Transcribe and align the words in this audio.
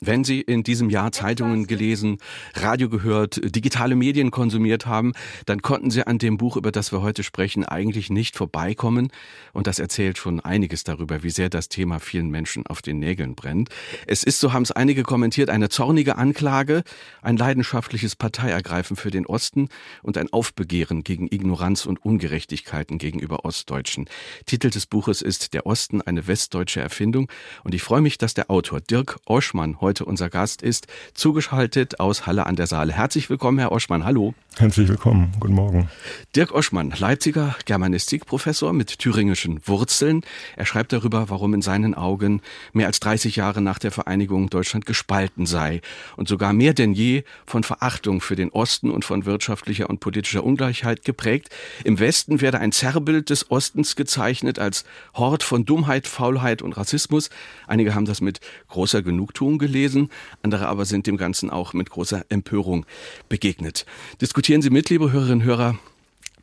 Wenn 0.00 0.24
Sie 0.24 0.42
in 0.42 0.62
diesem 0.62 0.90
Jahr 0.90 1.10
Zeitungen 1.10 1.66
gelesen, 1.66 2.18
Radio 2.54 2.90
gehört, 2.90 3.40
digitale 3.42 3.96
Medien 3.96 4.30
konsumiert 4.30 4.84
haben, 4.84 5.14
dann 5.46 5.62
konnten 5.62 5.90
Sie 5.90 6.06
an 6.06 6.18
dem 6.18 6.36
Buch, 6.36 6.56
über 6.58 6.70
das 6.70 6.92
wir 6.92 7.00
heute 7.00 7.22
sprechen, 7.22 7.64
eigentlich 7.64 8.10
nicht 8.10 8.36
vorbeikommen. 8.36 9.08
Und 9.54 9.66
das 9.66 9.78
erzählt 9.78 10.18
schon 10.18 10.40
einiges 10.40 10.84
darüber, 10.84 11.22
wie 11.22 11.30
sehr 11.30 11.48
das 11.48 11.70
Thema 11.70 11.98
vielen 11.98 12.28
Menschen 12.28 12.66
auf 12.66 12.82
den 12.82 12.98
Nägeln 12.98 13.34
brennt. 13.34 13.70
Es 14.06 14.22
ist, 14.22 14.38
so 14.38 14.52
haben 14.52 14.64
es 14.64 14.72
einige 14.72 15.02
kommentiert, 15.02 15.48
eine 15.48 15.70
zornige 15.70 16.16
Anklage, 16.16 16.82
ein 17.22 17.38
leidenschaftliches 17.38 18.16
Parteiergreifen 18.16 18.96
für 18.96 19.10
den 19.10 19.24
Osten 19.24 19.70
und 20.02 20.18
ein 20.18 20.30
Aufbegehren 20.30 21.04
gegen 21.04 21.26
Ignoranz 21.30 21.86
und 21.86 22.04
Ungerechtigkeiten 22.04 22.98
gegenüber 22.98 23.46
Ostdeutschen. 23.46 24.10
Titel 24.44 24.68
des 24.68 24.84
Buches 24.84 25.22
ist 25.22 25.54
Der 25.54 25.64
Osten, 25.64 26.02
eine 26.02 26.26
westdeutsche 26.26 26.80
Erfindung. 26.80 27.30
Und 27.64 27.74
ich 27.74 27.82
freue 27.82 28.02
mich, 28.02 28.18
dass 28.18 28.34
der 28.34 28.50
Autor 28.50 28.82
Dirk 28.82 29.18
Oschmann 29.24 29.80
heute 29.86 30.04
unser 30.04 30.30
Gast 30.30 30.62
ist, 30.62 30.88
zugeschaltet 31.14 32.00
aus 32.00 32.26
Halle 32.26 32.46
an 32.46 32.56
der 32.56 32.66
Saale. 32.66 32.92
Herzlich 32.92 33.30
willkommen, 33.30 33.60
Herr 33.60 33.70
Oschmann. 33.70 34.04
Hallo. 34.04 34.34
Herzlich 34.56 34.88
willkommen. 34.88 35.30
Guten 35.38 35.54
Morgen. 35.54 35.88
Dirk 36.34 36.52
Oschmann, 36.52 36.92
Leipziger 36.98 37.54
Germanistikprofessor 37.66 38.72
mit 38.72 38.98
thüringischen 38.98 39.60
Wurzeln. 39.64 40.22
Er 40.56 40.66
schreibt 40.66 40.92
darüber, 40.92 41.28
warum 41.28 41.54
in 41.54 41.62
seinen 41.62 41.94
Augen 41.94 42.40
mehr 42.72 42.88
als 42.88 42.98
30 42.98 43.36
Jahre 43.36 43.60
nach 43.60 43.78
der 43.78 43.92
Vereinigung 43.92 44.50
Deutschland 44.50 44.86
gespalten 44.86 45.46
sei 45.46 45.82
und 46.16 46.26
sogar 46.26 46.52
mehr 46.52 46.74
denn 46.74 46.92
je 46.92 47.22
von 47.44 47.62
Verachtung 47.62 48.20
für 48.20 48.34
den 48.34 48.50
Osten 48.50 48.90
und 48.90 49.04
von 49.04 49.24
wirtschaftlicher 49.24 49.88
und 49.88 50.00
politischer 50.00 50.42
Ungleichheit 50.42 51.04
geprägt. 51.04 51.50
Im 51.84 52.00
Westen 52.00 52.40
werde 52.40 52.58
ein 52.58 52.72
Zerrbild 52.72 53.30
des 53.30 53.52
Ostens 53.52 53.94
gezeichnet 53.94 54.58
als 54.58 54.84
Hort 55.14 55.44
von 55.44 55.64
Dummheit, 55.64 56.08
Faulheit 56.08 56.60
und 56.62 56.76
Rassismus. 56.76 57.30
Einige 57.68 57.94
haben 57.94 58.06
das 58.06 58.20
mit 58.20 58.40
großer 58.68 59.02
Genugtuung 59.02 59.58
gelesen 59.58 59.75
gelesen, 59.76 60.08
andere 60.42 60.68
aber 60.68 60.86
sind 60.86 61.06
dem 61.06 61.18
Ganzen 61.18 61.50
auch 61.50 61.74
mit 61.74 61.90
großer 61.90 62.24
Empörung 62.30 62.86
begegnet. 63.28 63.84
Diskutieren 64.22 64.62
Sie 64.62 64.70
mit, 64.70 64.88
liebe 64.88 65.12
Hörerinnen 65.12 65.40
und 65.40 65.44
Hörer, 65.44 65.78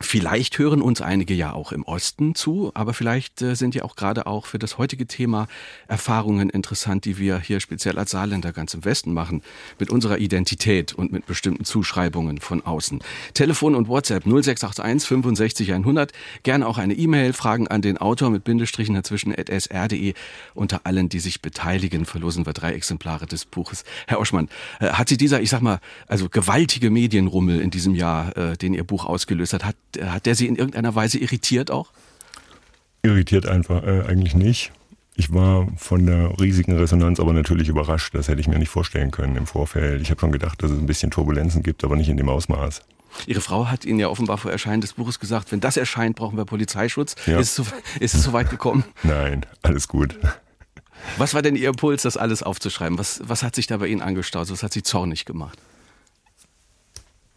Vielleicht 0.00 0.58
hören 0.58 0.82
uns 0.82 1.00
einige 1.00 1.34
ja 1.34 1.52
auch 1.52 1.70
im 1.70 1.84
Osten 1.84 2.34
zu, 2.34 2.72
aber 2.74 2.94
vielleicht 2.94 3.40
äh, 3.42 3.54
sind 3.54 3.76
ja 3.76 3.84
auch 3.84 3.94
gerade 3.94 4.26
auch 4.26 4.46
für 4.46 4.58
das 4.58 4.76
heutige 4.76 5.06
Thema 5.06 5.46
Erfahrungen 5.86 6.50
interessant, 6.50 7.04
die 7.04 7.16
wir 7.16 7.38
hier 7.38 7.60
speziell 7.60 7.96
als 7.96 8.10
Saarländer 8.10 8.52
ganz 8.52 8.74
im 8.74 8.84
Westen 8.84 9.12
machen, 9.12 9.42
mit 9.78 9.90
unserer 9.90 10.18
Identität 10.18 10.94
und 10.94 11.12
mit 11.12 11.26
bestimmten 11.26 11.64
Zuschreibungen 11.64 12.38
von 12.38 12.60
außen. 12.60 12.98
Telefon 13.34 13.76
und 13.76 13.86
WhatsApp 13.86 14.24
0681 14.24 15.08
65 15.08 15.72
100, 15.72 16.12
gerne 16.42 16.66
auch 16.66 16.78
eine 16.78 16.94
E-Mail, 16.94 17.32
Fragen 17.32 17.68
an 17.68 17.80
den 17.80 17.96
Autor 17.96 18.30
mit 18.30 18.42
Bindestrichen 18.42 18.96
dazwischen 18.96 19.32
at 19.32 19.48
sr.de. 19.48 20.14
Unter 20.54 20.80
allen, 20.84 21.08
die 21.08 21.20
sich 21.20 21.40
beteiligen, 21.40 22.04
verlosen 22.04 22.46
wir 22.46 22.52
drei 22.52 22.72
Exemplare 22.72 23.26
des 23.26 23.44
Buches. 23.44 23.84
Herr 24.08 24.18
Oschmann, 24.18 24.48
äh, 24.80 24.88
hat 24.88 25.08
Sie 25.08 25.16
dieser, 25.16 25.40
ich 25.40 25.50
sag 25.50 25.62
mal, 25.62 25.78
also 26.08 26.28
gewaltige 26.28 26.90
Medienrummel 26.90 27.60
in 27.60 27.70
diesem 27.70 27.94
Jahr, 27.94 28.36
äh, 28.36 28.56
den 28.56 28.74
Ihr 28.74 28.84
Buch 28.84 29.04
ausgelöst 29.04 29.52
hat, 29.52 29.64
hat 29.64 29.76
hat 30.02 30.26
der 30.26 30.34
Sie 30.34 30.46
in 30.46 30.56
irgendeiner 30.56 30.94
Weise 30.94 31.18
irritiert 31.18 31.70
auch? 31.70 31.92
Irritiert 33.02 33.46
einfach 33.46 33.82
äh, 33.84 34.02
eigentlich 34.06 34.34
nicht. 34.34 34.72
Ich 35.16 35.32
war 35.32 35.68
von 35.76 36.06
der 36.06 36.38
riesigen 36.40 36.76
Resonanz 36.76 37.20
aber 37.20 37.32
natürlich 37.32 37.68
überrascht. 37.68 38.14
Das 38.14 38.28
hätte 38.28 38.40
ich 38.40 38.48
mir 38.48 38.58
nicht 38.58 38.68
vorstellen 38.68 39.10
können 39.10 39.36
im 39.36 39.46
Vorfeld. 39.46 40.02
Ich 40.02 40.10
habe 40.10 40.20
schon 40.20 40.32
gedacht, 40.32 40.62
dass 40.62 40.72
es 40.72 40.78
ein 40.78 40.86
bisschen 40.86 41.10
Turbulenzen 41.10 41.62
gibt, 41.62 41.84
aber 41.84 41.94
nicht 41.94 42.08
in 42.08 42.16
dem 42.16 42.28
Ausmaß. 42.28 42.82
Ihre 43.26 43.40
Frau 43.40 43.68
hat 43.68 43.84
Ihnen 43.84 44.00
ja 44.00 44.08
offenbar 44.08 44.38
vor 44.38 44.50
Erscheinen 44.50 44.80
des 44.80 44.94
Buches 44.94 45.20
gesagt, 45.20 45.52
wenn 45.52 45.60
das 45.60 45.76
erscheint, 45.76 46.16
brauchen 46.16 46.36
wir 46.36 46.44
Polizeischutz. 46.44 47.14
Ja. 47.26 47.38
Ist, 47.38 47.50
es 47.50 47.54
so, 47.54 47.64
ist 48.00 48.14
es 48.14 48.24
so 48.24 48.32
weit 48.32 48.50
gekommen? 48.50 48.84
Nein, 49.04 49.46
alles 49.62 49.86
gut. 49.86 50.18
Was 51.16 51.32
war 51.32 51.42
denn 51.42 51.54
Ihr 51.54 51.68
Impuls, 51.68 52.02
das 52.02 52.16
alles 52.16 52.42
aufzuschreiben? 52.42 52.98
Was, 52.98 53.20
was 53.24 53.42
hat 53.42 53.54
sich 53.54 53.68
da 53.68 53.76
bei 53.76 53.86
Ihnen 53.86 54.02
angestaut? 54.02 54.50
Was 54.50 54.62
hat 54.62 54.72
Sie 54.72 54.82
zornig 54.82 55.26
gemacht? 55.26 55.58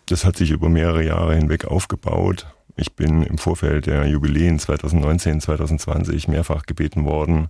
Das 0.10 0.24
hat 0.24 0.38
sich 0.38 0.52
über 0.52 0.70
mehrere 0.70 1.04
Jahre 1.04 1.36
hinweg 1.36 1.66
aufgebaut. 1.66 2.48
Ich 2.78 2.94
bin 2.94 3.24
im 3.24 3.38
Vorfeld 3.38 3.88
der 3.88 4.08
Jubiläen 4.08 4.58
2019, 4.58 5.42
2020 5.42 6.30
mehrfach 6.30 6.66
gebeten 6.66 7.04
worden, 7.04 7.50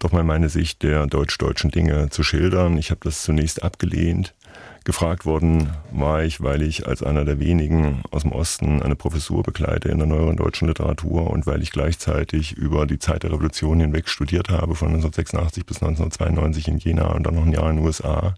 doch 0.00 0.10
mal 0.10 0.24
meine 0.24 0.48
Sicht 0.48 0.82
der 0.82 1.06
deutsch-deutschen 1.06 1.70
Dinge 1.70 2.10
zu 2.10 2.24
schildern. 2.24 2.78
Ich 2.78 2.90
habe 2.90 3.00
das 3.04 3.22
zunächst 3.22 3.62
abgelehnt. 3.62 4.34
Gefragt 4.82 5.24
worden 5.24 5.70
war 5.92 6.24
ich, 6.24 6.42
weil 6.42 6.62
ich 6.62 6.86
als 6.88 7.02
einer 7.02 7.24
der 7.24 7.38
wenigen 7.38 8.02
aus 8.10 8.22
dem 8.22 8.32
Osten 8.32 8.82
eine 8.82 8.96
Professur 8.96 9.44
begleite 9.44 9.88
in 9.88 9.98
der 9.98 10.08
neueren 10.08 10.36
deutschen 10.36 10.66
Literatur 10.66 11.30
und 11.30 11.46
weil 11.46 11.62
ich 11.62 11.70
gleichzeitig 11.70 12.52
über 12.52 12.86
die 12.86 12.98
Zeit 12.98 13.22
der 13.22 13.30
Revolution 13.30 13.80
hinweg 13.80 14.08
studiert 14.08 14.50
habe, 14.50 14.74
von 14.74 14.88
1986 14.88 15.64
bis 15.64 15.76
1992 15.76 16.68
in 16.68 16.78
Jena 16.78 17.06
und 17.12 17.22
dann 17.22 17.36
noch 17.36 17.46
ein 17.46 17.52
Jahr 17.52 17.70
in 17.70 17.76
den 17.76 17.86
USA. 17.86 18.34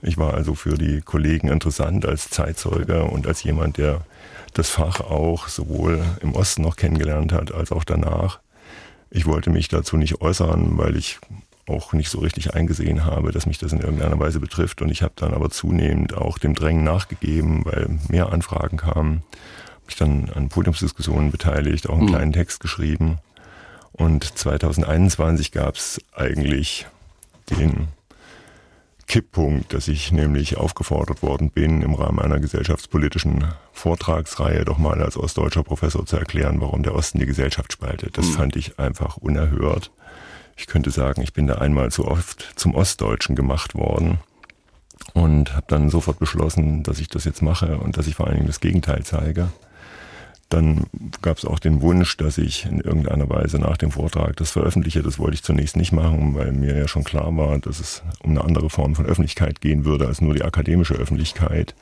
Ich 0.00 0.16
war 0.16 0.34
also 0.34 0.54
für 0.54 0.78
die 0.78 1.00
Kollegen 1.00 1.48
interessant 1.48 2.06
als 2.06 2.30
Zeitzeuge 2.30 3.04
und 3.04 3.26
als 3.26 3.42
jemand, 3.42 3.78
der 3.78 4.02
das 4.54 4.70
Fach 4.70 5.00
auch 5.00 5.48
sowohl 5.48 6.02
im 6.20 6.34
Osten 6.34 6.62
noch 6.62 6.76
kennengelernt 6.76 7.32
hat, 7.32 7.52
als 7.52 7.72
auch 7.72 7.84
danach. 7.84 8.40
Ich 9.10 9.26
wollte 9.26 9.50
mich 9.50 9.68
dazu 9.68 9.96
nicht 9.96 10.20
äußern, 10.20 10.78
weil 10.78 10.96
ich 10.96 11.18
auch 11.66 11.92
nicht 11.92 12.10
so 12.10 12.20
richtig 12.20 12.54
eingesehen 12.54 13.04
habe, 13.04 13.32
dass 13.32 13.46
mich 13.46 13.58
das 13.58 13.72
in 13.72 13.80
irgendeiner 13.80 14.18
Weise 14.18 14.40
betrifft. 14.40 14.80
Und 14.80 14.90
ich 14.90 15.02
habe 15.02 15.12
dann 15.16 15.34
aber 15.34 15.50
zunehmend 15.50 16.14
auch 16.14 16.38
dem 16.38 16.54
Drängen 16.54 16.84
nachgegeben, 16.84 17.64
weil 17.64 17.98
mehr 18.08 18.32
Anfragen 18.32 18.78
kamen. 18.78 19.22
Mich 19.86 19.96
dann 19.96 20.30
an 20.34 20.48
Podiumsdiskussionen 20.48 21.30
beteiligt, 21.30 21.88
auch 21.88 21.96
einen 21.96 22.06
mhm. 22.06 22.10
kleinen 22.10 22.32
Text 22.32 22.60
geschrieben. 22.60 23.18
Und 23.92 24.24
2021 24.24 25.52
gab 25.52 25.76
es 25.76 26.00
eigentlich 26.14 26.86
den 27.50 27.88
Kipppunkt, 29.08 29.72
dass 29.72 29.88
ich 29.88 30.12
nämlich 30.12 30.58
aufgefordert 30.58 31.22
worden 31.22 31.50
bin, 31.50 31.80
im 31.80 31.94
Rahmen 31.94 32.20
einer 32.20 32.38
gesellschaftspolitischen 32.38 33.46
Vortragsreihe 33.72 34.66
doch 34.66 34.76
mal 34.76 35.02
als 35.02 35.16
ostdeutscher 35.16 35.62
Professor 35.62 36.04
zu 36.04 36.16
erklären, 36.16 36.60
warum 36.60 36.82
der 36.82 36.94
Osten 36.94 37.18
die 37.18 37.26
Gesellschaft 37.26 37.72
spaltet. 37.72 38.18
Das 38.18 38.26
mhm. 38.26 38.32
fand 38.32 38.56
ich 38.56 38.78
einfach 38.78 39.16
unerhört. 39.16 39.90
Ich 40.56 40.66
könnte 40.66 40.90
sagen, 40.90 41.22
ich 41.22 41.32
bin 41.32 41.46
da 41.46 41.54
einmal 41.54 41.90
zu 41.90 42.06
oft 42.06 42.52
zum 42.56 42.74
Ostdeutschen 42.74 43.34
gemacht 43.34 43.74
worden 43.74 44.18
und 45.14 45.54
habe 45.54 45.66
dann 45.68 45.88
sofort 45.88 46.18
beschlossen, 46.18 46.82
dass 46.82 47.00
ich 47.00 47.08
das 47.08 47.24
jetzt 47.24 47.40
mache 47.40 47.78
und 47.78 47.96
dass 47.96 48.06
ich 48.06 48.16
vor 48.16 48.26
allen 48.26 48.36
Dingen 48.36 48.46
das 48.46 48.60
Gegenteil 48.60 49.04
zeige. 49.04 49.48
Dann 50.48 50.86
gab 51.20 51.36
es 51.36 51.44
auch 51.44 51.58
den 51.58 51.82
Wunsch, 51.82 52.16
dass 52.16 52.38
ich 52.38 52.64
in 52.64 52.80
irgendeiner 52.80 53.28
Weise 53.28 53.58
nach 53.58 53.76
dem 53.76 53.90
Vortrag 53.90 54.36
das 54.36 54.50
veröffentliche. 54.50 55.02
Das 55.02 55.18
wollte 55.18 55.34
ich 55.34 55.42
zunächst 55.42 55.76
nicht 55.76 55.92
machen, 55.92 56.34
weil 56.34 56.52
mir 56.52 56.76
ja 56.76 56.88
schon 56.88 57.04
klar 57.04 57.36
war, 57.36 57.58
dass 57.58 57.80
es 57.80 58.02
um 58.22 58.30
eine 58.30 58.42
andere 58.42 58.70
Form 58.70 58.94
von 58.94 59.04
Öffentlichkeit 59.04 59.60
gehen 59.60 59.84
würde 59.84 60.06
als 60.06 60.22
nur 60.22 60.34
die 60.34 60.44
akademische 60.44 60.94
Öffentlichkeit. 60.94 61.74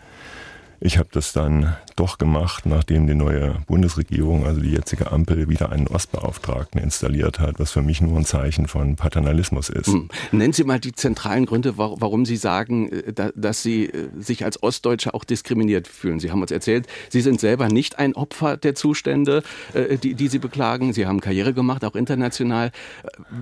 Ich 0.80 0.98
habe 0.98 1.08
das 1.12 1.32
dann 1.32 1.74
doch 1.96 2.18
gemacht, 2.18 2.66
nachdem 2.66 3.06
die 3.06 3.14
neue 3.14 3.56
Bundesregierung, 3.66 4.44
also 4.44 4.60
die 4.60 4.70
jetzige 4.70 5.10
Ampel, 5.10 5.48
wieder 5.48 5.72
einen 5.72 5.88
Ostbeauftragten 5.88 6.80
installiert 6.80 7.40
hat, 7.40 7.58
was 7.58 7.72
für 7.72 7.82
mich 7.82 8.00
nur 8.00 8.16
ein 8.16 8.24
Zeichen 8.24 8.68
von 8.68 8.96
Paternalismus 8.96 9.70
ist. 9.70 9.86
Hm. 9.86 10.08
Nennen 10.32 10.52
Sie 10.52 10.64
mal 10.64 10.78
die 10.78 10.92
zentralen 10.92 11.46
Gründe, 11.46 11.78
warum 11.78 12.26
Sie 12.26 12.36
sagen, 12.36 12.92
äh, 12.92 13.32
dass 13.34 13.62
Sie 13.62 13.86
äh, 13.86 14.08
sich 14.18 14.44
als 14.44 14.62
Ostdeutsche 14.62 15.14
auch 15.14 15.24
diskriminiert 15.24 15.88
fühlen. 15.88 16.20
Sie 16.20 16.30
haben 16.30 16.42
uns 16.42 16.50
erzählt, 16.50 16.86
Sie 17.08 17.22
sind 17.22 17.40
selber 17.40 17.68
nicht 17.68 17.98
ein 17.98 18.14
Opfer 18.14 18.56
der 18.56 18.74
Zustände, 18.74 19.42
äh, 19.72 19.96
die, 19.96 20.14
die 20.14 20.28
Sie 20.28 20.38
beklagen. 20.38 20.92
Sie 20.92 21.06
haben 21.06 21.20
Karriere 21.20 21.54
gemacht, 21.54 21.84
auch 21.84 21.94
international. 21.94 22.70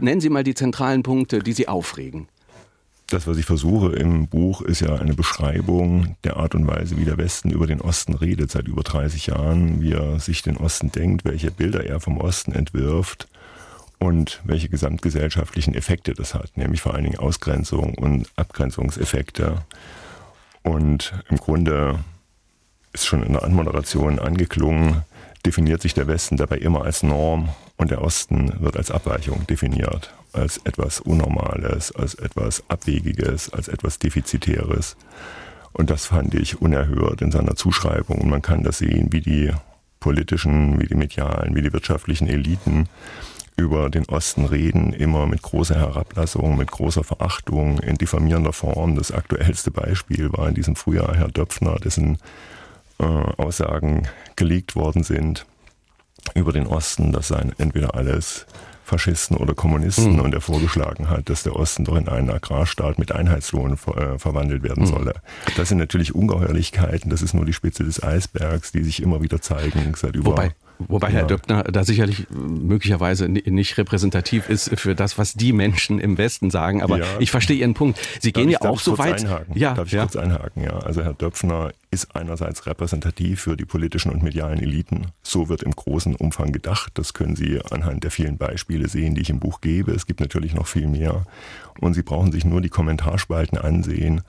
Nennen 0.00 0.20
Sie 0.20 0.28
mal 0.28 0.44
die 0.44 0.54
zentralen 0.54 1.02
Punkte, 1.02 1.40
die 1.40 1.52
Sie 1.52 1.66
aufregen 1.66 2.28
das, 3.08 3.26
was 3.26 3.36
ich 3.36 3.44
versuche 3.44 3.92
im 3.92 4.28
Buch, 4.28 4.62
ist 4.62 4.80
ja 4.80 4.94
eine 4.96 5.14
Beschreibung 5.14 6.16
der 6.24 6.36
Art 6.36 6.54
und 6.54 6.66
Weise, 6.66 6.96
wie 6.96 7.04
der 7.04 7.18
Westen 7.18 7.50
über 7.50 7.66
den 7.66 7.80
Osten 7.80 8.14
redet 8.14 8.50
seit 8.50 8.66
über 8.66 8.82
30 8.82 9.26
Jahren, 9.26 9.82
wie 9.82 9.92
er 9.92 10.18
sich 10.20 10.42
den 10.42 10.56
Osten 10.56 10.90
denkt, 10.90 11.24
welche 11.24 11.50
Bilder 11.50 11.84
er 11.84 12.00
vom 12.00 12.18
Osten 12.18 12.52
entwirft 12.52 13.28
und 13.98 14.40
welche 14.44 14.68
gesamtgesellschaftlichen 14.68 15.74
Effekte 15.74 16.14
das 16.14 16.34
hat, 16.34 16.56
nämlich 16.56 16.80
vor 16.80 16.94
allen 16.94 17.04
Dingen 17.04 17.18
Ausgrenzung 17.18 17.94
und 17.94 18.28
Abgrenzungseffekte. 18.36 19.64
Und 20.62 21.12
im 21.28 21.36
Grunde 21.36 21.98
ist 22.92 23.06
schon 23.06 23.22
in 23.22 23.34
der 23.34 23.44
Anmoderation 23.44 24.18
angeklungen, 24.18 25.02
definiert 25.44 25.82
sich 25.82 25.92
der 25.92 26.06
Westen 26.06 26.38
dabei 26.38 26.56
immer 26.56 26.84
als 26.84 27.02
Norm 27.02 27.50
und 27.76 27.90
der 27.90 28.00
Osten 28.00 28.62
wird 28.62 28.76
als 28.78 28.90
Abweichung 28.90 29.46
definiert 29.46 30.14
als 30.34 30.58
etwas 30.64 31.00
Unnormales, 31.00 31.92
als 31.92 32.14
etwas 32.14 32.62
Abwegiges, 32.68 33.52
als 33.52 33.68
etwas 33.68 33.98
Defizitäres. 33.98 34.96
Und 35.72 35.90
das 35.90 36.06
fand 36.06 36.34
ich 36.34 36.60
unerhört 36.60 37.20
in 37.20 37.32
seiner 37.32 37.56
Zuschreibung. 37.56 38.18
Und 38.18 38.30
man 38.30 38.42
kann 38.42 38.62
das 38.62 38.78
sehen, 38.78 39.08
wie 39.10 39.20
die 39.20 39.52
politischen, 40.00 40.80
wie 40.80 40.86
die 40.86 40.94
medialen, 40.94 41.54
wie 41.54 41.62
die 41.62 41.72
wirtschaftlichen 41.72 42.28
Eliten 42.28 42.88
über 43.56 43.88
den 43.88 44.04
Osten 44.06 44.46
reden, 44.46 44.92
immer 44.92 45.26
mit 45.26 45.42
großer 45.42 45.76
Herablassung, 45.76 46.56
mit 46.56 46.70
großer 46.70 47.04
Verachtung, 47.04 47.78
in 47.78 47.96
diffamierender 47.96 48.52
Form. 48.52 48.96
Das 48.96 49.12
aktuellste 49.12 49.70
Beispiel 49.70 50.32
war 50.32 50.48
in 50.48 50.54
diesem 50.54 50.76
Frühjahr 50.76 51.14
Herr 51.16 51.28
Döpfner, 51.28 51.76
dessen 51.76 52.18
äh, 52.98 53.04
Aussagen 53.04 54.08
geleakt 54.36 54.76
worden 54.76 55.04
sind 55.04 55.46
über 56.34 56.52
den 56.52 56.66
Osten. 56.66 57.12
Das 57.12 57.28
seien 57.28 57.52
entweder 57.58 57.94
alles 57.94 58.46
Faschisten 58.94 59.36
oder 59.36 59.54
Kommunisten 59.54 60.14
mhm. 60.14 60.20
und 60.20 60.34
er 60.34 60.40
vorgeschlagen 60.40 61.10
hat, 61.10 61.28
dass 61.28 61.42
der 61.42 61.56
Osten 61.56 61.84
doch 61.84 61.96
in 61.96 62.08
einen 62.08 62.30
Agrarstaat 62.30 62.96
mit 62.96 63.10
Einheitslohn 63.10 63.76
ver 63.76 63.96
äh, 63.96 64.18
verwandelt 64.20 64.62
werden 64.62 64.84
mhm. 64.84 64.88
solle. 64.88 65.14
Das 65.56 65.68
sind 65.68 65.78
natürlich 65.78 66.14
Ungeheuerlichkeiten, 66.14 67.10
das 67.10 67.20
ist 67.20 67.34
nur 67.34 67.44
die 67.44 67.52
Spitze 67.52 67.82
des 67.82 68.00
Eisbergs, 68.02 68.70
die 68.70 68.84
sich 68.84 69.02
immer 69.02 69.20
wieder 69.20 69.40
zeigen 69.40 69.94
seit 69.96 70.14
über 70.14 70.30
Wobei 70.30 70.54
Wobei 70.78 71.08
ja. 71.08 71.14
Herr 71.14 71.26
Döppner 71.26 71.62
da 71.64 71.84
sicherlich 71.84 72.26
möglicherweise 72.30 73.28
nicht 73.28 73.78
repräsentativ 73.78 74.48
ist 74.48 74.70
für 74.78 74.94
das, 74.94 75.18
was 75.18 75.34
die 75.34 75.52
Menschen 75.52 75.98
im 75.98 76.18
Westen 76.18 76.50
sagen. 76.50 76.82
Aber 76.82 76.98
ja. 76.98 77.04
ich 77.18 77.30
verstehe 77.30 77.56
Ihren 77.56 77.74
Punkt. 77.74 77.98
Sie 78.20 78.32
darf 78.32 78.40
gehen 78.40 78.50
ich, 78.50 78.58
ja 78.60 78.68
auch 78.68 78.80
so 78.80 78.98
weit. 78.98 79.24
Einhaken? 79.24 79.56
Ja, 79.56 79.74
darf 79.74 79.86
ich 79.86 79.92
ja. 79.92 80.02
kurz 80.02 80.16
einhaken? 80.16 80.62
Ja, 80.62 80.78
also 80.78 81.02
Herr 81.02 81.14
Döpfner 81.14 81.72
ist 81.90 82.14
einerseits 82.16 82.66
repräsentativ 82.66 83.42
für 83.42 83.56
die 83.56 83.64
politischen 83.64 84.10
und 84.10 84.22
medialen 84.22 84.58
Eliten. 84.58 85.06
So 85.22 85.48
wird 85.48 85.62
im 85.62 85.72
großen 85.72 86.16
Umfang 86.16 86.52
gedacht. 86.52 86.92
Das 86.94 87.14
können 87.14 87.36
Sie 87.36 87.60
anhand 87.70 88.04
der 88.04 88.10
vielen 88.10 88.36
Beispiele 88.36 88.88
sehen, 88.88 89.14
die 89.14 89.22
ich 89.22 89.30
im 89.30 89.38
Buch 89.38 89.60
gebe. 89.60 89.92
Es 89.92 90.06
gibt 90.06 90.20
natürlich 90.20 90.54
noch 90.54 90.66
viel 90.66 90.88
mehr. 90.88 91.24
Und 91.80 91.94
Sie 91.94 92.02
brauchen 92.02 92.32
sich 92.32 92.44
nur 92.44 92.60
die 92.60 92.68
Kommentarspalten 92.68 93.58
ansehen 93.58 94.22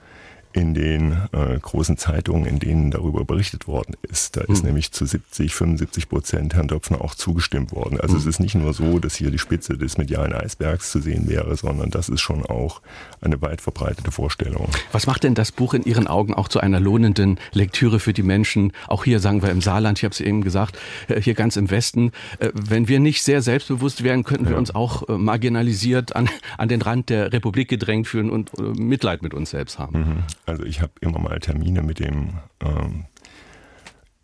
in 0.56 0.72
den 0.72 1.12
äh, 1.32 1.58
großen 1.60 1.98
Zeitungen, 1.98 2.46
in 2.46 2.58
denen 2.58 2.90
darüber 2.90 3.24
berichtet 3.24 3.68
worden 3.68 3.94
ist. 4.02 4.36
Da 4.36 4.40
ist 4.42 4.62
mhm. 4.62 4.68
nämlich 4.68 4.90
zu 4.90 5.04
70, 5.04 5.54
75 5.54 6.08
Prozent 6.08 6.54
Herrn 6.54 6.68
Döpfner 6.68 7.02
auch 7.02 7.14
zugestimmt 7.14 7.72
worden. 7.72 8.00
Also 8.00 8.14
mhm. 8.14 8.20
es 8.20 8.26
ist 8.26 8.40
nicht 8.40 8.54
nur 8.54 8.72
so, 8.72 8.98
dass 8.98 9.14
hier 9.14 9.30
die 9.30 9.38
Spitze 9.38 9.76
des 9.76 9.98
medialen 9.98 10.32
Eisbergs 10.32 10.90
zu 10.90 11.00
sehen 11.00 11.28
wäre, 11.28 11.56
sondern 11.56 11.90
das 11.90 12.08
ist 12.08 12.22
schon 12.22 12.44
auch 12.46 12.80
eine 13.20 13.40
weit 13.42 13.60
verbreitete 13.60 14.10
Vorstellung. 14.10 14.68
Was 14.92 15.06
macht 15.06 15.24
denn 15.24 15.34
das 15.34 15.52
Buch 15.52 15.74
in 15.74 15.84
Ihren 15.84 16.06
Augen 16.06 16.32
auch 16.32 16.48
zu 16.48 16.60
einer 16.60 16.80
lohnenden 16.80 17.38
Lektüre 17.52 18.00
für 18.00 18.14
die 18.14 18.22
Menschen? 18.22 18.72
Auch 18.88 19.04
hier 19.04 19.20
sagen 19.20 19.42
wir 19.42 19.50
im 19.50 19.60
Saarland, 19.60 19.98
ich 19.98 20.04
habe 20.04 20.12
es 20.12 20.20
eben 20.20 20.42
gesagt, 20.42 20.78
äh, 21.08 21.20
hier 21.20 21.34
ganz 21.34 21.56
im 21.56 21.70
Westen. 21.70 22.12
Äh, 22.38 22.50
wenn 22.54 22.88
wir 22.88 22.98
nicht 22.98 23.22
sehr 23.22 23.42
selbstbewusst 23.42 24.02
wären, 24.02 24.24
könnten 24.24 24.46
wir 24.46 24.52
ja. 24.52 24.58
uns 24.58 24.74
auch 24.74 25.06
äh, 25.08 25.18
marginalisiert 25.18 26.16
an, 26.16 26.30
an 26.56 26.68
den 26.68 26.80
Rand 26.80 27.10
der 27.10 27.32
Republik 27.34 27.68
gedrängt 27.68 28.06
fühlen 28.06 28.30
und 28.30 28.56
Mitleid 28.78 29.22
mit 29.22 29.34
uns 29.34 29.50
selbst 29.50 29.78
haben. 29.78 29.98
Mhm. 29.98 30.22
Also 30.46 30.62
ich 30.62 30.80
habe 30.80 30.92
immer 31.00 31.18
mal 31.18 31.38
Termine 31.40 31.82
mit 31.82 31.98
dem 31.98 32.34
ähm, 32.60 33.04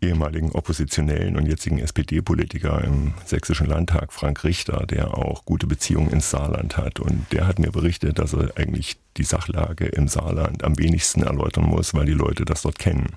ehemaligen 0.01 0.51
Oppositionellen 0.51 1.35
und 1.35 1.45
jetzigen 1.45 1.79
SPD-Politiker 1.79 2.83
im 2.83 3.13
Sächsischen 3.25 3.67
Landtag, 3.67 4.13
Frank 4.13 4.43
Richter, 4.43 4.85
der 4.85 5.17
auch 5.17 5.45
gute 5.45 5.67
Beziehungen 5.67 6.09
ins 6.11 6.29
Saarland 6.29 6.77
hat. 6.77 6.99
Und 6.99 7.25
der 7.31 7.47
hat 7.47 7.59
mir 7.59 7.71
berichtet, 7.71 8.19
dass 8.19 8.33
er 8.33 8.57
eigentlich 8.57 8.97
die 9.17 9.23
Sachlage 9.23 9.85
im 9.85 10.07
Saarland 10.07 10.63
am 10.63 10.77
wenigsten 10.77 11.23
erläutern 11.23 11.65
muss, 11.65 11.93
weil 11.93 12.05
die 12.05 12.13
Leute 12.13 12.45
das 12.45 12.63
dort 12.63 12.79
kennen. 12.79 13.13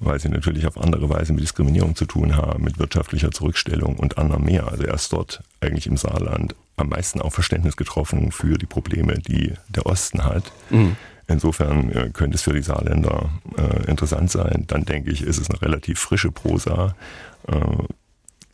Weil 0.00 0.20
sie 0.20 0.28
natürlich 0.28 0.66
auf 0.66 0.78
andere 0.78 1.10
Weise 1.10 1.32
mit 1.32 1.42
Diskriminierung 1.42 1.96
zu 1.96 2.06
tun 2.06 2.36
haben, 2.36 2.62
mit 2.62 2.78
wirtschaftlicher 2.78 3.32
Zurückstellung 3.32 3.96
und 3.96 4.16
anderem 4.16 4.44
mehr. 4.44 4.68
Also 4.68 4.84
er 4.84 4.94
ist 4.94 5.12
dort 5.12 5.42
eigentlich 5.60 5.86
im 5.86 5.96
Saarland 5.96 6.54
am 6.76 6.90
meisten 6.90 7.20
auf 7.20 7.34
Verständnis 7.34 7.76
getroffen 7.76 8.30
für 8.30 8.56
die 8.58 8.66
Probleme, 8.66 9.18
die 9.18 9.54
der 9.68 9.86
Osten 9.86 10.24
hat. 10.24 10.52
Mhm. 10.70 10.96
Insofern 11.28 11.90
äh, 11.90 12.10
könnte 12.12 12.36
es 12.36 12.42
für 12.42 12.54
die 12.54 12.62
Saarländer 12.62 13.30
äh, 13.56 13.90
interessant 13.90 14.30
sein. 14.30 14.64
Dann 14.66 14.84
denke 14.84 15.10
ich, 15.10 15.22
ist 15.22 15.38
es 15.38 15.50
eine 15.50 15.60
relativ 15.60 16.00
frische 16.00 16.32
Prosa. 16.32 16.96
Äh, 17.46 17.54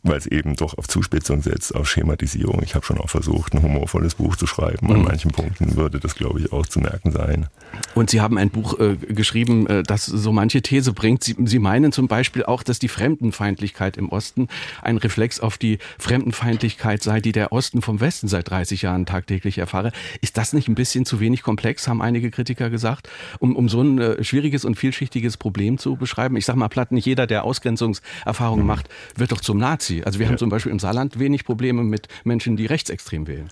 weil 0.05 0.17
es 0.17 0.27
eben 0.27 0.55
doch 0.55 0.77
auf 0.77 0.87
Zuspitzung 0.87 1.41
setzt, 1.41 1.75
auf 1.75 1.89
Schematisierung. 1.89 2.61
Ich 2.63 2.75
habe 2.75 2.85
schon 2.85 2.99
auch 2.99 3.09
versucht, 3.09 3.53
ein 3.53 3.61
humorvolles 3.61 4.15
Buch 4.15 4.35
zu 4.35 4.47
schreiben. 4.47 4.89
An 4.91 4.99
mhm. 4.99 5.03
manchen 5.03 5.31
Punkten 5.31 5.75
würde 5.75 5.99
das, 5.99 6.15
glaube 6.15 6.39
ich, 6.39 6.53
auch 6.53 6.65
zu 6.65 6.79
merken 6.79 7.11
sein. 7.11 7.47
Und 7.95 8.09
Sie 8.09 8.21
haben 8.21 8.37
ein 8.37 8.49
Buch 8.49 8.79
äh, 8.79 8.95
geschrieben, 8.95 9.67
äh, 9.67 9.83
das 9.83 10.05
so 10.05 10.31
manche 10.31 10.61
These 10.61 10.93
bringt. 10.93 11.23
Sie, 11.23 11.35
Sie 11.45 11.59
meinen 11.59 11.91
zum 11.91 12.07
Beispiel 12.07 12.43
auch, 12.43 12.63
dass 12.63 12.79
die 12.79 12.87
Fremdenfeindlichkeit 12.87 13.97
im 13.97 14.09
Osten 14.09 14.47
ein 14.81 14.97
Reflex 14.97 15.39
auf 15.39 15.57
die 15.57 15.79
Fremdenfeindlichkeit 15.97 17.01
sei, 17.01 17.19
die 17.19 17.31
der 17.31 17.51
Osten 17.51 17.81
vom 17.81 17.99
Westen 17.99 18.27
seit 18.27 18.49
30 18.49 18.83
Jahren 18.83 19.05
tagtäglich 19.05 19.57
erfahre. 19.57 19.91
Ist 20.21 20.37
das 20.37 20.53
nicht 20.53 20.67
ein 20.67 20.75
bisschen 20.75 21.05
zu 21.05 21.19
wenig 21.19 21.41
komplex, 21.41 21.87
haben 21.87 22.01
einige 22.01 22.31
Kritiker 22.31 22.69
gesagt, 22.69 23.09
um, 23.39 23.55
um 23.55 23.69
so 23.69 23.81
ein 23.81 23.99
äh, 23.99 24.23
schwieriges 24.23 24.65
und 24.65 24.75
vielschichtiges 24.75 25.37
Problem 25.37 25.77
zu 25.77 25.95
beschreiben? 25.95 26.37
Ich 26.37 26.45
sage 26.45 26.59
mal 26.59 26.67
platt, 26.67 26.91
nicht 26.91 27.05
jeder, 27.05 27.25
der 27.27 27.43
Ausgrenzungserfahrungen 27.43 28.63
mhm. 28.63 28.67
macht, 28.67 28.89
wird 29.15 29.31
doch 29.31 29.41
zum 29.41 29.57
Nazi. 29.57 29.94
Sie. 29.95 30.03
Also 30.03 30.19
wir 30.19 30.25
ja. 30.25 30.31
haben 30.31 30.37
zum 30.37 30.49
Beispiel 30.49 30.71
im 30.71 30.79
Saarland 30.79 31.19
wenig 31.19 31.45
Probleme 31.45 31.83
mit 31.83 32.07
Menschen, 32.23 32.57
die 32.57 32.65
rechtsextrem 32.65 33.27
wählen. 33.27 33.49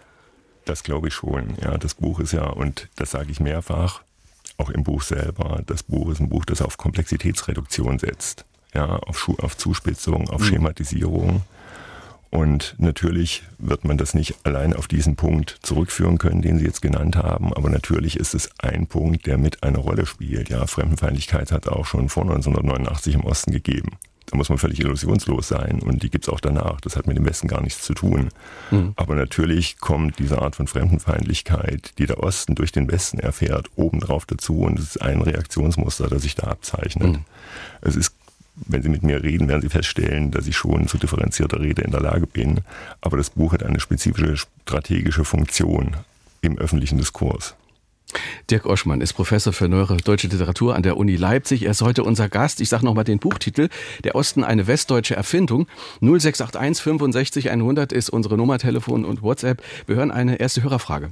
Das 0.66 0.84
glaube 0.84 1.10
ich 1.10 1.14
schon. 1.14 1.56
Ja, 1.62 1.78
das 1.78 1.96
Buch 1.96 2.20
ist 2.20 2.34
ja, 2.34 2.46
und 2.46 2.90
das 2.96 3.12
sage 3.12 3.32
ich 3.32 3.40
mehrfach, 3.40 4.02
auch 4.58 4.70
im 4.70 4.84
Buch 4.84 5.02
selber, 5.02 5.62
das 5.66 5.84
Buch 5.84 6.10
ist 6.12 6.20
ein 6.20 6.30
Buch, 6.30 6.46
das 6.46 6.62
auf 6.62 6.78
Komplexitätsreduktion 6.78 8.00
setzt. 8.00 8.46
Ja, 8.74 8.98
auf, 8.98 9.30
auf 9.40 9.58
Zuspitzung, 9.58 10.30
auf 10.30 10.42
mhm. 10.42 10.46
Schematisierung. 10.46 11.42
Und 12.32 12.74
natürlich 12.80 13.44
wird 13.60 13.86
man 13.86 14.00
das 14.00 14.16
nicht 14.16 14.36
allein 14.44 14.74
auf 14.74 14.88
diesen 14.88 15.16
Punkt 15.16 15.60
zurückführen 15.62 16.18
können, 16.18 16.42
den 16.42 16.58
Sie 16.58 16.66
jetzt 16.66 16.82
genannt 16.82 17.16
haben. 17.16 17.54
Aber 17.54 17.70
natürlich 17.70 18.18
ist 18.18 18.34
es 18.34 18.50
ein 18.58 18.88
Punkt, 18.88 19.28
der 19.28 19.38
mit 19.38 19.62
eine 19.62 19.78
Rolle 19.78 20.08
spielt. 20.08 20.50
Ja, 20.50 20.66
Fremdenfeindlichkeit 20.66 21.52
hat 21.52 21.68
auch 21.68 21.86
schon 21.86 22.10
vor 22.10 22.24
1989 22.24 23.14
im 23.14 23.24
Osten 23.24 23.52
gegeben. 23.52 23.98
Da 24.28 24.38
muss 24.38 24.50
man 24.50 24.58
völlig 24.58 24.80
illusionslos 24.80 25.48
sein 25.48 25.82
und 25.82 26.04
die 26.04 26.10
gibt 26.10 26.26
es 26.26 26.30
auch 26.30 26.40
danach. 26.40 26.82
Das 26.82 26.96
hat 26.96 27.08
mit 27.08 27.18
dem 27.18 27.26
Westen 27.26 27.48
gar 27.48 27.62
nichts 27.62 27.84
zu 27.84 27.94
tun. 27.94 28.30
Mhm. 28.72 28.94
Aber 28.96 29.16
natürlich 29.16 29.80
kommt 29.80 30.20
diese 30.20 30.42
Art 30.42 30.56
von 30.56 30.68
Fremdenfeindlichkeit, 30.68 31.94
die 31.98 32.06
der 32.06 32.24
Osten 32.24 32.56
durch 32.56 32.72
den 32.72 32.90
Westen 32.92 33.20
erfährt, 33.20 33.68
obendrauf 33.76 34.26
dazu 34.26 34.62
und 34.62 34.80
es 34.80 34.96
ist 34.96 35.02
ein 35.02 35.22
Reaktionsmuster, 35.22 36.08
das 36.08 36.24
sich 36.24 36.36
da 36.36 36.48
abzeichnet. 36.48 37.14
Mhm. 37.14 37.26
Es 37.82 37.96
ist 37.96 38.16
wenn 38.56 38.84
Sie 38.84 38.90
mit 38.90 39.04
mir 39.04 39.24
reden, 39.24 39.48
werden 39.48 39.62
Sie 39.62 39.70
feststellen, 39.70 40.32
dass 40.32 40.48
ich 40.48 40.56
schon 40.56 40.88
zu 40.88 40.98
differenzierter 40.98 41.60
Rede 41.60 41.82
in 41.82 41.92
der 41.92 42.02
Lage 42.02 42.28
bin. 42.28 42.62
Aber 43.02 43.18
das 43.18 43.32
Buch 43.32 43.54
hat 43.54 43.64
eine 43.64 43.80
spezifische 43.80 44.38
strategische 44.38 45.26
Funktion 45.26 45.98
im 46.42 46.58
öffentlichen 46.58 46.98
Diskurs. 46.98 47.56
Dirk 48.50 48.66
Oschmann 48.66 49.02
ist 49.02 49.14
Professor 49.14 49.54
für 49.54 49.68
neuere 49.68 49.98
deutsche 49.98 50.28
Literatur 50.28 50.76
an 50.76 50.84
der 50.84 50.98
Uni 50.98 51.16
Leipzig. 51.16 51.64
Er 51.64 51.72
ist 51.72 51.82
heute 51.82 52.04
unser 52.04 52.30
Gast. 52.30 52.62
Ich 52.62 52.70
sage 52.70 52.86
nochmal 52.86 53.04
den 53.04 53.20
Buchtitel. 53.20 53.70
Der 54.04 54.16
Osten, 54.16 54.44
eine 54.44 54.68
westdeutsche 54.68 55.16
Erfindung. 55.16 55.68
0681 56.02 56.84
65 56.84 57.52
100 57.52 57.92
ist 57.92 58.10
unsere 58.10 58.38
Nummer, 58.38 58.58
Telefon 58.58 59.06
und 59.06 59.22
WhatsApp. 59.22 59.64
Wir 59.88 59.96
hören 59.96 60.12
eine 60.12 60.40
erste 60.40 60.64
Hörerfrage. 60.64 61.12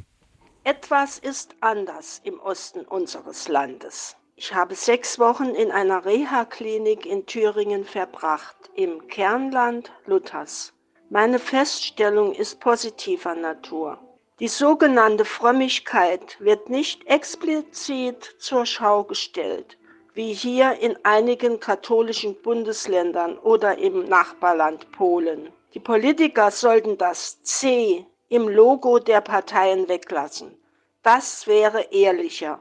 Etwas 0.64 1.18
ist 1.18 1.56
anders 1.62 2.22
im 2.24 2.40
Osten 2.40 2.82
unseres 2.82 3.48
Landes. 3.48 4.16
Ich 4.36 4.54
habe 4.54 4.76
sechs 4.76 5.20
Wochen 5.20 5.50
in 5.50 5.72
einer 5.72 6.06
Reha-Klinik 6.06 7.06
in 7.06 7.26
Thüringen 7.26 7.86
verbracht, 7.86 8.56
im 8.76 9.08
Kernland 9.08 9.92
Luthers. 10.06 10.74
Meine 11.10 11.40
Feststellung 11.40 12.34
ist 12.34 12.60
positiver 12.60 13.36
Natur. 13.36 14.00
Die 14.42 14.48
sogenannte 14.48 15.24
Frömmigkeit 15.24 16.36
wird 16.40 16.68
nicht 16.68 17.06
explizit 17.06 18.38
zur 18.40 18.66
Schau 18.66 19.04
gestellt, 19.04 19.78
wie 20.16 20.34
hier 20.34 20.80
in 20.82 20.98
einigen 21.04 21.60
katholischen 21.60 22.36
Bundesländern 22.42 23.38
oder 23.38 23.78
im 23.78 24.06
Nachbarland 24.06 24.92
Polen. 24.94 25.50
Die 25.76 25.80
Politiker 25.80 26.50
sollten 26.50 26.98
das 26.98 27.44
C 27.44 28.04
im 28.30 28.48
Logo 28.48 28.98
der 28.98 29.22
Parteien 29.22 29.88
weglassen. 29.88 30.58
Das 31.04 31.46
wäre 31.46 31.90
ehrlicher. 31.92 32.60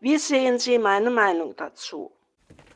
Wie 0.00 0.18
sehen 0.18 0.58
Sie 0.58 0.76
meine 0.76 1.08
Meinung 1.08 1.54
dazu? 1.56 2.12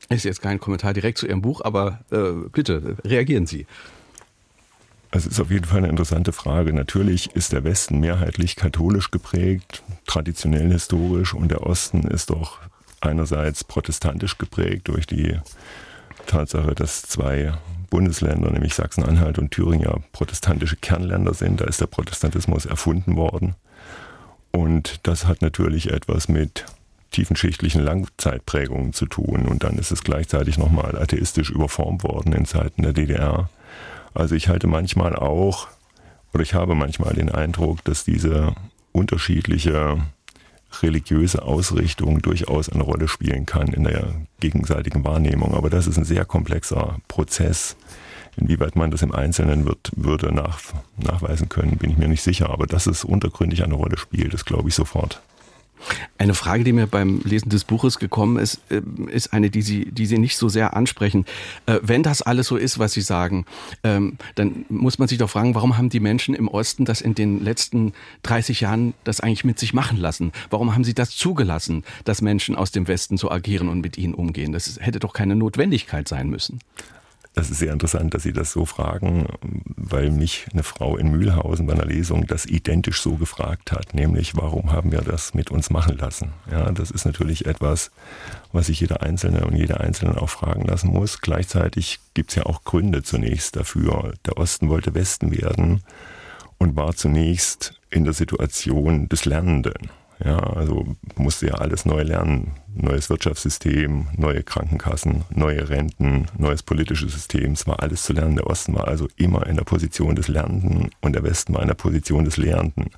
Ist 0.08 0.24
jetzt 0.24 0.40
kein 0.40 0.58
Kommentar 0.58 0.94
direkt 0.94 1.18
zu 1.18 1.26
Ihrem 1.26 1.42
Buch, 1.42 1.60
aber 1.62 2.06
äh, 2.10 2.48
bitte 2.48 2.96
reagieren 3.04 3.44
Sie. 3.44 3.66
Es 5.12 5.26
ist 5.26 5.40
auf 5.40 5.50
jeden 5.50 5.64
Fall 5.64 5.78
eine 5.78 5.88
interessante 5.88 6.32
Frage. 6.32 6.72
Natürlich 6.72 7.34
ist 7.34 7.52
der 7.52 7.64
Westen 7.64 7.98
mehrheitlich 7.98 8.54
katholisch 8.54 9.10
geprägt, 9.10 9.82
traditionell 10.06 10.70
historisch, 10.70 11.34
und 11.34 11.50
der 11.50 11.66
Osten 11.66 12.02
ist 12.02 12.30
doch 12.30 12.58
einerseits 13.00 13.64
protestantisch 13.64 14.38
geprägt 14.38 14.86
durch 14.88 15.06
die 15.06 15.38
Tatsache, 16.26 16.74
dass 16.74 17.02
zwei 17.02 17.54
Bundesländer, 17.88 18.52
nämlich 18.52 18.74
Sachsen-Anhalt 18.74 19.38
und 19.38 19.50
Thüringen, 19.50 19.82
ja 19.82 19.96
protestantische 20.12 20.76
Kernländer 20.76 21.34
sind. 21.34 21.60
Da 21.60 21.64
ist 21.64 21.80
der 21.80 21.86
Protestantismus 21.86 22.66
erfunden 22.66 23.16
worden. 23.16 23.56
Und 24.52 25.00
das 25.02 25.26
hat 25.26 25.42
natürlich 25.42 25.90
etwas 25.90 26.28
mit 26.28 26.66
tiefenschichtlichen 27.10 27.82
Langzeitprägungen 27.82 28.92
zu 28.92 29.06
tun. 29.06 29.46
Und 29.46 29.64
dann 29.64 29.76
ist 29.78 29.90
es 29.90 30.04
gleichzeitig 30.04 30.56
nochmal 30.56 30.96
atheistisch 30.96 31.50
überformt 31.50 32.04
worden 32.04 32.32
in 32.32 32.44
Zeiten 32.44 32.82
der 32.82 32.92
DDR. 32.92 33.48
Also 34.14 34.34
ich 34.34 34.48
halte 34.48 34.66
manchmal 34.66 35.14
auch, 35.16 35.68
oder 36.32 36.42
ich 36.42 36.54
habe 36.54 36.74
manchmal 36.74 37.14
den 37.14 37.30
Eindruck, 37.30 37.84
dass 37.84 38.04
diese 38.04 38.54
unterschiedliche 38.92 39.98
religiöse 40.82 41.42
Ausrichtung 41.42 42.22
durchaus 42.22 42.68
eine 42.68 42.82
Rolle 42.82 43.08
spielen 43.08 43.46
kann 43.46 43.68
in 43.68 43.84
der 43.84 44.14
gegenseitigen 44.38 45.04
Wahrnehmung. 45.04 45.54
Aber 45.54 45.70
das 45.70 45.86
ist 45.86 45.98
ein 45.98 46.04
sehr 46.04 46.24
komplexer 46.24 46.98
Prozess. 47.08 47.76
Inwieweit 48.36 48.76
man 48.76 48.90
das 48.90 49.02
im 49.02 49.12
Einzelnen 49.12 49.66
wird, 49.66 49.90
würde 49.96 50.32
nach, 50.32 50.60
nachweisen 50.96 51.48
können, 51.48 51.76
bin 51.76 51.90
ich 51.90 51.98
mir 51.98 52.08
nicht 52.08 52.22
sicher. 52.22 52.50
Aber 52.50 52.66
dass 52.66 52.86
es 52.86 53.04
untergründig 53.04 53.64
eine 53.64 53.74
Rolle 53.74 53.98
spielt, 53.98 54.32
das 54.32 54.44
glaube 54.44 54.68
ich 54.68 54.74
sofort. 54.74 55.20
Eine 56.18 56.34
Frage, 56.34 56.64
die 56.64 56.72
mir 56.72 56.86
beim 56.86 57.20
Lesen 57.24 57.48
des 57.48 57.64
Buches 57.64 57.98
gekommen 57.98 58.36
ist, 58.38 58.60
äh, 58.70 58.82
ist 59.10 59.32
eine, 59.32 59.50
die 59.50 59.62
Sie, 59.62 59.86
die 59.86 60.06
Sie 60.06 60.18
nicht 60.18 60.36
so 60.36 60.48
sehr 60.48 60.76
ansprechen. 60.76 61.24
Äh, 61.66 61.78
wenn 61.82 62.02
das 62.02 62.22
alles 62.22 62.46
so 62.46 62.56
ist, 62.56 62.78
was 62.78 62.92
Sie 62.92 63.00
sagen, 63.00 63.46
ähm, 63.84 64.16
dann 64.34 64.64
muss 64.68 64.98
man 64.98 65.08
sich 65.08 65.18
doch 65.18 65.30
fragen, 65.30 65.54
warum 65.54 65.78
haben 65.78 65.88
die 65.88 66.00
Menschen 66.00 66.34
im 66.34 66.48
Osten 66.48 66.84
das 66.84 67.00
in 67.00 67.14
den 67.14 67.42
letzten 67.42 67.92
30 68.22 68.60
Jahren 68.60 68.94
das 69.04 69.20
eigentlich 69.20 69.44
mit 69.44 69.58
sich 69.58 69.74
machen 69.74 69.98
lassen? 69.98 70.32
Warum 70.50 70.74
haben 70.74 70.84
sie 70.84 70.94
das 70.94 71.10
zugelassen, 71.10 71.84
dass 72.04 72.22
Menschen 72.22 72.56
aus 72.56 72.70
dem 72.70 72.88
Westen 72.88 73.16
so 73.16 73.30
agieren 73.30 73.68
und 73.68 73.80
mit 73.80 73.98
ihnen 73.98 74.14
umgehen? 74.14 74.52
Das 74.52 74.78
hätte 74.80 75.00
doch 75.00 75.12
keine 75.12 75.36
Notwendigkeit 75.36 76.08
sein 76.08 76.28
müssen. 76.28 76.60
Das 77.40 77.48
ist 77.48 77.60
sehr 77.60 77.72
interessant, 77.72 78.12
dass 78.12 78.24
Sie 78.24 78.34
das 78.34 78.52
so 78.52 78.66
fragen, 78.66 79.26
weil 79.74 80.10
mich 80.10 80.44
eine 80.52 80.62
Frau 80.62 80.98
in 80.98 81.10
Mühlhausen 81.10 81.66
bei 81.66 81.72
einer 81.72 81.86
Lesung 81.86 82.26
das 82.26 82.44
identisch 82.44 83.00
so 83.00 83.14
gefragt 83.14 83.72
hat, 83.72 83.94
nämlich 83.94 84.36
warum 84.36 84.72
haben 84.72 84.92
wir 84.92 85.00
das 85.00 85.32
mit 85.32 85.50
uns 85.50 85.70
machen 85.70 85.96
lassen? 85.96 86.34
Ja, 86.50 86.70
das 86.70 86.90
ist 86.90 87.06
natürlich 87.06 87.46
etwas, 87.46 87.92
was 88.52 88.66
sich 88.66 88.80
jeder 88.80 89.00
Einzelne 89.00 89.46
und 89.46 89.56
jeder 89.56 89.80
Einzelne 89.80 90.20
auch 90.20 90.28
fragen 90.28 90.66
lassen 90.66 90.88
muss. 90.88 91.22
Gleichzeitig 91.22 92.00
gibt 92.12 92.28
es 92.28 92.36
ja 92.36 92.44
auch 92.44 92.62
Gründe 92.64 93.02
zunächst 93.02 93.56
dafür. 93.56 94.12
Der 94.26 94.36
Osten 94.36 94.68
wollte 94.68 94.92
Westen 94.92 95.30
werden 95.30 95.82
und 96.58 96.76
war 96.76 96.94
zunächst 96.94 97.80
in 97.88 98.04
der 98.04 98.12
Situation 98.12 99.08
des 99.08 99.24
Lernenden. 99.24 99.88
Ja, 100.22 100.38
also 100.38 100.96
musste 101.16 101.46
ja 101.46 101.54
alles 101.54 101.86
neu 101.86 102.02
lernen. 102.02 102.52
Neues 102.74 103.08
Wirtschaftssystem, 103.08 104.08
neue 104.16 104.42
Krankenkassen, 104.42 105.24
neue 105.30 105.68
Renten, 105.68 106.26
neues 106.36 106.62
politisches 106.62 107.12
System. 107.12 107.52
Es 107.52 107.66
war 107.66 107.82
alles 107.82 108.02
zu 108.02 108.12
lernen. 108.12 108.36
Der 108.36 108.46
Osten 108.46 108.74
war 108.74 108.86
also 108.86 109.08
immer 109.16 109.46
in 109.46 109.56
der 109.56 109.64
Position 109.64 110.14
des 110.14 110.28
Lernenden 110.28 110.90
und 111.00 111.14
der 111.14 111.22
Westen 111.22 111.54
war 111.54 111.62
in 111.62 111.68
der 111.68 111.74
Position 111.74 112.24
des 112.24 112.36
Lehrenden. 112.36 112.90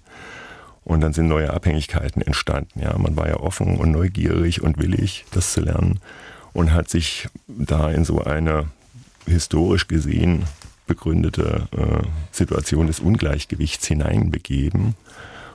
Und 0.84 1.00
dann 1.00 1.12
sind 1.12 1.28
neue 1.28 1.52
Abhängigkeiten 1.52 2.22
entstanden. 2.22 2.80
Ja, 2.80 2.98
man 2.98 3.16
war 3.16 3.28
ja 3.28 3.36
offen 3.36 3.76
und 3.76 3.92
neugierig 3.92 4.62
und 4.62 4.78
willig, 4.78 5.24
das 5.30 5.52
zu 5.52 5.60
lernen 5.60 6.00
und 6.52 6.72
hat 6.72 6.88
sich 6.88 7.28
da 7.46 7.90
in 7.90 8.04
so 8.04 8.22
eine 8.22 8.66
historisch 9.26 9.86
gesehen 9.86 10.44
begründete 10.88 11.68
äh, 11.70 12.06
Situation 12.32 12.88
des 12.88 12.98
Ungleichgewichts 12.98 13.86
hineinbegeben 13.86 14.96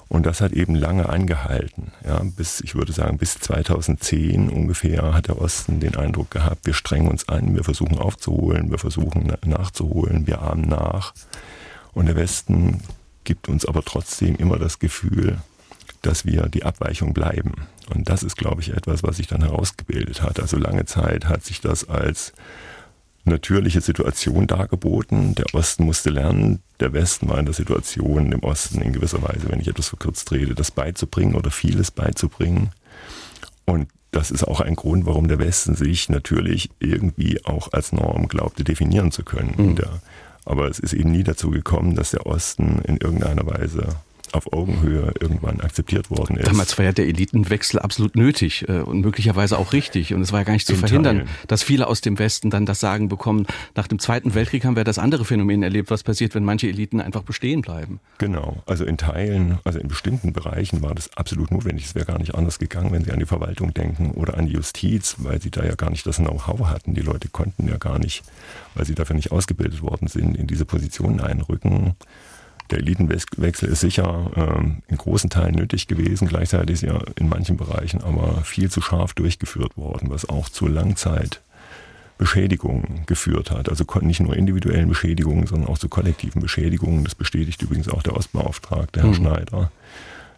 und 0.10 0.26
das 0.26 0.42
hat 0.42 0.54
eben 0.54 0.76
lange 0.76 1.10
angehalten. 1.10 1.92
Ja, 2.06 2.22
bis, 2.24 2.62
ich 2.62 2.76
würde 2.76 2.94
sagen, 2.94 3.18
bis 3.18 3.40
2010 3.40 4.50
ungefähr 4.50 5.14
hat 5.14 5.28
der 5.28 5.42
Osten 5.42 5.80
den 5.80 5.96
Eindruck 5.96 6.32
gehabt, 6.32 6.66
wir 6.66 6.74
strengen 6.74 7.10
uns 7.10 7.28
an, 7.28 7.56
wir 7.56 7.64
versuchen 7.64 7.98
aufzuholen, 7.98 8.72
wir 8.72 8.80
versuchen 8.80 9.34
nachzuholen, 9.46 10.26
wir 10.26 10.42
ahmen 10.42 10.68
nach. 10.68 11.14
Und 11.94 12.06
der 12.06 12.16
Westen 12.16 12.82
gibt 13.24 13.50
uns 13.50 13.66
aber 13.66 13.84
trotzdem 13.84 14.36
immer 14.38 14.58
das 14.58 14.80
Gefühl, 14.80 15.40
dass 16.02 16.26
wir 16.26 16.44
die 16.44 16.64
Abweichung 16.64 17.14
bleiben. 17.14 17.54
Und 17.94 18.10
das 18.10 18.24
ist, 18.24 18.38
glaube 18.38 18.62
ich, 18.62 18.70
etwas, 18.70 19.04
was 19.04 19.18
sich 19.18 19.28
dann 19.28 19.42
herausgebildet 19.42 20.22
hat. 20.22 20.40
Also 20.40 20.58
lange 20.58 20.86
Zeit 20.86 21.26
hat 21.26 21.44
sich 21.44 21.60
das 21.60 21.90
als 21.90 22.34
natürliche 23.28 23.82
Situation 23.82 24.48
dargeboten. 24.48 25.36
Der 25.36 25.46
Osten 25.54 25.86
musste 25.86 26.10
lernen, 26.10 26.62
der 26.80 26.94
Westen 26.94 27.30
war 27.30 27.40
in 27.40 27.46
der 27.46 27.54
Situation, 27.54 28.32
dem 28.32 28.44
Osten 28.44 28.82
in 28.82 28.94
gewisser 28.94 29.22
Weise, 29.22 29.50
wenn 29.50 29.60
ich 29.60 29.68
etwas 29.68 29.90
verkürzt 29.90 30.32
rede, 30.32 30.56
das 30.56 30.72
beizubringen 30.72 31.36
oder 31.36 31.52
vieles 31.52 31.92
beizubringen. 31.92 32.72
Und 33.66 33.90
das 34.12 34.32
ist 34.32 34.44
auch 34.44 34.62
ein 34.62 34.76
Grund, 34.76 35.06
warum 35.06 35.28
der 35.28 35.40
Westen 35.40 35.76
sich 35.76 36.10
natürlich 36.10 36.70
irgendwie 36.80 37.44
auch 37.46 37.74
als 37.74 37.92
Norm 37.92 38.28
glaubte 38.28 38.64
definieren 38.64 39.12
zu 39.12 39.24
können. 39.24 39.54
Mhm. 39.58 39.76
Der, 39.76 40.02
aber 40.46 40.70
es 40.70 40.80
ist 40.80 40.94
eben 40.94 41.12
nie 41.12 41.24
dazu 41.24 41.52
gekommen, 41.52 41.96
dass 41.96 42.12
der 42.12 42.26
Osten 42.26 42.80
in 42.86 42.98
irgendeiner 42.98 43.46
Weise 43.46 43.98
auf 44.34 44.52
Augenhöhe 44.54 45.14
irgendwann 45.20 45.62
akzeptiert 45.62 46.10
worden 46.10 46.38
ist. 46.38 46.48
Damals 46.48 46.78
war 46.78 46.86
ja 46.86 46.92
der 46.92 47.08
Elitenwechsel 47.08 47.80
absolut 47.80 48.16
nötig 48.16 48.68
äh, 48.68 48.80
und 48.80 49.02
möglicherweise 49.02 49.58
auch 49.58 49.74
richtig. 49.74 50.14
Und 50.14 50.22
es 50.22 50.32
war 50.32 50.40
ja 50.40 50.44
gar 50.44 50.54
nicht 50.54 50.68
zu 50.68 50.74
In 50.74 50.80
verhindern, 50.80 51.18
Teilen. 51.18 51.30
dass 51.48 51.64
viele 51.64 51.88
aus 51.88 52.02
dem 52.02 52.20
Westen 52.20 52.50
dann 52.50 52.66
das 52.66 52.80
Sagen 52.80 53.10
bekommen. 53.10 53.48
Nach 53.76 53.88
dem 53.88 54.00
Zweiten 54.00 54.34
Weltkrieg 54.36 54.66
haben 54.66 54.76
wir 54.76 54.84
das 54.84 55.00
andere 55.00 55.26
Phänomen 55.26 55.64
erlebt, 55.64 55.90
was 55.92 56.04
passiert, 56.04 56.36
wenn 56.36 56.44
manche 56.44 56.68
Eliten 56.68 57.02
einfach 57.02 57.24
bestehen 57.24 57.62
bleiben. 57.62 58.00
Genau. 58.18 58.64
Also 58.66 58.86
in 58.86 58.98
Teilen, 58.98 59.60
also 59.64 59.80
in 59.80 59.88
bestimmten 59.88 60.34
Bereichen 60.34 60.82
war 60.82 60.94
das 60.94 61.16
absolut 61.16 61.52
notwendig. 61.52 61.86
Es 61.86 61.96
wäre 61.96 62.06
gar 62.06 62.20
nicht 62.20 62.36
anders 62.36 62.60
gegangen, 62.60 62.92
wenn 62.92 63.04
Sie 63.04 63.12
an 63.12 63.20
die 63.20 63.26
Verwaltung 63.26 63.74
denken 63.74 64.12
oder 64.12 64.38
an 64.38 64.48
die 64.48 64.54
Justiz, 64.54 65.16
weil 65.20 65.42
Sie 65.42 65.52
da 65.52 65.64
ja 65.64 65.76
gar 65.76 65.90
nicht 65.90 66.06
das 66.06 66.18
Know-how 66.18 66.68
hatten. 66.68 66.94
Die 66.94 67.02
Leute 67.02 67.30
konnten 67.30 67.68
ja 67.68 67.78
gar 67.78 68.00
nicht, 68.00 68.24
weil 68.76 68.86
sie 68.86 68.96
dafür 68.96 69.16
nicht 69.16 69.32
ausgebildet 69.32 69.82
worden 69.82 70.08
sind, 70.08 70.36
in 70.36 70.48
diese 70.48 70.66
Positionen 70.66 71.20
einrücken. 71.20 71.96
Der 72.72 72.80
Elitenwechsel 72.80 73.70
ist 73.70 73.80
sicher 73.80 74.30
ähm, 74.36 74.82
in 74.88 74.98
großen 74.98 75.30
Teilen 75.30 75.56
nötig 75.56 75.88
gewesen. 75.88 76.28
Gleichzeitig 76.28 76.74
ist 76.74 76.84
er 76.84 77.02
in 77.16 77.30
manchen 77.30 77.56
Bereichen 77.56 78.04
aber 78.04 78.42
viel 78.44 78.70
zu 78.70 78.82
scharf 78.82 79.14
durchgeführt 79.14 79.78
worden, 79.78 80.10
was 80.10 80.28
auch 80.28 80.50
zu 80.50 80.68
Langzeitbeschädigungen 80.68 83.06
geführt 83.06 83.52
hat. 83.52 83.70
Also 83.70 83.86
nicht 84.02 84.20
nur 84.20 84.36
individuellen 84.36 84.90
Beschädigungen, 84.90 85.48
sondern 85.48 85.70
auch 85.70 85.78
zu 85.78 85.88
kollektiven 85.88 86.42
Beschädigungen. 86.42 87.06
Das 87.06 87.16
bestätigt 87.16 87.62
übrigens 87.62 87.88
auch 87.88 88.04
der 88.04 88.18
Ostbeauftragte, 88.18 89.00
Herr 89.02 89.10
mhm. 89.10 89.16
Schneider, 89.16 89.72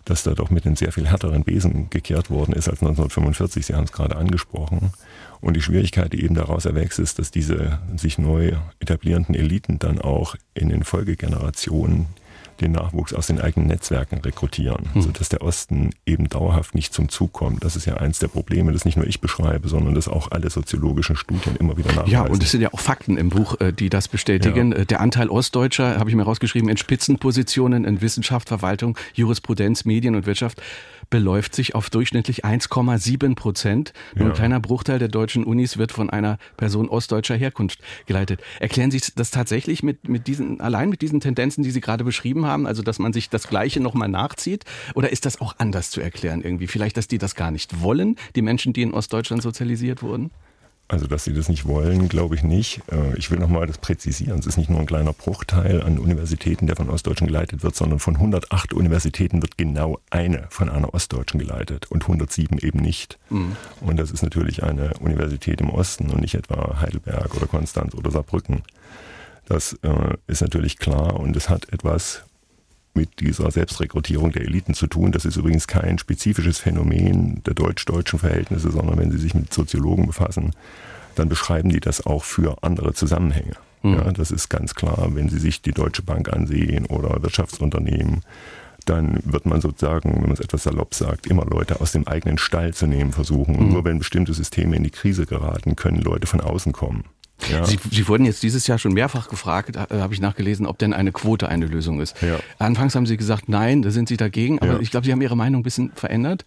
dass 0.06 0.22
da 0.24 0.36
doch 0.36 0.52
mit 0.52 0.66
den 0.66 0.76
sehr 0.76 0.92
viel 0.92 1.08
härteren 1.08 1.44
Besen 1.44 1.90
gekehrt 1.90 2.30
worden 2.30 2.54
ist 2.54 2.70
als 2.70 2.82
1945. 2.82 3.66
Sie 3.66 3.74
haben 3.74 3.86
es 3.86 3.92
gerade 3.92 4.18
angesprochen. 4.18 4.92
Und 5.42 5.56
die 5.56 5.62
Schwierigkeit, 5.62 6.14
die 6.14 6.24
eben 6.24 6.36
daraus 6.36 6.66
erwächst, 6.66 7.00
ist, 7.00 7.18
dass 7.18 7.32
diese 7.32 7.80
sich 7.96 8.20
neu 8.20 8.52
etablierenden 8.80 9.36
Eliten 9.36 9.80
dann 9.80 10.00
auch 10.00 10.36
in 10.54 10.70
den 10.70 10.84
Folgegenerationen 10.84 12.06
den 12.62 12.74
Nachwuchs 12.74 13.14
aus 13.14 13.28
den 13.28 13.40
eigenen 13.40 13.68
Netzwerken 13.68 14.20
rekrutieren, 14.20 14.88
mhm. 14.94 15.02
sodass 15.02 15.30
der 15.30 15.42
Osten 15.42 15.92
eben 16.06 16.30
dauerhaft 16.30 16.76
nicht 16.76 16.94
zum 16.94 17.10
Zug 17.10 17.34
kommt. 17.34 17.64
Das 17.64 17.76
ist 17.76 17.86
ja 17.86 17.96
eins 17.96 18.20
der 18.20 18.28
Probleme, 18.28 18.72
das 18.72 18.86
nicht 18.86 18.98
nur 18.98 19.08
ich 19.08 19.22
beschreibe, 19.22 19.68
sondern 19.70 19.96
das 19.96 20.08
auch 20.08 20.32
alle 20.32 20.50
soziologischen 20.50 21.16
Studien 21.16 21.56
immer 21.58 21.78
wieder 21.78 21.90
nachweisen. 21.90 22.12
Ja, 22.12 22.24
und 22.24 22.44
es 22.44 22.52
sind 22.52 22.62
ja 22.62 22.74
auch 22.74 22.80
Fakten 22.80 23.18
im 23.18 23.30
Buch, 23.30 23.60
äh, 23.60 23.74
die 23.74 23.90
das 23.90 24.08
bestätigen. 24.08 24.72
Ja. 24.72 24.80
Äh, 24.80 24.86
der 24.86 25.02
Anteil 25.02 25.30
Ostdeutscher, 25.30 25.98
habe 26.00 26.10
ich 26.10 26.16
mir 26.16 26.24
rausgeschrieben, 26.24 26.70
in 26.70 26.78
Spitzenpositionen 26.78 27.86
in 27.86 28.02
Wissenschaft, 28.02 28.50
Verwaltung, 28.50 28.98
Jurisprudenz, 29.14 29.86
Medien 29.86 30.16
und 30.16 30.26
Wirtschaft 30.26 30.62
beläuft 31.10 31.56
sich 31.56 31.76
auf 31.76 31.90
durchschnittlich 31.90 32.46
1,7 32.46 33.36
Prozent. 33.36 33.94
Nur 34.16 34.26
ja. 34.26 34.32
ein 34.32 34.36
kleiner 34.36 34.60
Bruchteil 34.60 35.00
der 35.00 35.08
deutschen 35.08 35.44
Unis 35.44 35.78
wird 35.78 35.92
von 35.92 36.10
einer 36.10 36.38
Person 36.58 36.90
ostdeutscher 36.90 37.36
Herkunft 37.36 37.80
geleitet. 38.06 38.42
Erklären 38.60 38.92
Sie 38.92 39.02
das 39.16 39.32
tatsächlich 39.32 39.84
mit, 39.84 40.08
mit 40.08 40.28
diesen, 40.28 40.62
allein 40.62 40.90
mit 40.90 41.02
diesen 41.02 41.20
Tendenzen, 41.20 41.64
die 41.64 41.72
Sie 41.72 41.82
gerade 41.82 42.04
beschrieben 42.04 42.46
haben, 42.46 42.68
also 42.68 42.84
dass 42.84 43.00
man 43.00 43.14
sich 43.14 43.30
das 43.30 43.48
Gleiche 43.48 43.80
nochmal 43.80 44.10
nachzieht? 44.10 44.66
Oder 44.96 45.12
ist 45.12 45.26
das 45.26 45.42
auch 45.42 45.56
anders 45.58 45.92
zu 45.92 46.02
erklären 46.02 46.42
irgendwie? 46.42 46.68
Vielleicht, 46.68 46.98
dass 46.98 47.08
die 47.08 47.18
das 47.18 47.36
gar 47.36 47.52
nicht 47.52 47.82
wollen, 47.82 48.16
die 48.36 48.42
Menschen, 48.42 48.74
die 48.74 48.82
in 48.82 48.94
Ostdeutschland 48.94 49.42
sozialisiert 49.42 50.02
wurden? 50.02 50.32
Also, 50.90 51.06
dass 51.06 51.24
sie 51.24 51.36
das 51.36 51.50
nicht 51.50 51.68
wollen, 51.68 52.10
glaube 52.10 52.34
ich 52.34 52.42
nicht. 52.42 52.82
Äh, 52.92 53.16
ich 53.16 53.30
will 53.30 53.38
nochmal 53.38 53.68
das 53.68 53.78
präzisieren. 53.78 54.40
Es 54.40 54.48
ist 54.48 54.58
nicht 54.58 54.72
nur 54.72 54.80
ein 54.80 54.88
kleiner 54.88 55.14
Bruchteil 55.14 55.84
an 55.84 56.00
Universitäten, 56.00 56.66
der 56.66 56.76
von 56.76 56.90
Ostdeutschen 56.90 57.28
geleitet 57.28 57.62
wird, 57.62 57.76
sondern 57.76 58.00
von 58.00 58.16
108 58.16 58.74
Universitäten 58.74 59.44
wird 59.44 59.56
genau 59.56 60.00
eine 60.10 60.48
von 60.50 60.68
einer 60.68 60.92
Ostdeutschen 60.92 61.40
geleitet 61.40 61.86
und 61.92 62.02
107 62.02 62.58
eben 62.58 62.80
nicht. 62.80 63.20
Mhm. 63.30 63.56
Und 63.82 64.00
das 64.00 64.10
ist 64.10 64.24
natürlich 64.24 64.64
eine 64.64 64.96
Universität 65.00 65.62
im 65.62 65.70
Osten 65.70 66.10
und 66.10 66.22
nicht 66.22 66.34
etwa 66.34 66.82
Heidelberg 66.82 67.36
oder 67.36 67.46
Konstanz 67.46 67.94
oder 67.94 68.10
Saarbrücken. 68.10 68.64
Das 69.46 69.74
äh, 69.84 70.18
ist 70.26 70.42
natürlich 70.42 70.80
klar 70.80 71.20
und 71.20 71.36
es 71.36 71.50
hat 71.50 71.72
etwas 71.72 72.24
mit 73.00 73.22
dieser 73.22 73.50
Selbstrekrutierung 73.50 74.34
der 74.34 74.42
Eliten 74.42 74.74
zu 74.74 74.88
tun. 74.88 75.14
Das 75.14 75.24
ist 75.24 75.38
übrigens 75.38 75.68
kein 75.68 75.98
spezifisches 75.98 76.60
Phänomen 76.60 77.42
der 77.46 77.54
deutsch-deutschen 77.54 78.20
Verhältnisse, 78.20 78.72
sondern 78.72 78.98
wenn 78.98 79.12
Sie 79.12 79.18
sich 79.18 79.34
mit 79.34 79.54
Soziologen 79.54 80.06
befassen, 80.06 80.52
dann 81.16 81.30
beschreiben 81.30 81.70
die 81.70 81.80
das 81.80 82.06
auch 82.06 82.26
für 82.26 82.62
andere 82.62 82.94
Zusammenhänge. 82.94 83.54
Mhm. 83.84 83.94
Ja, 83.94 84.12
das 84.12 84.32
ist 84.32 84.50
ganz 84.50 84.76
klar, 84.76 85.08
wenn 85.14 85.30
Sie 85.30 85.40
sich 85.40 85.62
die 85.62 85.72
Deutsche 85.72 86.02
Bank 86.02 86.28
ansehen 86.34 86.86
oder 86.88 87.24
Wirtschaftsunternehmen, 87.24 88.22
dann 88.86 89.20
wird 89.24 89.46
man 89.46 89.62
sozusagen, 89.62 90.14
wenn 90.16 90.24
man 90.24 90.32
es 90.32 90.42
etwas 90.42 90.64
salopp 90.64 90.94
sagt, 90.94 91.28
immer 91.28 91.46
Leute 91.46 91.80
aus 91.80 91.94
dem 91.94 92.06
eigenen 92.06 92.38
Stall 92.38 92.74
zu 92.74 92.86
nehmen 92.86 93.14
versuchen. 93.14 93.56
Und 93.56 93.68
mhm. 93.68 93.74
nur 93.74 93.86
wenn 93.86 94.00
bestimmte 94.00 94.34
Systeme 94.34 94.76
in 94.76 94.84
die 94.84 94.90
Krise 94.90 95.26
geraten, 95.26 95.78
können 95.78 96.02
Leute 96.02 96.28
von 96.28 96.42
außen 96.42 96.74
kommen. 96.74 97.06
Ja. 97.50 97.64
Sie, 97.66 97.80
Sie 97.90 98.08
wurden 98.08 98.26
jetzt 98.26 98.44
dieses 98.44 98.68
Jahr 98.68 98.78
schon 98.78 98.94
mehrfach 98.94 99.30
gefragt, 99.30 99.76
äh, 99.76 100.00
habe 100.00 100.14
ich 100.14 100.22
nachgelesen, 100.22 100.66
ob 100.66 100.78
denn 100.78 100.94
eine 100.94 101.12
Quote 101.12 101.48
eine 101.48 101.66
Lösung 101.66 102.02
ist. 102.02 102.22
Ja. 102.22 102.40
Anfangs 102.58 102.96
haben 102.96 103.06
Sie 103.06 103.18
gesagt, 103.18 103.50
nein, 103.50 103.82
da 103.82 103.92
sind 103.92 104.10
Sie 104.10 104.18
dagegen, 104.18 104.60
aber 104.60 104.74
ja. 104.74 104.80
ich 104.80 104.92
glaube, 104.92 105.06
Sie 105.06 105.12
haben 105.12 105.22
Ihre 105.22 105.38
Meinung 105.38 105.62
ein 105.62 105.64
bisschen 105.64 105.92
verändert. 105.96 106.46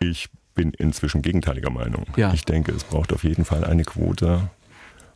Ich 0.00 0.28
bin 0.54 0.72
inzwischen 0.72 1.22
gegenteiliger 1.22 1.70
Meinung. 1.70 2.06
Ich 2.32 2.44
denke, 2.44 2.72
es 2.72 2.84
braucht 2.84 3.12
auf 3.12 3.24
jeden 3.24 3.44
Fall 3.44 3.64
eine 3.64 3.84
Quote, 3.84 4.48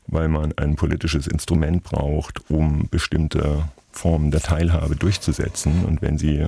weil 0.06 0.28
man 0.28 0.52
ein 0.56 0.76
politisches 0.76 1.26
Instrument 1.26 1.84
braucht, 1.84 2.50
um 2.50 2.88
bestimmte 2.90 3.64
Formen 3.92 4.30
der 4.30 4.40
Teilhabe 4.40 4.96
durchzusetzen. 4.96 5.84
Und 5.84 6.02
wenn 6.02 6.18
Sie 6.18 6.46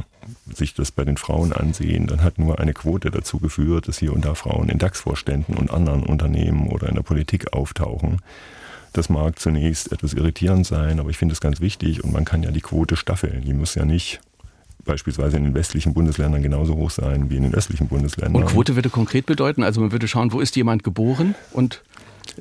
sich 0.55 0.75
das 0.75 0.93
bei 0.93 1.05
den 1.05 1.17
Frauen 1.17 1.53
ansehen, 1.53 2.07
dann 2.07 2.23
hat 2.23 2.39
nur 2.39 2.61
eine 2.61 2.73
Quote 2.73 3.11
dazu 3.11 3.39
geführt, 3.39 3.89
dass 3.89 3.99
hier 3.99 4.13
und 4.13 4.25
da 4.25 4.35
Frauen 4.35 4.69
in 4.69 4.79
DAX-Vorständen 4.79 5.57
und 5.57 5.71
anderen 5.71 6.05
Unternehmen 6.05 6.69
oder 6.69 6.89
in 6.89 6.95
der 6.95 7.03
Politik 7.03 7.53
auftauchen. 7.53 8.19
Das 8.93 9.09
mag 9.09 9.39
zunächst 9.39 9.93
etwas 9.93 10.15
irritierend 10.15 10.67
sein, 10.67 10.99
aber 10.99 11.11
ich 11.11 11.17
finde 11.17 11.33
es 11.33 11.41
ganz 11.41 11.61
wichtig 11.61 12.03
und 12.03 12.13
man 12.13 12.25
kann 12.25 12.43
ja 12.43 12.51
die 12.51 12.61
Quote 12.61 12.97
staffeln. 12.97 13.43
Die 13.45 13.53
muss 13.53 13.75
ja 13.75 13.85
nicht 13.85 14.21
beispielsweise 14.85 15.37
in 15.37 15.45
den 15.45 15.55
westlichen 15.55 15.95
Bundesländern 15.95 16.43
genauso 16.43 16.75
hoch 16.75 16.91
sein 16.91 17.31
wie 17.31 17.37
in 17.37 17.45
den 17.45 17.55
östlichen 17.55 17.89
Bundesländern. 17.89 18.43
Und 18.43 18.49
Quote 18.49 18.75
würde 18.75 18.91
konkret 18.91 19.27
bedeuten, 19.27 19.63
also 19.63 19.81
man 19.81 19.93
würde 19.93 20.09
schauen, 20.09 20.33
wo 20.33 20.41
ist 20.41 20.57
jemand 20.57 20.83
geboren 20.83 21.35
und 21.53 21.83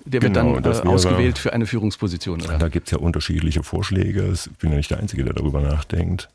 der 0.05 0.21
wird 0.21 0.33
genau, 0.33 0.59
dann 0.59 0.73
äh, 0.73 0.77
wäre, 0.77 0.89
ausgewählt 0.89 1.37
für 1.37 1.53
eine 1.53 1.65
Führungsposition. 1.65 2.41
Oder? 2.41 2.57
Da 2.57 2.69
gibt 2.69 2.87
es 2.87 2.91
ja 2.91 2.97
unterschiedliche 2.97 3.63
Vorschläge. 3.63 4.31
Ich 4.33 4.49
bin 4.57 4.71
ja 4.71 4.77
nicht 4.77 4.91
der 4.91 4.99
Einzige, 4.99 5.23
der 5.23 5.33
darüber 5.33 5.61
nachdenkt. 5.61 6.29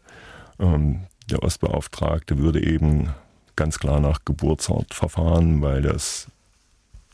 Ähm, 0.59 1.01
der 1.31 1.43
Ostbeauftragte 1.43 2.39
würde 2.39 2.65
eben 2.65 3.11
ganz 3.57 3.79
klar 3.79 4.01
nach 4.01 4.21
Geburtsort 4.25 4.95
verfahren, 4.95 5.63
weil 5.63 5.83
das 5.83 6.29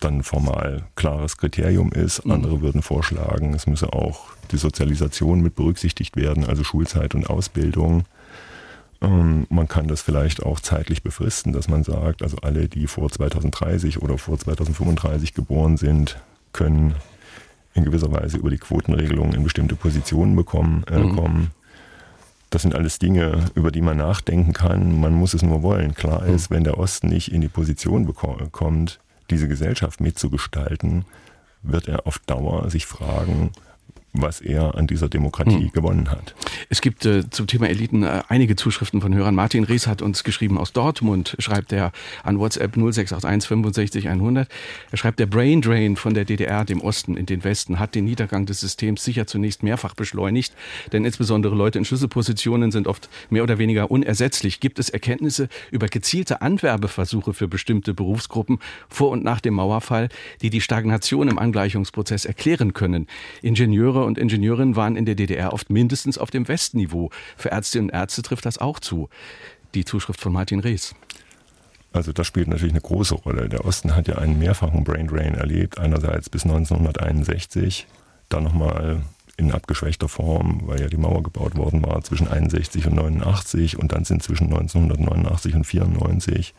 dann 0.00 0.23
formal 0.23 0.85
klares 0.97 1.37
Kriterium 1.37 1.92
ist. 1.92 2.25
Mhm. 2.25 2.33
Andere 2.33 2.61
würden 2.61 2.83
vorschlagen, 2.83 3.54
es 3.54 3.66
müsse 3.66 3.92
auch 3.92 4.30
die 4.50 4.57
Sozialisation 4.57 5.40
mit 5.40 5.54
berücksichtigt 5.54 6.16
werden, 6.16 6.45
also 6.45 6.64
Schulzeit 6.64 7.14
und 7.14 7.28
Ausbildung. 7.28 8.04
Ähm, 9.00 9.47
man 9.49 9.69
kann 9.69 9.88
das 9.88 10.02
vielleicht 10.02 10.42
auch 10.42 10.61
zeitlich 10.61 11.02
befristen, 11.02 11.52
dass 11.52 11.69
man 11.69 11.85
sagt, 11.85 12.23
also 12.23 12.38
alle, 12.38 12.69
die 12.69 12.87
vor 12.87 13.11
2030 13.11 14.02
oder 14.02 14.19
vor 14.19 14.38
2035 14.38 15.35
geboren 15.35 15.76
sind, 15.76 16.21
können 16.52 16.95
in 17.75 17.85
gewisser 17.85 18.12
Weise 18.12 18.37
über 18.37 18.50
die 18.50 18.59
Quotenregelung 18.59 19.33
in 19.33 19.45
bestimmte 19.45 19.76
Positionen 19.76 20.35
bekommen, 20.35 20.85
äh, 20.90 20.99
mhm. 20.99 21.16
kommen. 21.16 21.50
Das 22.50 22.62
sind 22.62 22.75
alles 22.75 22.99
Dinge, 22.99 23.47
über 23.54 23.71
die 23.71 23.80
man 23.80 23.97
nachdenken 23.97 24.52
kann. 24.52 24.99
Man 25.00 25.14
muss 25.14 25.35
es 25.35 25.42
nur 25.42 25.62
wollen. 25.62 25.95
Klar 25.95 26.23
mhm. 26.25 26.35
ist, 26.35 26.50
wenn 26.50 26.64
der 26.64 26.78
Osten 26.78 27.09
nicht 27.09 27.33
in 27.33 27.40
die 27.40 27.49
Position 27.49 28.12
kommt, 28.50 28.99
diese 29.30 29.49
Gesellschaft 29.49 30.00
mitzugestalten, 30.00 31.04
wird 31.62 31.88
er 31.88 32.06
auf 32.06 32.18
Dauer 32.18 32.70
sich 32.70 32.87
fragen, 32.87 33.52
was 34.12 34.40
er 34.40 34.75
an 34.75 34.87
dieser 34.87 35.09
Demokratie 35.09 35.67
hm. 35.67 35.73
gewonnen 35.73 36.11
hat. 36.11 36.35
Es 36.69 36.81
gibt 36.81 37.07
äh, 37.07 37.29
zum 37.31 37.47
Thema 37.47 37.69
Eliten 37.69 38.02
äh, 38.02 38.23
einige 38.29 38.57
Zuschriften 38.57 39.00
von 39.00 39.14
Hörern. 39.14 39.35
Martin 39.35 39.64
Rees 39.64 39.87
hat 39.87 40.02
uns 40.02 40.25
geschrieben 40.25 40.59
aus 40.59 40.73
Dortmund, 40.73 41.37
schreibt 41.38 41.73
er 41.73 41.93
an 42.25 42.38
WhatsApp 42.38 42.76
0681 42.76 43.49
65 43.49 44.09
100. 44.09 44.49
Er 44.90 44.99
schreibt, 44.99 45.21
der 45.21 45.26
Brain 45.26 45.62
Drain 45.62 45.97
von 45.97 46.14
der 46.14 46.25
DDR, 46.25 46.64
dem 46.64 46.81
Osten 46.81 47.17
in 47.17 47.26
den 47.26 47.45
Westen, 47.45 47.79
hat 47.79 47.95
den 47.95 48.05
Niedergang 48.05 48.47
des 48.47 48.61
Systems 48.61 49.05
sicher 49.05 49.26
zunächst 49.26 49.62
mehrfach 49.62 49.95
beschleunigt, 49.95 50.55
denn 50.93 51.05
insbesondere 51.05 51.55
Leute 51.55 51.79
in 51.79 51.85
Schlüsselpositionen 51.85 52.73
sind 52.73 52.88
oft 52.88 53.09
mehr 53.31 53.45
oder 53.45 53.59
weniger 53.59 53.90
unersetzlich. 53.90 54.61
Gibt 54.61 54.79
es 54.79 54.90
Erkenntnisse 54.90 55.49
über 55.71 55.87
gezielte 55.87 56.43
Anwerbeversuche 56.43 57.33
für 57.33 57.49
bestimmte 57.49 57.95
Berufsgruppen 57.95 58.59
vor 58.88 59.11
und 59.11 59.23
nach 59.23 59.40
dem 59.40 59.55
Mauerfall, 59.55 60.09
die 60.43 60.50
die 60.50 60.61
Stagnation 60.61 61.29
im 61.29 61.38
Angleichungsprozess 61.38 62.25
erklären 62.25 62.73
können? 62.73 63.07
Ingenieure 63.43 64.00
Ingenieure 64.00 64.07
und 64.07 64.19
Ingenieurinnen 64.19 64.76
waren 64.76 64.97
in 64.97 65.04
der 65.04 65.14
DDR 65.14 65.52
oft 65.52 65.71
mindestens 65.71 66.19
auf 66.19 66.30
dem 66.30 66.49
Westniveau. 66.49 67.11
Für 67.37 67.50
Ärztinnen 67.50 67.90
und 67.90 67.95
Ärzte 67.95 68.23
trifft 68.23 68.47
das 68.47 68.59
auch 68.59 68.80
zu. 68.80 69.09
Die 69.75 69.85
Zuschrift 69.85 70.21
von 70.21 70.33
Martin 70.33 70.61
Rees. 70.61 70.95
Also 71.92 72.12
das 72.12 72.26
spielt 72.26 72.49
natürlich 72.49 72.73
eine 72.73 72.80
große 72.80 73.14
Rolle. 73.14 73.49
Der 73.49 73.64
Osten 73.64 73.97
hat 73.97 74.09
ja 74.09 74.16
einen 74.16 74.38
mehrfachen 74.38 74.85
Brain 74.85 75.09
Drain 75.09 75.35
erlebt. 75.35 75.78
Einerseits 75.78 76.30
bis 76.30 76.45
1961, 76.45 77.87
dann 78.28 78.45
nochmal 78.45 79.02
in 79.37 79.52
abgeschwächter 79.52 80.09
Form, 80.09 80.62
weil 80.64 80.80
ja 80.80 80.88
die 80.88 80.99
Mauer 80.99 81.23
gebaut 81.23 81.57
worden 81.57 81.83
war 81.83 82.02
zwischen 82.02 82.28
61 82.28 82.87
und 82.87 82.95
89 82.95 83.78
und 83.78 83.92
dann 83.92 84.04
sind 84.04 84.23
zwischen 84.23 84.45
1989 84.45 85.54
und 85.54 85.64
94 85.64 86.54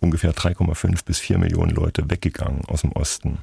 ungefähr 0.00 0.34
3,5 0.34 1.04
bis 1.04 1.18
4 1.18 1.38
Millionen 1.38 1.70
Leute 1.70 2.10
weggegangen 2.10 2.64
aus 2.66 2.82
dem 2.82 2.92
Osten. 2.92 3.38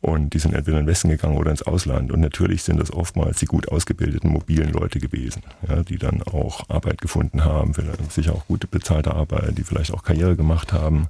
Und 0.00 0.32
die 0.32 0.38
sind 0.38 0.54
entweder 0.54 0.78
in 0.78 0.84
den 0.84 0.90
Westen 0.90 1.08
gegangen 1.08 1.36
oder 1.36 1.50
ins 1.50 1.62
Ausland. 1.62 2.12
Und 2.12 2.20
natürlich 2.20 2.62
sind 2.62 2.78
das 2.78 2.92
oftmals 2.92 3.38
die 3.38 3.46
gut 3.46 3.68
ausgebildeten, 3.68 4.30
mobilen 4.30 4.72
Leute 4.72 5.00
gewesen, 5.00 5.42
ja, 5.68 5.82
die 5.82 5.98
dann 5.98 6.22
auch 6.22 6.68
Arbeit 6.68 7.00
gefunden 7.00 7.44
haben, 7.44 7.74
sicher 8.08 8.34
auch 8.34 8.46
gute 8.46 8.68
bezahlte 8.68 9.14
Arbeit, 9.14 9.58
die 9.58 9.64
vielleicht 9.64 9.92
auch 9.92 10.04
Karriere 10.04 10.36
gemacht 10.36 10.72
haben, 10.72 11.08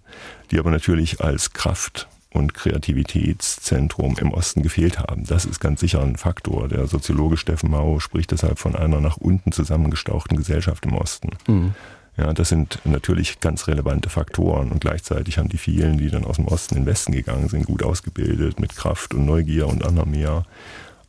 die 0.51 0.59
aber 0.59 0.71
natürlich 0.71 1.21
als 1.21 1.53
Kraft 1.53 2.09
und 2.31 2.55
Kreativitätszentrum 2.55 4.17
im 4.19 4.33
Osten 4.33 4.63
gefehlt 4.63 4.99
haben. 5.01 5.25
Das 5.25 5.45
ist 5.45 5.61
ganz 5.61 5.81
sicher 5.81 6.03
ein 6.03 6.17
Faktor. 6.17 6.69
Der 6.69 6.87
Soziologe 6.87 7.37
Steffen 7.37 7.71
Mau 7.71 8.01
spricht 8.01 8.31
deshalb 8.31 8.59
von 8.59 8.77
einer 8.77 9.01
nach 9.01 9.17
unten 9.17 9.53
zusammengestauchten 9.53 10.37
Gesellschaft 10.37 10.85
im 10.87 10.95
Osten. 10.95 11.31
Mhm. 11.47 11.75
Ja, 12.19 12.33
das 12.33 12.49
sind 12.49 12.81
natürlich 12.85 13.39
ganz 13.39 13.69
relevante 13.69 14.11
Faktoren 14.11 14.73
und 14.73 14.81
gleichzeitig 14.81 15.39
haben 15.39 15.49
die 15.49 15.59
vielen, 15.59 15.99
die 15.99 16.11
dann 16.11 16.25
aus 16.25 16.37
dem 16.37 16.49
Osten 16.49 16.75
in 16.75 16.83
den 16.83 16.87
Westen 16.87 17.13
gegangen 17.13 17.49
sind, 17.49 17.67
gut 17.67 17.85
ausgebildet, 17.85 18.59
mit 18.59 18.75
Kraft 18.75 19.15
und 19.15 19.25
Neugier 19.25 19.69
und 19.69 19.85
anderem 19.85 20.11
mehr, 20.11 20.45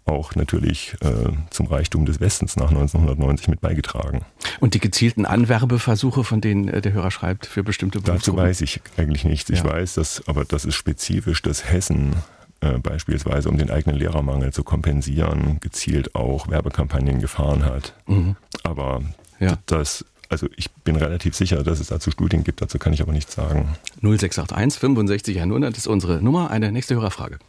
auch 0.05 0.35
natürlich 0.35 0.95
äh, 1.01 1.31
zum 1.49 1.67
Reichtum 1.67 2.05
des 2.05 2.19
Westens 2.19 2.55
nach 2.55 2.69
1990 2.69 3.47
mit 3.47 3.61
beigetragen. 3.61 4.21
Und 4.59 4.73
die 4.73 4.79
gezielten 4.79 5.25
Anwerbeversuche, 5.25 6.23
von 6.23 6.41
denen 6.41 6.67
äh, 6.67 6.81
der 6.81 6.93
Hörer 6.93 7.11
schreibt, 7.11 7.47
für 7.47 7.63
bestimmte 7.63 8.01
Dazu 8.01 8.35
weiß 8.35 8.61
ich 8.61 8.81
eigentlich 8.97 9.25
nichts. 9.25 9.49
Ich 9.49 9.59
ja. 9.59 9.65
weiß, 9.65 9.95
dass, 9.95 10.27
aber 10.27 10.45
das 10.45 10.65
ist 10.65 10.75
spezifisch, 10.75 11.41
dass 11.41 11.71
Hessen 11.71 12.15
äh, 12.61 12.77
beispielsweise, 12.77 13.49
um 13.49 13.57
den 13.57 13.71
eigenen 13.71 13.97
Lehrermangel 13.97 14.53
zu 14.53 14.63
kompensieren, 14.63 15.59
gezielt 15.59 16.13
auch 16.13 16.49
Werbekampagnen 16.49 17.19
gefahren 17.19 17.65
hat. 17.65 17.93
Mhm. 18.07 18.35
Aber 18.63 19.01
ja. 19.39 19.57
das 19.65 20.05
also 20.29 20.47
ich 20.55 20.71
bin 20.83 20.95
relativ 20.95 21.35
sicher, 21.35 21.63
dass 21.63 21.79
es 21.79 21.87
dazu 21.87 22.11
Studien 22.11 22.43
gibt, 22.43 22.61
dazu 22.61 22.79
kann 22.79 22.93
ich 22.93 23.01
aber 23.01 23.11
nichts 23.11 23.33
sagen. 23.35 23.75
0681 24.01 24.79
65 24.79 25.41
100 25.41 25.77
ist 25.77 25.87
unsere 25.87 26.23
Nummer. 26.23 26.51
Eine 26.51 26.71
nächste 26.71 26.95
Hörerfrage. 26.95 27.39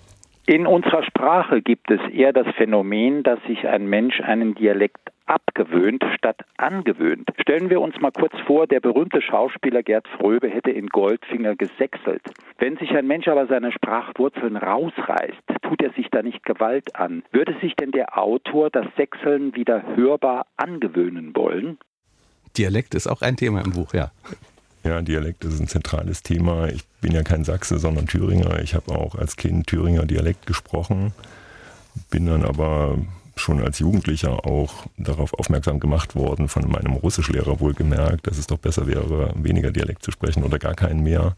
In 0.46 0.66
unserer 0.66 1.04
Sprache 1.04 1.62
gibt 1.62 1.90
es 1.90 2.00
eher 2.12 2.32
das 2.32 2.46
Phänomen, 2.56 3.22
dass 3.22 3.38
sich 3.46 3.68
ein 3.68 3.86
Mensch 3.86 4.20
einen 4.20 4.54
Dialekt 4.54 5.12
abgewöhnt 5.26 6.04
statt 6.16 6.40
angewöhnt. 6.56 7.28
Stellen 7.40 7.70
wir 7.70 7.80
uns 7.80 8.00
mal 8.00 8.10
kurz 8.10 8.34
vor, 8.46 8.66
der 8.66 8.80
berühmte 8.80 9.22
Schauspieler 9.22 9.84
Gerd 9.84 10.08
Fröbe 10.08 10.48
hätte 10.48 10.72
in 10.72 10.88
Goldfinger 10.88 11.54
gesächselt. 11.54 12.22
Wenn 12.58 12.76
sich 12.78 12.90
ein 12.96 13.06
Mensch 13.06 13.28
aber 13.28 13.46
seine 13.46 13.70
Sprachwurzeln 13.70 14.56
rausreißt, 14.56 15.42
tut 15.62 15.82
er 15.82 15.92
sich 15.92 16.08
da 16.10 16.22
nicht 16.22 16.44
Gewalt 16.44 16.96
an. 16.96 17.22
Würde 17.30 17.54
sich 17.60 17.76
denn 17.76 17.92
der 17.92 18.18
Autor 18.18 18.70
das 18.70 18.86
Sächseln 18.96 19.54
wieder 19.54 19.84
hörbar 19.94 20.46
angewöhnen 20.56 21.36
wollen? 21.36 21.78
Dialekt 22.56 22.94
ist 22.94 23.06
auch 23.06 23.22
ein 23.22 23.36
Thema 23.36 23.62
im 23.62 23.72
Buch, 23.72 23.94
ja. 23.94 24.10
Ja, 24.82 25.02
Dialekt 25.02 25.44
ist 25.44 25.60
ein 25.60 25.68
zentrales 25.68 26.22
Thema. 26.22 26.68
Ich 26.68 26.86
bin 27.00 27.12
ja 27.12 27.22
kein 27.22 27.44
Sachse, 27.44 27.78
sondern 27.78 28.06
Thüringer. 28.06 28.60
Ich 28.60 28.74
habe 28.74 28.92
auch 28.92 29.14
als 29.14 29.36
Kind 29.36 29.66
Thüringer 29.66 30.06
Dialekt 30.06 30.46
gesprochen, 30.46 31.12
bin 32.08 32.26
dann 32.26 32.44
aber 32.44 32.96
schon 33.36 33.62
als 33.62 33.78
Jugendlicher 33.78 34.46
auch 34.46 34.86
darauf 34.96 35.34
aufmerksam 35.34 35.80
gemacht 35.80 36.14
worden, 36.14 36.48
von 36.48 36.70
meinem 36.70 36.92
Russischlehrer 36.94 37.60
wohl 37.60 37.74
gemerkt, 37.74 38.26
dass 38.26 38.38
es 38.38 38.46
doch 38.46 38.58
besser 38.58 38.86
wäre, 38.86 39.32
weniger 39.36 39.70
Dialekt 39.70 40.02
zu 40.02 40.10
sprechen 40.10 40.44
oder 40.44 40.58
gar 40.58 40.74
keinen 40.74 41.02
mehr. 41.02 41.36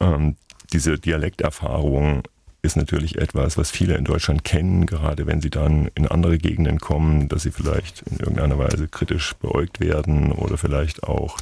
Ähm, 0.00 0.36
diese 0.72 0.98
Dialekterfahrung 0.98 2.22
ist 2.66 2.76
natürlich 2.76 3.16
etwas, 3.16 3.56
was 3.56 3.70
viele 3.70 3.94
in 3.94 4.04
Deutschland 4.04 4.44
kennen, 4.44 4.86
gerade 4.86 5.26
wenn 5.26 5.40
sie 5.40 5.50
dann 5.50 5.88
in 5.94 6.06
andere 6.06 6.36
Gegenden 6.36 6.78
kommen, 6.78 7.28
dass 7.28 7.44
sie 7.44 7.50
vielleicht 7.50 8.02
in 8.10 8.18
irgendeiner 8.18 8.58
Weise 8.58 8.88
kritisch 8.88 9.34
beäugt 9.36 9.80
werden 9.80 10.32
oder 10.32 10.58
vielleicht 10.58 11.04
auch 11.04 11.38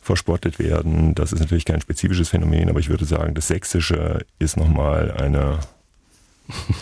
verspottet 0.00 0.58
werden. 0.58 1.14
Das 1.14 1.32
ist 1.32 1.40
natürlich 1.40 1.64
kein 1.64 1.80
spezifisches 1.80 2.28
Phänomen, 2.28 2.68
aber 2.68 2.80
ich 2.80 2.88
würde 2.88 3.04
sagen, 3.04 3.34
das 3.34 3.48
Sächsische 3.48 4.24
ist 4.38 4.56
nochmal 4.56 5.10
eine 5.12 5.58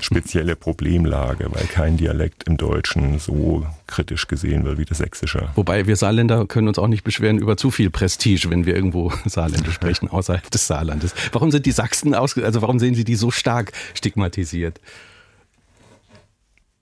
spezielle 0.01 0.57
Problemlage, 0.57 1.47
weil 1.51 1.67
kein 1.67 1.97
Dialekt 1.97 2.45
im 2.45 2.57
Deutschen 2.57 3.19
so 3.19 3.67
kritisch 3.87 4.29
gesehen 4.29 4.65
wird 4.65 4.79
wie 4.79 4.85
das 4.85 4.99
Sächsische. 4.99 5.49
Wobei 5.55 5.87
wir 5.87 5.97
Saarländer 5.97 6.47
können 6.47 6.69
uns 6.69 6.79
auch 6.79 6.89
nicht 6.89 7.05
beschweren 7.05 7.39
über 7.39 7.57
zu 7.57 7.71
viel 7.71 7.91
Prestige, 7.91 8.51
wenn 8.51 8.67
wir 8.67 8.75
irgendwo 8.75 9.13
Saarländisch 9.25 9.75
sprechen, 9.79 10.09
außerhalb 10.09 10.51
des 10.51 10.67
Saarlandes. 10.67 11.15
Warum 11.33 11.51
sind 11.51 11.67
die 11.67 11.73
Sachsen 11.73 12.15
aus, 12.15 12.37
also 12.39 12.63
warum 12.63 12.79
sehen 12.79 12.95
Sie 12.95 13.05
die 13.05 13.17
so 13.17 13.31
stark 13.31 13.73
stigmatisiert? 13.95 14.81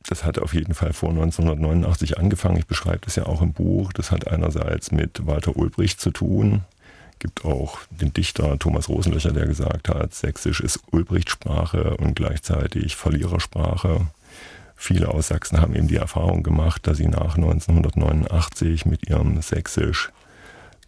Das 0.08 0.24
hat 0.24 0.38
auf 0.38 0.54
jeden 0.54 0.74
Fall 0.74 0.92
vor 0.92 1.10
1989 1.10 2.18
angefangen. 2.18 2.58
Ich 2.58 2.66
beschreibe 2.66 3.00
das 3.00 3.16
ja 3.16 3.26
auch 3.26 3.42
im 3.42 3.52
Buch. 3.52 3.92
Das 3.92 4.12
hat 4.12 4.28
einerseits 4.28 4.92
mit 4.92 5.26
Walter 5.26 5.56
Ulbricht 5.56 6.00
zu 6.00 6.12
tun, 6.12 6.62
gibt 7.18 7.44
auch 7.44 7.78
den 7.90 8.12
Dichter 8.12 8.58
Thomas 8.58 8.88
Rosenlöcher, 8.88 9.32
der 9.32 9.46
gesagt 9.46 9.88
hat, 9.88 10.14
Sächsisch 10.14 10.60
ist 10.60 10.80
Ulbrichtsprache 10.90 11.96
und 11.96 12.16
gleichzeitig 12.16 12.96
Verlierersprache. 12.96 14.06
Viele 14.76 15.08
aus 15.08 15.28
Sachsen 15.28 15.60
haben 15.60 15.74
eben 15.74 15.88
die 15.88 15.96
Erfahrung 15.96 16.42
gemacht, 16.42 16.86
dass 16.86 16.98
sie 16.98 17.08
nach 17.08 17.36
1989 17.36 18.84
mit 18.84 19.08
ihrem 19.08 19.40
Sächsisch 19.40 20.10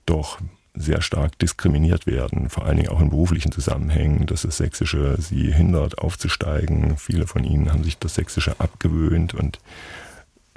doch 0.05 0.39
sehr 0.75 1.03
stark 1.03 1.39
diskriminiert 1.39 2.07
werden, 2.07 2.51
vor 2.51 2.65
allen 2.65 2.77
Dingen 2.77 2.91
auch 2.91 3.01
in 3.01 3.11
beruflichen 3.11 3.51
Zusammenhängen, 3.51 4.27
dass 4.27 4.43
das 4.43 4.59
Sächsische 4.59 5.17
sie 5.19 5.53
hindert 5.53 5.99
aufzusteigen. 5.99 6.97
Viele 6.97 7.27
von 7.27 7.45
ihnen 7.45 7.73
haben 7.73 7.83
sich 7.83 7.99
das 7.99 8.15
Sächsische 8.15 8.61
abgewöhnt 8.61 9.35
und 9.35 9.59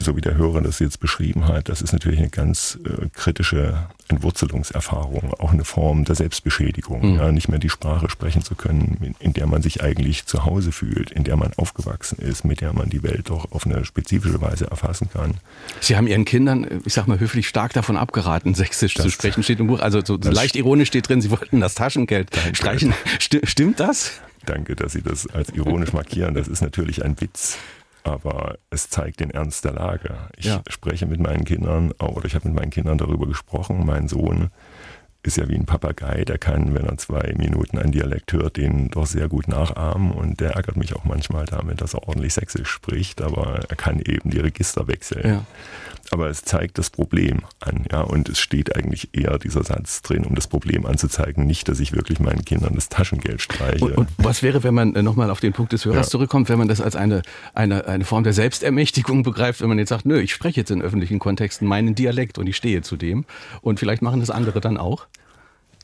so 0.04 0.16
wie 0.16 0.22
der 0.22 0.36
Hörer 0.36 0.62
das 0.62 0.80
jetzt 0.80 1.00
beschrieben 1.00 1.48
hat, 1.48 1.70
das 1.70 1.82
ist 1.82 1.94
natürlich 1.94 2.20
eine 2.20 2.30
ganz 2.30 2.80
äh, 2.86 3.08
kritische 3.14 3.88
Entwurzelungserfahrung, 4.08 5.34
auch 5.36 5.52
eine 5.52 5.64
Form 5.64 6.04
der 6.06 6.16
Selbstbeschädigung, 6.16 7.14
mhm. 7.14 7.18
ja, 7.18 7.32
nicht 7.32 7.48
mehr 7.48 7.60
die 7.60 7.70
Sprache 7.70 8.10
sprechen 8.10 8.42
zu 8.42 8.56
können, 8.56 9.16
in, 9.20 9.34
der 9.34 9.48
man 9.48 9.62
sich 9.62 9.82
eigentlich 9.82 10.26
zu 10.26 10.46
Hause 10.46 10.72
fühlt, 10.72 11.12
in 11.12 11.24
der 11.24 11.38
man 11.38 11.54
aufgewachsen 11.56 12.20
ist, 12.20 12.44
mit 12.44 12.62
der 12.62 12.74
man 12.74 12.90
die 12.90 13.04
Welt 13.04 13.30
doch 13.30 13.52
auf 13.52 13.66
eine 13.66 13.86
spezifische 13.86 14.42
Weise 14.42 14.70
erfassen 14.70 15.10
kann. 15.12 15.36
Sie 15.80 15.96
haben 15.96 16.08
Ihren 16.08 16.26
Kindern, 16.26 16.82
ich 16.86 16.94
sag 16.94 17.08
mal 17.08 17.20
höflich, 17.20 17.48
stark 17.48 17.74
davon 17.74 17.98
abgeraten, 17.98 18.54
Sächsisch 18.54 18.96
das, 18.96 19.06
zu 19.06 19.12
sprechen, 19.12 19.44
steht 19.44 19.60
im 19.60 19.68
Buch. 19.68 19.80
Also 19.80 20.02
so 20.04 20.18
leicht 20.18 20.56
ironisch 20.56 20.90
steht 20.90 21.08
drin, 21.08 21.22
Sie 21.22 21.32
wollten 21.32 21.62
das 21.62 21.76
Taschengeld 21.76 22.36
danke. 22.36 22.56
streichen. 22.56 22.94
St 23.22 23.40
stimmt 23.44 23.80
das? 23.80 24.20
Danke, 24.46 24.76
dass 24.76 24.94
Sie 24.94 25.02
das 25.02 25.28
als 25.28 25.50
ironisch 25.50 25.94
markieren. 25.94 26.34
Das 26.34 26.48
ist 26.48 26.62
natürlich 26.62 27.06
ein 27.06 27.20
Witz 27.22 27.58
aber 28.04 28.58
es 28.70 28.90
zeigt 28.90 29.20
den 29.20 29.32
Ernst 29.32 29.66
der 29.66 29.74
Lage. 29.74 30.16
Ich 30.38 30.46
ja. 30.46 30.62
spreche 30.68 31.06
mit 31.06 31.20
meinen 31.20 31.46
Kindern, 31.46 31.92
oder 31.92 32.26
ich 32.26 32.36
habe 32.36 32.48
mit 32.48 32.58
meinen 32.58 32.72
Kindern 32.72 32.98
darüber 32.98 33.28
gesprochen. 33.28 33.86
Mein 33.86 34.08
Sohn 34.08 34.50
ist 35.24 35.38
ja 35.38 35.48
wie 35.48 35.56
ein 35.56 35.66
Papagei, 35.66 36.26
der 36.26 36.40
kann, 36.40 36.74
wenn 36.74 36.86
er 36.86 36.98
zwei 36.98 37.34
Minuten 37.38 37.78
einen 37.78 37.92
Dialekt 37.92 38.34
hört, 38.34 38.58
den 38.58 38.90
doch 38.90 39.06
sehr 39.06 39.28
gut 39.28 39.48
nachahmen 39.48 40.12
und 40.12 40.40
der 40.40 40.52
ärgert 40.52 40.78
mich 40.78 40.96
auch 40.96 41.04
manchmal 41.04 41.46
damit, 41.46 41.82
dass 41.82 41.94
er 41.94 42.08
ordentlich 42.08 42.34
Sächsisch 42.34 42.70
spricht, 42.70 43.22
aber 43.22 43.60
er 43.70 43.76
kann 43.76 44.00
eben 44.00 44.32
die 44.32 44.40
Register 44.40 44.88
wechseln. 44.88 45.28
Ja 45.28 45.46
aber 46.12 46.30
es 46.30 46.43
zeigt 46.43 46.78
das 46.78 46.89
Problem 46.89 47.41
an, 47.62 47.86
ja, 47.91 48.02
und 48.02 48.28
es 48.28 48.39
steht 48.39 48.76
eigentlich 48.76 49.10
eher 49.13 49.39
dieser 49.39 49.63
Satz 49.63 50.02
drin, 50.02 50.26
um 50.26 50.36
das 50.36 50.47
Problem 50.47 50.86
anzuzeigen, 50.86 51.45
nicht, 51.45 51.69
dass 51.69 51.80
ich 51.80 51.93
wirklich 51.93 52.19
meinen 52.19 52.43
Kindern 52.43 52.76
das 52.76 52.89
Taschengeld 52.89 53.41
streiche. 53.41 53.86
Und, 53.86 53.97
und 53.97 54.10
was 54.17 54.43
wäre, 54.43 54.63
wenn 54.63 54.74
man 54.74 54.93
äh, 54.95 55.04
nochmal 55.04 55.30
auf 55.30 55.39
den 55.39 55.54
Punkt 55.54 55.71
des 55.71 55.86
Hörers 55.86 56.08
ja. 56.08 56.12
zurückkommt, 56.12 56.50
wenn 56.50 56.60
man 56.60 56.67
das 56.67 56.82
als 56.82 56.95
eine, 56.95 57.21
eine, 57.54 57.88
eine 57.88 58.04
Form 58.04 58.24
der 58.24 58.34
Selbstermächtigung 58.34 59.24
begreift, 59.24 59.62
wenn 59.62 59.69
man 59.69 59.80
jetzt 59.80 59.89
sagt, 59.89 60.06
nö, 60.06 60.19
ich 60.19 60.34
spreche 60.34 60.60
jetzt 60.60 60.69
in 60.69 60.82
öffentlichen 60.82 61.19
Kontexten 61.19 61.67
meinen 61.67 61.95
Dialekt 61.95 62.38
und 62.38 62.47
ich 62.47 62.58
stehe 62.58 62.82
zu 62.82 62.97
dem 62.97 63.26
und 63.62 63.80
vielleicht 63.80 64.02
machen 64.02 64.19
das 64.19 64.30
andere 64.30 64.60
dann 64.60 64.78
auch? 64.78 65.08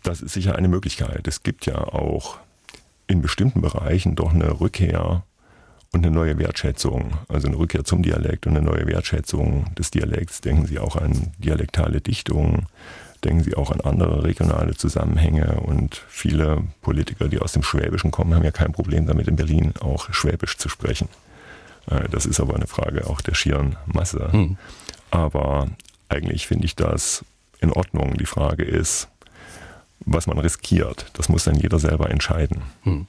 Das 0.04 0.22
ist 0.22 0.34
sicher 0.34 0.56
eine 0.56 0.68
Möglichkeit. 0.68 1.28
Es 1.28 1.44
gibt 1.44 1.66
ja 1.66 1.76
auch 1.76 2.38
in 3.08 3.22
bestimmten 3.22 3.62
Bereichen 3.62 4.16
doch 4.16 4.34
eine 4.34 4.60
Rückkehr 4.60 5.24
und 5.94 6.06
eine 6.06 6.14
neue 6.14 6.38
Wertschätzung, 6.38 7.14
also 7.28 7.48
eine 7.48 7.58
Rückkehr 7.58 7.84
zum 7.84 8.04
Dialekt 8.04 8.48
und 8.48 8.58
eine 8.58 8.66
neue 8.66 8.86
Wertschätzung 8.88 9.74
des 9.76 9.92
Dialekts. 9.92 10.42
Denken 10.42 10.66
Sie 10.66 10.80
auch 10.80 10.96
an 10.96 11.32
dialektale 11.38 12.02
Dichtungen, 12.02 12.68
denken 13.24 13.44
Sie 13.44 13.56
auch 13.56 13.72
an 13.72 13.82
andere 13.82 14.24
regionale 14.24 14.76
Zusammenhänge 14.76 15.62
und 15.62 16.04
viele 16.08 16.64
Politiker, 16.82 17.28
die 17.28 17.40
aus 17.40 17.54
dem 17.54 17.64
Schwäbischen 17.64 18.12
kommen, 18.12 18.36
haben 18.36 18.44
ja 18.44 18.52
kein 18.52 18.74
Problem 18.74 19.08
damit, 19.08 19.28
in 19.28 19.36
Berlin 19.36 19.74
auch 19.80 20.14
Schwäbisch 20.14 20.58
zu 20.58 20.70
sprechen. 20.70 21.08
Äh, 21.90 22.10
das 22.10 22.26
ist 22.26 22.40
aber 22.40 22.56
eine 22.56 22.68
Frage 22.68 23.08
auch 23.08 23.22
der 23.22 23.34
schieren 23.34 23.78
Masse. 23.86 24.32
Hm. 24.32 24.58
Aber 25.10 25.68
eigentlich 26.10 26.48
finde 26.48 26.66
ich 26.66 26.76
das 26.76 27.24
in 27.60 27.72
Ordnung. 27.72 28.18
Die 28.18 28.26
Frage 28.26 28.64
ist, 28.64 29.08
was 30.06 30.28
man 30.28 30.38
riskiert. 30.38 31.08
Das 31.14 31.30
muss 31.30 31.44
dann 31.44 31.56
jeder 31.56 31.80
selber 31.80 32.10
entscheiden. 32.10 32.62
Hm. 32.84 33.08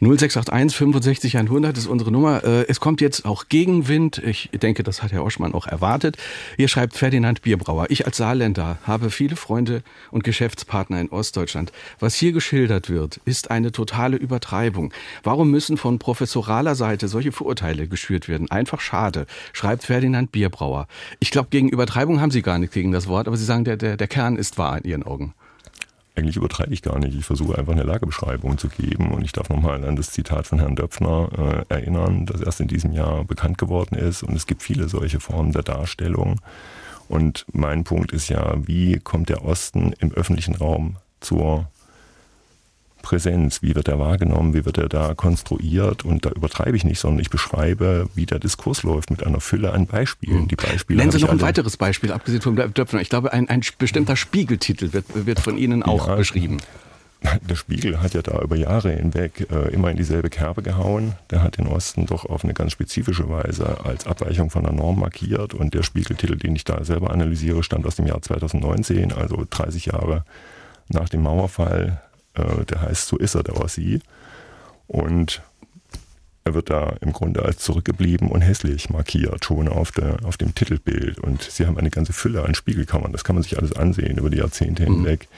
0681 0.00 0.76
65 0.76 1.36
100 1.36 1.76
ist 1.76 1.86
unsere 1.86 2.12
Nummer. 2.12 2.44
Äh, 2.44 2.66
es 2.68 2.78
kommt 2.78 3.00
jetzt 3.00 3.24
auch 3.24 3.48
Gegenwind. 3.48 4.18
Ich 4.18 4.50
denke, 4.52 4.84
das 4.84 5.02
hat 5.02 5.10
Herr 5.10 5.24
Oschmann 5.24 5.54
auch 5.54 5.66
erwartet. 5.66 6.16
Hier 6.56 6.68
schreibt 6.68 6.96
Ferdinand 6.96 7.42
Bierbrauer. 7.42 7.86
Ich 7.88 8.06
als 8.06 8.18
Saarländer 8.18 8.78
habe 8.84 9.10
viele 9.10 9.34
Freunde 9.34 9.82
und 10.12 10.22
Geschäftspartner 10.22 11.00
in 11.00 11.08
Ostdeutschland. 11.08 11.72
Was 11.98 12.14
hier 12.14 12.30
geschildert 12.32 12.88
wird, 12.88 13.20
ist 13.24 13.50
eine 13.50 13.72
totale 13.72 14.16
Übertreibung. 14.16 14.92
Warum 15.24 15.50
müssen 15.50 15.76
von 15.76 15.98
professoraler 15.98 16.76
Seite 16.76 17.08
solche 17.08 17.32
Vorurteile 17.32 17.88
geschürt 17.88 18.28
werden? 18.28 18.50
Einfach 18.50 18.80
schade, 18.80 19.26
schreibt 19.52 19.84
Ferdinand 19.84 20.30
Bierbrauer. 20.30 20.86
Ich 21.18 21.32
glaube, 21.32 21.48
gegen 21.50 21.68
Übertreibung 21.68 22.20
haben 22.20 22.30
Sie 22.30 22.42
gar 22.42 22.58
nichts 22.58 22.74
gegen 22.74 22.92
das 22.92 23.08
Wort, 23.08 23.26
aber 23.26 23.36
Sie 23.36 23.44
sagen, 23.44 23.64
der, 23.64 23.76
der, 23.76 23.96
der 23.96 24.08
Kern 24.08 24.36
ist 24.36 24.58
wahr 24.58 24.78
in 24.78 24.84
Ihren 24.84 25.02
Augen 25.02 25.34
eigentlich 26.18 26.36
übertreibe 26.36 26.74
ich 26.74 26.82
gar 26.82 26.98
nicht. 26.98 27.16
Ich 27.16 27.24
versuche 27.24 27.56
einfach 27.56 27.72
eine 27.72 27.84
Lagebeschreibung 27.84 28.58
zu 28.58 28.68
geben 28.68 29.12
und 29.12 29.24
ich 29.24 29.32
darf 29.32 29.48
nochmal 29.48 29.84
an 29.84 29.96
das 29.96 30.10
Zitat 30.10 30.46
von 30.46 30.58
Herrn 30.58 30.76
Döpfner 30.76 31.64
äh, 31.70 31.74
erinnern, 31.74 32.26
das 32.26 32.40
erst 32.40 32.60
in 32.60 32.68
diesem 32.68 32.92
Jahr 32.92 33.24
bekannt 33.24 33.58
geworden 33.58 33.94
ist 33.94 34.22
und 34.22 34.34
es 34.34 34.46
gibt 34.46 34.62
viele 34.62 34.88
solche 34.88 35.20
Formen 35.20 35.52
der 35.52 35.62
Darstellung. 35.62 36.40
Und 37.08 37.46
mein 37.52 37.84
Punkt 37.84 38.12
ist 38.12 38.28
ja, 38.28 38.54
wie 38.66 38.98
kommt 38.98 39.30
der 39.30 39.44
Osten 39.44 39.94
im 39.98 40.12
öffentlichen 40.12 40.54
Raum 40.56 40.96
zur 41.20 41.68
Präsenz, 43.02 43.62
wie 43.62 43.74
wird 43.74 43.88
er 43.88 43.98
wahrgenommen, 43.98 44.54
wie 44.54 44.64
wird 44.64 44.78
er 44.78 44.88
da 44.88 45.14
konstruiert 45.14 46.04
und 46.04 46.26
da 46.26 46.30
übertreibe 46.30 46.76
ich 46.76 46.84
nicht, 46.84 46.98
sondern 46.98 47.20
ich 47.20 47.30
beschreibe, 47.30 48.08
wie 48.14 48.26
der 48.26 48.38
Diskurs 48.38 48.82
läuft 48.82 49.10
mit 49.10 49.24
einer 49.24 49.40
Fülle 49.40 49.72
an 49.72 49.86
Beispielen. 49.86 50.48
Die 50.48 50.56
Beispiele 50.56 50.98
Nennen 50.98 51.12
Sie 51.12 51.20
noch 51.20 51.30
ein 51.30 51.40
weiteres 51.40 51.76
Beispiel, 51.76 52.12
abgesehen 52.12 52.42
vom 52.42 52.56
Döpfner. 52.56 53.00
Ich 53.00 53.08
glaube, 53.08 53.32
ein, 53.32 53.48
ein 53.48 53.62
bestimmter 53.78 54.16
Spiegeltitel 54.16 54.92
wird, 54.92 55.06
wird 55.14 55.40
von 55.40 55.56
Ihnen 55.56 55.82
auch 55.82 56.08
ja, 56.08 56.16
beschrieben. 56.16 56.58
Der 57.48 57.56
Spiegel 57.56 58.00
hat 58.00 58.14
ja 58.14 58.22
da 58.22 58.40
über 58.40 58.54
Jahre 58.54 58.92
hinweg 58.92 59.48
äh, 59.50 59.72
immer 59.72 59.90
in 59.90 59.96
dieselbe 59.96 60.30
Kerbe 60.30 60.62
gehauen. 60.62 61.14
Der 61.30 61.42
hat 61.42 61.58
den 61.58 61.66
Osten 61.66 62.06
doch 62.06 62.24
auf 62.24 62.44
eine 62.44 62.54
ganz 62.54 62.72
spezifische 62.72 63.28
Weise 63.28 63.84
als 63.84 64.06
Abweichung 64.06 64.50
von 64.50 64.62
der 64.62 64.72
Norm 64.72 65.00
markiert. 65.00 65.52
Und 65.52 65.74
der 65.74 65.82
Spiegeltitel, 65.82 66.36
den 66.36 66.54
ich 66.54 66.62
da 66.62 66.84
selber 66.84 67.10
analysiere, 67.10 67.64
stammt 67.64 67.86
aus 67.86 67.96
dem 67.96 68.06
Jahr 68.06 68.22
2019, 68.22 69.12
also 69.12 69.44
30 69.50 69.86
Jahre 69.86 70.24
nach 70.88 71.08
dem 71.08 71.22
Mauerfall 71.22 72.00
äh, 72.38 72.64
der 72.64 72.82
heißt 72.82 73.08
So 73.08 73.16
ist 73.16 73.34
er, 73.34 73.42
der 73.42 73.56
Ossi. 73.56 74.00
Und 74.86 75.42
er 76.48 76.54
wird 76.54 76.70
da 76.70 76.96
im 77.02 77.12
Grunde 77.12 77.44
als 77.44 77.58
zurückgeblieben 77.58 78.30
und 78.30 78.40
hässlich 78.40 78.88
markiert, 78.88 79.44
schon 79.44 79.68
auf, 79.68 79.92
der, 79.92 80.16
auf 80.24 80.38
dem 80.38 80.54
Titelbild. 80.54 81.18
Und 81.18 81.42
sie 81.42 81.66
haben 81.66 81.76
eine 81.76 81.90
ganze 81.90 82.14
Fülle 82.14 82.42
an 82.42 82.54
Spiegelkammern. 82.54 83.12
Das 83.12 83.22
kann 83.22 83.36
man 83.36 83.42
sich 83.42 83.58
alles 83.58 83.74
ansehen 83.74 84.16
über 84.16 84.30
die 84.30 84.38
Jahrzehnte 84.38 84.84
mhm. 84.84 84.96
hinweg, 84.96 85.28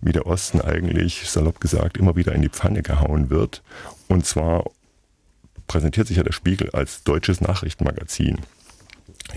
wie 0.00 0.12
der 0.12 0.26
Osten 0.26 0.60
eigentlich, 0.60 1.28
salopp 1.28 1.60
gesagt, 1.60 1.96
immer 1.96 2.14
wieder 2.14 2.32
in 2.34 2.42
die 2.42 2.48
Pfanne 2.48 2.82
gehauen 2.82 3.30
wird. 3.30 3.62
Und 4.06 4.26
zwar 4.26 4.64
präsentiert 5.66 6.06
sich 6.06 6.18
ja 6.18 6.22
der 6.22 6.32
Spiegel 6.32 6.70
als 6.70 7.02
deutsches 7.02 7.40
Nachrichtenmagazin. 7.40 8.38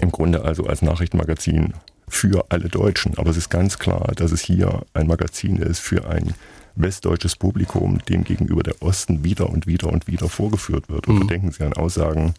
Im 0.02 0.12
Grunde 0.12 0.44
also 0.44 0.66
als 0.66 0.84
Nachrichtenmagazin 0.84 1.74
für 2.08 2.46
alle 2.50 2.70
Deutschen. 2.70 3.18
Aber 3.18 3.32
es 3.32 3.38
ist 3.38 3.50
ganz 3.50 3.80
klar, 3.80 4.12
dass 4.16 4.32
es 4.32 4.42
hier 4.42 4.84
ein 4.94 5.08
Magazin 5.08 5.58
ist 5.58 5.80
für 5.80 6.08
ein 6.08 6.36
westdeutsches 6.76 7.36
Publikum, 7.36 8.00
dem 8.06 8.24
gegenüber 8.24 8.64
der 8.64 8.82
Osten 8.82 9.24
wieder 9.24 9.50
und 9.50 9.68
wieder 9.68 9.88
und 9.90 10.08
wieder 10.08 10.30
vorgeführt 10.30 10.90
wird. 10.90 11.08
Und 11.08 11.20
mhm. 11.20 11.28
denken 11.28 11.52
Sie 11.52 11.64
an 11.64 11.74
Aussagen 11.74 12.34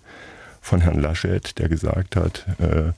von 0.60 0.80
Herrn 0.80 1.00
Laschet, 1.00 1.58
der 1.58 1.68
gesagt 1.68 2.16
hat, 2.16 2.46
äh, 2.58 2.92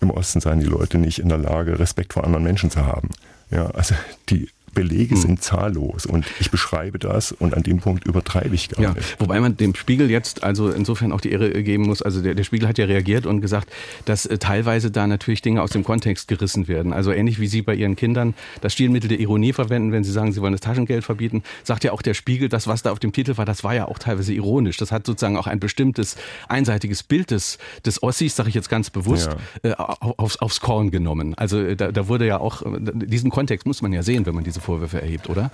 im 0.00 0.10
Osten 0.10 0.40
seien 0.40 0.60
die 0.60 0.66
Leute 0.66 0.98
nicht 0.98 1.18
in 1.18 1.28
der 1.28 1.38
Lage, 1.38 1.78
Respekt 1.78 2.12
vor 2.12 2.24
anderen 2.24 2.44
Menschen 2.44 2.70
zu 2.70 2.84
haben. 2.84 3.10
Ja, 3.50 3.70
also 3.70 3.94
die 4.28 4.50
Belege 4.76 5.14
hm. 5.14 5.20
sind 5.22 5.42
zahllos 5.42 6.06
und 6.06 6.26
ich 6.38 6.50
beschreibe 6.50 6.98
das 6.98 7.32
und 7.32 7.54
an 7.54 7.62
dem 7.62 7.78
Punkt 7.78 8.06
übertreibe 8.06 8.54
ich 8.54 8.68
gar 8.68 8.82
ja, 8.82 8.92
nicht. 8.92 9.18
Wobei 9.18 9.40
man 9.40 9.56
dem 9.56 9.74
Spiegel 9.74 10.10
jetzt 10.10 10.44
also 10.44 10.70
insofern 10.70 11.12
auch 11.12 11.20
die 11.20 11.32
Ehre 11.32 11.50
geben 11.62 11.84
muss, 11.84 12.02
also 12.02 12.22
der, 12.22 12.34
der 12.34 12.44
Spiegel 12.44 12.68
hat 12.68 12.76
ja 12.76 12.84
reagiert 12.84 13.26
und 13.26 13.40
gesagt, 13.40 13.72
dass 14.04 14.26
äh, 14.26 14.36
teilweise 14.38 14.90
da 14.90 15.06
natürlich 15.06 15.40
Dinge 15.40 15.62
aus 15.62 15.70
dem 15.70 15.82
Kontext 15.82 16.28
gerissen 16.28 16.68
werden. 16.68 16.92
Also 16.92 17.10
ähnlich 17.10 17.40
wie 17.40 17.46
Sie 17.46 17.62
bei 17.62 17.74
Ihren 17.74 17.96
Kindern 17.96 18.34
das 18.60 18.74
Stilmittel 18.74 19.08
der 19.08 19.18
Ironie 19.18 19.54
verwenden, 19.54 19.92
wenn 19.92 20.04
Sie 20.04 20.12
sagen, 20.12 20.32
Sie 20.32 20.42
wollen 20.42 20.52
das 20.52 20.60
Taschengeld 20.60 21.04
verbieten, 21.04 21.42
sagt 21.64 21.82
ja 21.82 21.92
auch 21.92 22.02
der 22.02 22.14
Spiegel, 22.14 22.50
das, 22.50 22.66
was 22.66 22.82
da 22.82 22.92
auf 22.92 22.98
dem 22.98 23.12
Titel 23.12 23.38
war, 23.38 23.46
das 23.46 23.64
war 23.64 23.74
ja 23.74 23.88
auch 23.88 23.98
teilweise 23.98 24.34
ironisch. 24.34 24.76
Das 24.76 24.92
hat 24.92 25.06
sozusagen 25.06 25.38
auch 25.38 25.46
ein 25.46 25.58
bestimmtes 25.58 26.16
einseitiges 26.48 27.02
Bild 27.02 27.30
des, 27.30 27.56
des 27.86 28.02
Ossis, 28.02 28.36
sage 28.36 28.50
ich 28.50 28.54
jetzt 28.54 28.68
ganz 28.68 28.90
bewusst, 28.90 29.30
ja. 29.62 29.70
äh, 29.70 29.74
aufs, 29.74 30.36
aufs 30.36 30.60
Korn 30.60 30.90
genommen. 30.90 31.34
Also 31.34 31.60
äh, 31.60 31.76
da, 31.76 31.92
da 31.92 32.08
wurde 32.08 32.26
ja 32.26 32.38
auch, 32.38 32.60
äh, 32.60 32.78
diesen 32.92 33.30
Kontext 33.30 33.66
muss 33.66 33.80
man 33.80 33.94
ja 33.94 34.02
sehen, 34.02 34.26
wenn 34.26 34.34
man 34.34 34.44
diese 34.44 34.60
Vorwürfe 34.66 35.00
erhebt, 35.00 35.30
oder? 35.30 35.50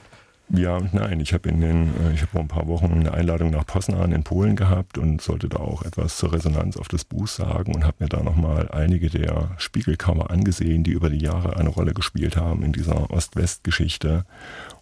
Ja 0.55 0.77
und 0.77 0.93
nein. 0.93 1.21
Ich 1.21 1.33
habe 1.33 1.49
in 1.49 1.61
den, 1.61 1.87
äh, 1.89 2.13
ich 2.15 2.21
habe 2.21 2.33
vor 2.33 2.41
ein 2.41 2.49
paar 2.49 2.67
Wochen 2.67 2.93
eine 2.93 3.15
Einladung 3.15 3.51
nach 3.51 3.65
Poznan 3.65 4.13
in 4.13 4.23
Polen 4.23 4.57
gehabt 4.57 4.99
und 4.99 5.23
sollte 5.23 5.49
da 5.49 5.59
auch 5.59 5.83
etwas 5.83 6.17
zur 6.19 6.33
Resonanz 6.33 6.77
auf 6.77 6.89
das 6.89 7.05
Buch 7.05 7.27
sagen 7.27 7.75
und 7.75 7.85
habe 7.85 7.97
mir 8.01 8.09
da 8.09 8.23
nochmal 8.23 8.69
einige 8.71 9.09
der 9.09 9.51
Spiegelcover 9.57 10.31
angesehen, 10.31 10.85
die 10.85 10.91
über 10.91 11.09
die 11.09 11.25
Jahre 11.25 11.57
eine 11.57 11.71
Rolle 11.71 11.95
gespielt 11.95 12.37
haben 12.37 12.63
in 12.63 12.73
dieser 12.73 13.11
Ost-West-Geschichte. 13.11 14.25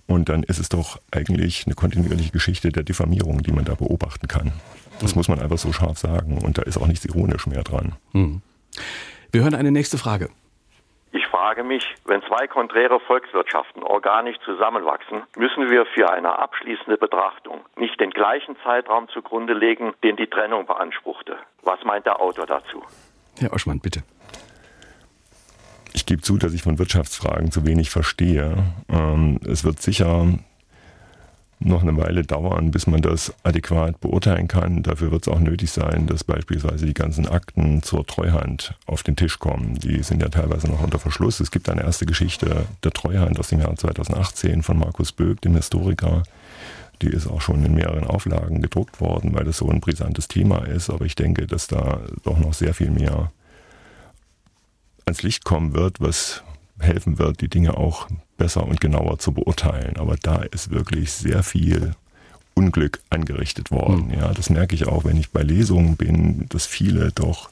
Und 0.06 0.28
dann 0.28 0.42
ist 0.42 0.58
es 0.58 0.68
doch 0.68 1.00
eigentlich 1.12 1.66
eine 1.66 1.76
kontinuierliche 1.76 2.32
Geschichte 2.32 2.70
der 2.70 2.82
Diffamierung, 2.82 3.42
die 3.42 3.52
man 3.52 3.64
da 3.64 3.74
beobachten 3.76 4.26
kann. 4.26 4.52
Das 5.00 5.12
mhm. 5.12 5.20
muss 5.20 5.28
man 5.28 5.38
einfach 5.38 5.58
so 5.58 5.72
scharf 5.72 5.98
sagen. 5.98 6.38
Und 6.38 6.58
da 6.58 6.62
ist 6.62 6.78
auch 6.78 6.88
nichts 6.88 7.04
ironisch 7.04 7.46
mehr 7.46 7.62
dran. 7.62 7.92
Mhm. 8.12 8.42
Wir 9.30 9.42
hören 9.42 9.54
eine 9.54 9.70
nächste 9.70 9.98
Frage. 9.98 10.30
Ich 11.12 11.26
frage 11.26 11.64
mich, 11.64 11.82
wenn 12.04 12.22
zwei 12.22 12.46
konträre 12.46 13.00
Volkswirtschaften 13.00 13.82
organisch 13.82 14.36
zusammenwachsen, 14.44 15.22
müssen 15.36 15.68
wir 15.68 15.84
für 15.86 16.10
eine 16.10 16.38
abschließende 16.38 16.96
Betrachtung 16.98 17.60
nicht 17.76 17.98
den 18.00 18.10
gleichen 18.10 18.56
Zeitraum 18.62 19.08
zugrunde 19.08 19.54
legen, 19.54 19.92
den 20.04 20.16
die 20.16 20.28
Trennung 20.28 20.66
beanspruchte. 20.66 21.36
Was 21.62 21.82
meint 21.84 22.06
der 22.06 22.20
Autor 22.20 22.46
dazu? 22.46 22.84
Herr 23.40 23.52
Oschmann, 23.52 23.80
bitte. 23.80 24.02
Ich 25.92 26.06
gebe 26.06 26.22
zu, 26.22 26.36
dass 26.36 26.54
ich 26.54 26.62
von 26.62 26.78
Wirtschaftsfragen 26.78 27.50
zu 27.50 27.66
wenig 27.66 27.90
verstehe. 27.90 28.56
Ähm, 28.88 29.40
es 29.44 29.64
wird 29.64 29.80
sicher 29.80 30.26
noch 31.60 31.82
eine 31.82 31.96
Weile 31.96 32.22
dauern, 32.22 32.70
bis 32.70 32.86
man 32.86 33.02
das 33.02 33.34
adäquat 33.42 34.00
beurteilen 34.00 34.48
kann. 34.48 34.82
Dafür 34.82 35.10
wird 35.10 35.26
es 35.26 35.32
auch 35.32 35.38
nötig 35.38 35.70
sein, 35.70 36.06
dass 36.06 36.24
beispielsweise 36.24 36.86
die 36.86 36.94
ganzen 36.94 37.28
Akten 37.28 37.82
zur 37.82 38.06
Treuhand 38.06 38.74
auf 38.86 39.02
den 39.02 39.14
Tisch 39.14 39.38
kommen. 39.38 39.78
Die 39.78 40.02
sind 40.02 40.22
ja 40.22 40.28
teilweise 40.28 40.68
noch 40.68 40.82
unter 40.82 40.98
Verschluss. 40.98 41.38
Es 41.38 41.50
gibt 41.50 41.68
eine 41.68 41.82
erste 41.82 42.06
Geschichte 42.06 42.66
der 42.82 42.92
Treuhand 42.92 43.38
aus 43.38 43.48
dem 43.48 43.60
Jahr 43.60 43.76
2018 43.76 44.62
von 44.62 44.78
Markus 44.78 45.12
Böck, 45.12 45.42
dem 45.42 45.54
Historiker. 45.54 46.22
Die 47.02 47.08
ist 47.08 47.26
auch 47.26 47.42
schon 47.42 47.64
in 47.64 47.74
mehreren 47.74 48.04
Auflagen 48.04 48.62
gedruckt 48.62 49.00
worden, 49.00 49.34
weil 49.34 49.44
das 49.44 49.58
so 49.58 49.68
ein 49.68 49.80
brisantes 49.80 50.28
Thema 50.28 50.66
ist. 50.66 50.88
Aber 50.88 51.04
ich 51.04 51.14
denke, 51.14 51.46
dass 51.46 51.66
da 51.66 52.00
doch 52.24 52.38
noch 52.38 52.54
sehr 52.54 52.72
viel 52.72 52.90
mehr 52.90 53.30
ans 55.04 55.22
Licht 55.22 55.44
kommen 55.44 55.74
wird, 55.74 56.00
was 56.00 56.42
helfen 56.80 57.18
wird, 57.18 57.40
die 57.40 57.48
Dinge 57.48 57.76
auch 57.76 58.08
besser 58.36 58.66
und 58.66 58.80
genauer 58.80 59.18
zu 59.18 59.32
beurteilen. 59.32 59.96
Aber 59.96 60.16
da 60.16 60.42
ist 60.42 60.70
wirklich 60.70 61.12
sehr 61.12 61.42
viel 61.42 61.92
Unglück 62.54 63.00
angerichtet 63.10 63.70
worden. 63.70 64.08
Mhm. 64.08 64.14
Ja, 64.14 64.32
das 64.32 64.50
merke 64.50 64.74
ich 64.74 64.86
auch, 64.86 65.04
wenn 65.04 65.16
ich 65.16 65.30
bei 65.30 65.42
Lesungen 65.42 65.96
bin, 65.96 66.46
dass 66.48 66.66
viele 66.66 67.12
doch 67.12 67.50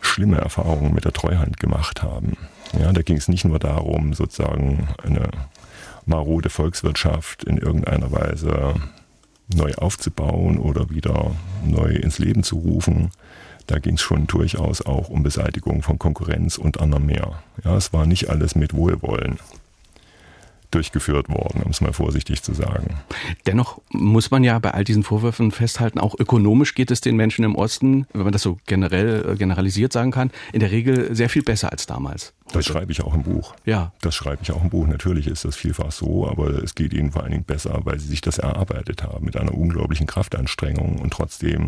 schlimme 0.00 0.38
Erfahrungen 0.38 0.94
mit 0.94 1.04
der 1.04 1.12
Treuhand 1.12 1.58
gemacht 1.58 2.02
haben. 2.02 2.36
Ja, 2.78 2.92
da 2.92 3.02
ging 3.02 3.16
es 3.16 3.28
nicht 3.28 3.44
nur 3.44 3.58
darum, 3.58 4.14
sozusagen 4.14 4.88
eine 5.02 5.28
marode 6.06 6.50
Volkswirtschaft 6.50 7.44
in 7.44 7.58
irgendeiner 7.58 8.10
Weise 8.12 8.74
neu 9.54 9.74
aufzubauen 9.74 10.58
oder 10.58 10.90
wieder 10.90 11.32
neu 11.64 11.90
ins 11.90 12.18
Leben 12.18 12.42
zu 12.42 12.56
rufen, 12.56 13.10
da 13.68 13.78
ging 13.78 13.94
es 13.94 14.00
schon 14.00 14.26
durchaus 14.26 14.84
auch 14.84 15.08
um 15.08 15.22
Beseitigung 15.22 15.82
von 15.82 15.98
Konkurrenz 15.98 16.58
und 16.58 16.80
anderem 16.80 17.06
mehr. 17.06 17.42
Ja, 17.64 17.76
es 17.76 17.92
war 17.92 18.06
nicht 18.06 18.28
alles 18.28 18.54
mit 18.54 18.74
Wohlwollen 18.74 19.38
durchgeführt 20.70 21.28
worden, 21.28 21.62
um 21.62 21.70
es 21.70 21.80
mal 21.80 21.92
vorsichtig 21.92 22.42
zu 22.42 22.52
sagen. 22.52 22.98
Dennoch 23.46 23.80
muss 23.90 24.30
man 24.30 24.44
ja 24.44 24.58
bei 24.58 24.72
all 24.72 24.84
diesen 24.84 25.02
Vorwürfen 25.02 25.50
festhalten, 25.50 25.98
auch 25.98 26.14
ökonomisch 26.18 26.74
geht 26.74 26.90
es 26.90 27.00
den 27.00 27.16
Menschen 27.16 27.44
im 27.44 27.54
Osten, 27.54 28.06
wenn 28.12 28.24
man 28.24 28.32
das 28.32 28.42
so 28.42 28.58
generell 28.66 29.30
äh, 29.30 29.36
generalisiert 29.36 29.92
sagen 29.92 30.10
kann, 30.10 30.30
in 30.52 30.60
der 30.60 30.70
Regel 30.70 31.14
sehr 31.14 31.28
viel 31.28 31.42
besser 31.42 31.72
als 31.72 31.86
damals. 31.86 32.34
Das 32.52 32.66
schreibe 32.66 32.92
ich 32.92 33.02
auch 33.02 33.14
im 33.14 33.22
Buch. 33.22 33.54
Ja. 33.64 33.92
Das 34.00 34.14
schreibe 34.14 34.42
ich 34.42 34.52
auch 34.52 34.62
im 34.62 34.70
Buch. 34.70 34.86
Natürlich 34.86 35.26
ist 35.26 35.44
das 35.44 35.56
vielfach 35.56 35.92
so, 35.92 36.28
aber 36.28 36.62
es 36.62 36.74
geht 36.74 36.92
ihnen 36.92 37.12
vor 37.12 37.22
allen 37.22 37.32
Dingen 37.32 37.44
besser, 37.44 37.80
weil 37.84 37.98
sie 37.98 38.08
sich 38.08 38.20
das 38.20 38.38
erarbeitet 38.38 39.02
haben 39.02 39.24
mit 39.24 39.36
einer 39.36 39.54
unglaublichen 39.54 40.06
Kraftanstrengung 40.06 40.98
und 40.98 41.12
trotzdem 41.12 41.66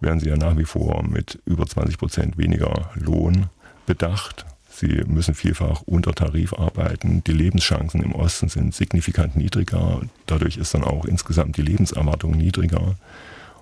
werden 0.00 0.20
sie 0.20 0.28
ja 0.28 0.36
nach 0.36 0.56
wie 0.56 0.64
vor 0.64 1.02
mit 1.02 1.40
über 1.44 1.66
20 1.66 1.98
Prozent 1.98 2.38
weniger 2.38 2.90
Lohn 2.94 3.46
bedacht. 3.86 4.46
Sie 4.70 5.02
müssen 5.06 5.34
vielfach 5.34 5.82
unter 5.86 6.12
Tarif 6.14 6.54
arbeiten. 6.54 7.24
Die 7.24 7.32
Lebenschancen 7.32 8.00
im 8.02 8.14
Osten 8.14 8.48
sind 8.48 8.74
signifikant 8.74 9.34
niedriger. 9.34 10.02
Dadurch 10.26 10.56
ist 10.56 10.72
dann 10.72 10.84
auch 10.84 11.04
insgesamt 11.04 11.56
die 11.56 11.62
Lebenserwartung 11.62 12.32
niedriger. 12.32 12.94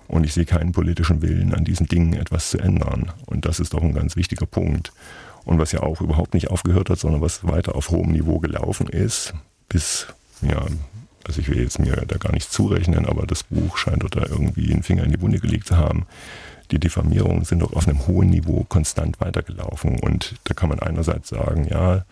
Und 0.07 0.25
ich 0.25 0.33
sehe 0.33 0.45
keinen 0.45 0.73
politischen 0.73 1.21
Willen, 1.21 1.53
an 1.53 1.65
diesen 1.65 1.87
Dingen 1.87 2.13
etwas 2.13 2.51
zu 2.51 2.59
ändern. 2.59 3.11
Und 3.25 3.45
das 3.45 3.59
ist 3.59 3.73
doch 3.73 3.81
ein 3.81 3.93
ganz 3.93 4.15
wichtiger 4.15 4.45
Punkt. 4.45 4.91
Und 5.43 5.59
was 5.59 5.71
ja 5.71 5.81
auch 5.81 6.01
überhaupt 6.01 6.33
nicht 6.33 6.51
aufgehört 6.51 6.89
hat, 6.89 6.99
sondern 6.99 7.21
was 7.21 7.47
weiter 7.47 7.75
auf 7.75 7.89
hohem 7.89 8.11
Niveau 8.11 8.39
gelaufen 8.39 8.87
ist, 8.87 9.33
bis 9.69 10.07
ja, 10.41 10.65
also 11.27 11.41
ich 11.41 11.49
will 11.49 11.61
jetzt 11.61 11.79
mir 11.79 11.95
da 12.07 12.17
gar 12.17 12.31
nichts 12.31 12.51
zurechnen, 12.51 13.05
aber 13.05 13.27
das 13.27 13.43
Buch 13.43 13.77
scheint 13.77 14.03
da 14.15 14.25
irgendwie 14.25 14.71
einen 14.71 14.83
Finger 14.83 15.03
in 15.03 15.11
die 15.11 15.21
Wunde 15.21 15.39
gelegt 15.39 15.67
zu 15.67 15.77
haben. 15.77 16.07
Die 16.71 16.79
Diffamierungen 16.79 17.45
sind 17.45 17.59
doch 17.59 17.73
auf 17.73 17.87
einem 17.87 18.07
hohen 18.07 18.29
Niveau 18.29 18.65
konstant 18.67 19.19
weitergelaufen. 19.19 19.99
Und 19.99 20.35
da 20.45 20.53
kann 20.53 20.69
man 20.69 20.79
einerseits 20.79 21.29
sagen, 21.29 21.67
ja, 21.69 22.05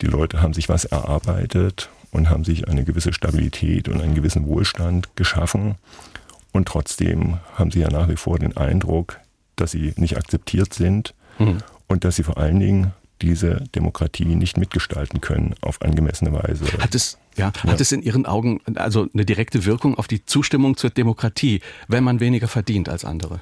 die 0.00 0.06
Leute 0.06 0.40
haben 0.40 0.54
sich 0.54 0.68
was 0.68 0.84
erarbeitet 0.84 1.88
und 2.10 2.30
haben 2.30 2.44
sich 2.44 2.68
eine 2.68 2.84
gewisse 2.84 3.12
Stabilität 3.12 3.88
und 3.88 4.00
einen 4.00 4.14
gewissen 4.14 4.46
Wohlstand 4.46 5.16
geschaffen. 5.16 5.76
Und 6.52 6.66
trotzdem 6.66 7.38
haben 7.54 7.70
sie 7.70 7.80
ja 7.80 7.90
nach 7.90 8.08
wie 8.08 8.16
vor 8.16 8.38
den 8.38 8.56
Eindruck, 8.56 9.18
dass 9.56 9.72
sie 9.72 9.92
nicht 9.96 10.16
akzeptiert 10.16 10.74
sind 10.74 11.14
mhm. 11.38 11.58
und 11.86 12.04
dass 12.04 12.16
sie 12.16 12.22
vor 12.22 12.38
allen 12.38 12.60
Dingen 12.60 12.92
diese 13.20 13.64
Demokratie 13.74 14.36
nicht 14.36 14.56
mitgestalten 14.56 15.20
können 15.20 15.54
auf 15.60 15.82
angemessene 15.82 16.32
Weise. 16.32 16.64
Hat 16.78 16.94
es, 16.94 17.18
ja, 17.38 17.52
ja, 17.64 17.72
hat 17.72 17.80
es 17.80 17.92
in 17.92 18.02
Ihren 18.02 18.26
Augen 18.26 18.60
also 18.74 19.06
eine 19.12 19.24
direkte 19.24 19.64
Wirkung 19.64 19.96
auf 19.96 20.08
die 20.08 20.24
Zustimmung 20.24 20.76
zur 20.76 20.90
Demokratie, 20.90 21.60
wenn 21.86 22.04
man 22.04 22.20
weniger 22.20 22.48
verdient 22.48 22.88
als 22.88 23.04
andere? 23.04 23.40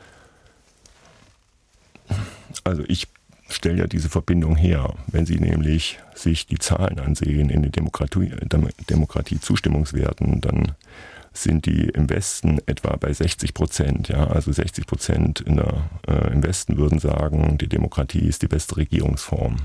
Also 2.65 2.85
ich 2.89 3.09
stelle 3.49 3.79
ja 3.79 3.87
diese 3.87 4.09
Verbindung 4.09 4.57
her. 4.57 4.95
Wenn 5.07 5.27
Sie 5.27 5.39
nämlich 5.39 5.99
sich 6.15 6.47
die 6.47 6.59
Zahlen 6.59 6.99
ansehen 6.99 7.51
in 7.51 7.63
den 7.63 7.73
Demokratie, 7.73 8.33
Demokratie-Zustimmungswerten, 8.89 10.41
dann 10.41 10.73
sind 11.33 11.67
die 11.67 11.89
im 11.91 12.09
Westen 12.09 12.59
etwa 12.67 12.97
bei 12.97 13.13
60 13.13 13.55
Prozent. 13.55 14.09
Ja? 14.09 14.27
Also 14.29 14.53
60 14.53 14.87
Prozent 14.87 15.45
äh, 15.47 16.33
im 16.33 16.43
Westen 16.43 16.77
würden 16.77 16.99
sagen, 16.99 17.59
die 17.59 17.69
Demokratie 17.69 18.27
ist 18.27 18.43
die 18.43 18.49
beste 18.49 18.77
Regierungsform. 18.79 19.57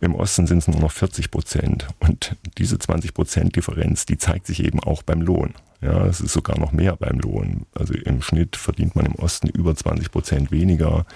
Im 0.00 0.14
Osten 0.14 0.46
sind 0.46 0.58
es 0.58 0.68
nur 0.68 0.80
noch 0.80 0.92
40 0.92 1.30
Prozent. 1.30 1.88
Und 1.98 2.36
diese 2.56 2.78
20 2.78 3.14
Prozent 3.14 3.56
Differenz, 3.56 4.06
die 4.06 4.18
zeigt 4.18 4.46
sich 4.46 4.62
eben 4.64 4.80
auch 4.80 5.02
beim 5.02 5.22
Lohn. 5.22 5.54
Ja, 5.80 6.06
es 6.06 6.20
ist 6.20 6.32
sogar 6.32 6.58
noch 6.58 6.72
mehr 6.72 6.96
beim 6.96 7.18
Lohn. 7.18 7.66
Also 7.74 7.94
im 7.94 8.22
Schnitt 8.22 8.56
verdient 8.56 8.96
man 8.96 9.06
im 9.06 9.14
Osten 9.14 9.48
über 9.48 9.74
20 9.74 10.10
Prozent 10.10 10.50
weniger. 10.50 11.06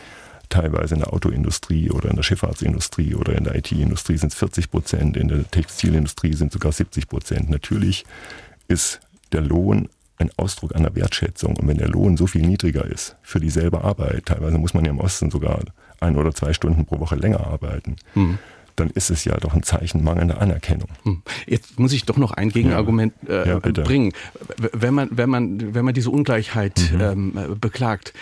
Teilweise 0.48 0.94
in 0.94 1.00
der 1.00 1.12
Autoindustrie 1.12 1.90
oder 1.90 2.10
in 2.10 2.16
der 2.16 2.22
Schifffahrtsindustrie 2.22 3.14
oder 3.14 3.34
in 3.36 3.44
der 3.44 3.54
IT-Industrie 3.54 4.18
sind 4.18 4.32
es 4.32 4.38
40 4.38 4.70
Prozent, 4.70 5.16
in 5.16 5.28
der 5.28 5.50
Textilindustrie 5.50 6.34
sind 6.34 6.52
sogar 6.52 6.72
70 6.72 7.08
Prozent. 7.08 7.48
Natürlich 7.48 8.04
ist 8.68 9.00
der 9.32 9.40
Lohn 9.40 9.88
ein 10.18 10.30
Ausdruck 10.36 10.76
einer 10.76 10.94
Wertschätzung. 10.94 11.56
Und 11.56 11.68
wenn 11.68 11.78
der 11.78 11.88
Lohn 11.88 12.16
so 12.16 12.26
viel 12.26 12.46
niedriger 12.46 12.84
ist 12.84 13.16
für 13.22 13.40
dieselbe 13.40 13.82
Arbeit, 13.82 14.26
teilweise 14.26 14.58
muss 14.58 14.74
man 14.74 14.84
ja 14.84 14.90
im 14.90 15.00
Osten 15.00 15.30
sogar 15.30 15.60
ein 16.00 16.16
oder 16.16 16.34
zwei 16.34 16.52
Stunden 16.52 16.84
pro 16.84 17.00
Woche 17.00 17.16
länger 17.16 17.46
arbeiten, 17.46 17.96
mhm. 18.14 18.38
Dann 18.76 18.90
ist 18.90 19.10
es 19.10 19.24
ja 19.24 19.36
doch 19.36 19.54
ein 19.54 19.62
Zeichen 19.62 20.02
mangelnder 20.04 20.40
Anerkennung. 20.40 20.88
Mhm. 21.04 21.22
Jetzt 21.46 21.78
muss 21.78 21.92
ich 21.92 22.04
doch 22.04 22.16
noch 22.16 22.32
ein 22.32 22.50
Gegenargument 22.50 23.14
äh, 23.28 23.48
ja, 23.48 23.58
bringen. 23.58 24.12
Wenn 24.72 24.94
man, 24.94 25.08
wenn, 25.12 25.30
man, 25.30 25.74
wenn 25.74 25.84
man 25.84 25.94
diese 25.94 26.10
Ungleichheit 26.10 26.92
mhm. 26.92 27.00
ähm, 27.00 27.56
beklagt, 27.60 28.12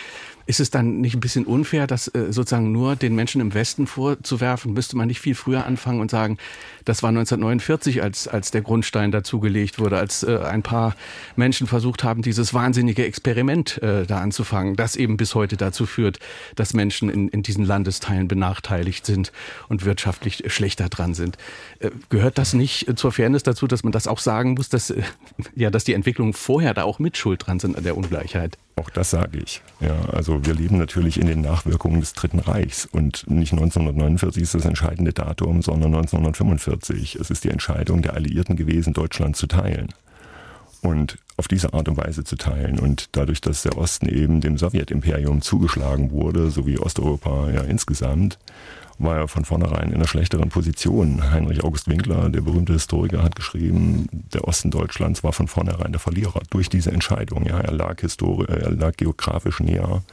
ist 0.45 0.59
es 0.59 0.69
dann 0.69 0.99
nicht 1.01 1.15
ein 1.15 1.19
bisschen 1.19 1.45
unfair, 1.45 1.87
das 1.87 2.07
äh, 2.09 2.31
sozusagen 2.31 2.71
nur 2.71 2.95
den 2.95 3.15
Menschen 3.15 3.41
im 3.41 3.53
Westen 3.53 3.87
vorzuwerfen? 3.87 4.73
Müsste 4.73 4.97
man 4.97 5.07
nicht 5.07 5.21
viel 5.21 5.35
früher 5.35 5.65
anfangen 5.65 6.01
und 6.01 6.11
sagen, 6.11 6.37
das 6.85 7.03
war 7.03 7.09
1949, 7.09 8.01
als, 8.01 8.27
als 8.27 8.51
der 8.51 8.61
Grundstein 8.61 9.11
dazugelegt 9.11 9.79
wurde, 9.79 9.97
als 9.97 10.23
äh, 10.23 10.37
ein 10.37 10.63
paar 10.63 10.95
Menschen 11.35 11.67
versucht 11.67 12.03
haben, 12.03 12.21
dieses 12.21 12.53
wahnsinnige 12.53 13.05
Experiment 13.05 13.81
äh, 13.81 14.05
da 14.05 14.19
anzufangen, 14.19 14.75
das 14.75 14.95
eben 14.95 15.17
bis 15.17 15.35
heute 15.35 15.57
dazu 15.57 15.85
führt, 15.85 16.19
dass 16.55 16.73
Menschen 16.73 17.09
in, 17.09 17.27
in 17.29 17.43
diesen 17.43 17.65
Landesteilen 17.65 18.27
benachteiligt 18.27 19.05
sind 19.05 19.31
und 19.69 19.85
wirtschaftlich 19.85 20.43
schlechter 20.47 20.89
dran 20.89 21.13
sind. 21.13 21.37
Äh, 21.79 21.91
gehört 22.09 22.37
das 22.37 22.53
nicht 22.53 22.97
zur 22.97 23.11
Fairness 23.11 23.43
dazu, 23.43 23.67
dass 23.67 23.83
man 23.83 23.91
das 23.91 24.07
auch 24.07 24.19
sagen 24.19 24.53
muss, 24.53 24.69
dass, 24.69 24.89
äh, 24.89 25.01
ja, 25.55 25.69
dass 25.69 25.83
die 25.83 25.93
Entwicklungen 25.93 26.33
vorher 26.33 26.73
da 26.73 26.83
auch 26.83 26.99
mit 26.99 27.17
Schuld 27.17 27.45
dran 27.45 27.59
sind 27.59 27.77
an 27.77 27.83
der 27.83 27.97
Ungleichheit? 27.97 28.57
Auch 28.77 28.89
das 28.89 29.11
sage 29.11 29.39
ich. 29.39 29.61
Ja, 29.79 30.09
also 30.11 30.45
wir 30.45 30.53
leben 30.53 30.77
natürlich 30.77 31.19
in 31.19 31.27
den 31.27 31.41
Nachwirkungen 31.41 31.99
des 31.99 32.13
Dritten 32.13 32.39
Reichs 32.39 32.87
und 32.91 33.29
nicht 33.29 33.51
1949 33.51 34.41
ist 34.41 34.55
das 34.55 34.65
entscheidende 34.65 35.13
Datum, 35.13 35.61
sondern 35.61 35.93
1945. 35.93 36.70
Es 37.19 37.29
ist 37.29 37.43
die 37.43 37.49
Entscheidung 37.49 38.01
der 38.01 38.13
Alliierten 38.13 38.55
gewesen, 38.55 38.93
Deutschland 38.93 39.35
zu 39.35 39.47
teilen. 39.47 39.89
Und 40.81 41.17
auf 41.37 41.47
diese 41.47 41.73
Art 41.73 41.87
und 41.87 41.97
Weise 41.97 42.23
zu 42.23 42.35
teilen. 42.35 42.79
Und 42.79 43.09
dadurch, 43.11 43.41
dass 43.41 43.63
der 43.63 43.77
Osten 43.77 44.07
eben 44.07 44.41
dem 44.41 44.57
Sowjetimperium 44.57 45.41
zugeschlagen 45.41 46.11
wurde, 46.11 46.49
so 46.49 46.65
wie 46.65 46.79
Osteuropa 46.79 47.49
ja 47.51 47.61
insgesamt, 47.61 48.37
war 48.97 49.17
er 49.17 49.27
von 49.27 49.45
vornherein 49.45 49.89
in 49.89 49.95
einer 49.95 50.07
schlechteren 50.07 50.49
Position. 50.49 51.31
Heinrich 51.31 51.63
August 51.63 51.87
Winkler, 51.87 52.29
der 52.29 52.41
berühmte 52.41 52.73
Historiker, 52.73 53.23
hat 53.23 53.35
geschrieben, 53.35 54.07
der 54.11 54.47
Osten 54.47 54.69
Deutschlands 54.71 55.23
war 55.23 55.33
von 55.33 55.47
vornherein 55.47 55.91
der 55.91 55.99
Verlierer 55.99 56.41
durch 56.49 56.69
diese 56.69 56.91
Entscheidung. 56.91 57.45
Ja, 57.45 57.59
er 57.59 57.71
lag 57.71 58.01
er 58.01 58.71
lag 58.71 58.97
geografisch 58.97 59.59
näher 59.59 60.03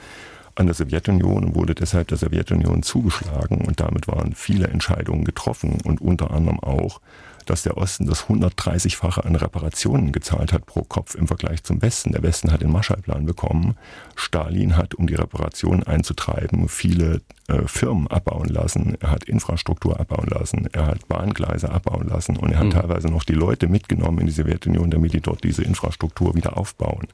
an 0.59 0.67
der 0.67 0.75
Sowjetunion 0.75 1.45
und 1.45 1.55
wurde 1.55 1.75
deshalb 1.75 2.09
der 2.09 2.19
Sowjetunion 2.19 2.83
zugeschlagen 2.83 3.63
und 3.67 3.81
damit 3.81 4.09
waren 4.09 4.35
viele 4.35 4.69
Entscheidungen 4.69 5.25
getroffen 5.25 5.79
und 5.85 6.01
unter 6.01 6.31
anderem 6.31 6.61
auch 6.61 7.01
dass 7.49 7.63
der 7.63 7.79
Osten 7.79 8.07
das 8.07 8.27
130-fache 8.27 9.25
an 9.25 9.35
Reparationen 9.35 10.13
gezahlt 10.13 10.53
hat 10.53 10.67
pro 10.67 10.83
Kopf 10.83 11.15
im 11.15 11.27
Vergleich 11.27 11.65
zum 11.65 11.81
Westen. 11.81 12.13
Der 12.13 12.23
Westen 12.23 12.53
hat 12.53 12.61
den 12.61 12.71
Marshallplan 12.71 13.25
bekommen. 13.25 13.77
Stalin 14.17 14.77
hat, 14.77 14.95
um 14.95 15.07
die 15.07 15.15
Reparationen 15.15 15.83
einzutreiben, 15.83 16.69
viele 16.69 17.23
äh, 17.49 17.63
Firmen 17.67 18.07
abbauen 18.09 18.49
lassen. 18.49 18.99
Er 19.01 19.11
hat 19.11 19.25
Infrastruktur 19.25 19.99
abbauen 19.99 20.29
lassen. 20.29 20.69
Er 20.73 20.87
hat 20.87 21.09
Bahngleise 21.09 21.71
abbauen 21.71 22.07
lassen. 22.07 22.37
Und 22.37 22.53
er 22.53 22.59
hat 22.59 22.67
mhm. 22.67 22.73
teilweise 22.73 23.09
noch 23.09 23.25
die 23.25 23.33
Leute 23.33 23.67
mitgenommen 23.67 24.19
in 24.19 24.27
die 24.27 24.33
Sowjetunion, 24.33 24.91
damit 24.91 25.15
die 25.15 25.21
dort 25.21 25.43
diese 25.43 25.63
Infrastruktur 25.63 26.35
wieder 26.35 26.59
aufbauen. 26.59 27.09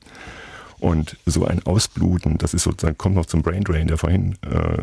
Und 0.78 1.16
so 1.26 1.46
ein 1.46 1.64
Ausbluten, 1.64 2.38
das 2.38 2.54
ist 2.54 2.64
sozusagen, 2.64 2.98
kommt 2.98 3.14
noch 3.14 3.26
zum 3.26 3.42
Braindrain, 3.42 3.88
der 3.88 3.98
vorhin 3.98 4.36
äh, 4.42 4.82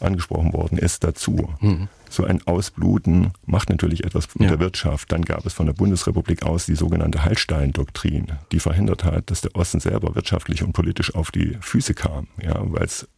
angesprochen 0.00 0.52
worden 0.52 0.78
ist, 0.78 1.04
dazu. 1.04 1.48
Mhm. 1.60 1.88
so 2.10 2.24
ein 2.24 2.46
Ausbluten 2.46 3.32
macht 3.44 3.70
natürlich 3.70 4.04
etwas 4.04 4.28
mit 4.34 4.44
ja. 4.44 4.50
der 4.50 4.60
Wirtschaft. 4.60 5.10
Dann 5.10 5.22
gab 5.22 5.44
es 5.46 5.52
von 5.52 5.66
der 5.66 5.72
Bundesrepublik 5.72 6.44
aus 6.44 6.66
die 6.66 6.76
sogenannte 6.76 7.24
Hallstein-Doktrin, 7.24 8.32
die 8.52 8.60
verhindert 8.60 9.04
hat, 9.04 9.30
dass 9.30 9.40
der 9.40 9.54
Osten 9.56 9.80
selber 9.80 10.14
wirtschaftlich 10.14 10.62
und 10.62 10.72
politisch 10.72 11.14
auf 11.14 11.30
die 11.30 11.56
Füße 11.60 11.94
kam, 11.94 12.28
ja, 12.40 12.54
weil 12.56 12.84
es 12.84 13.08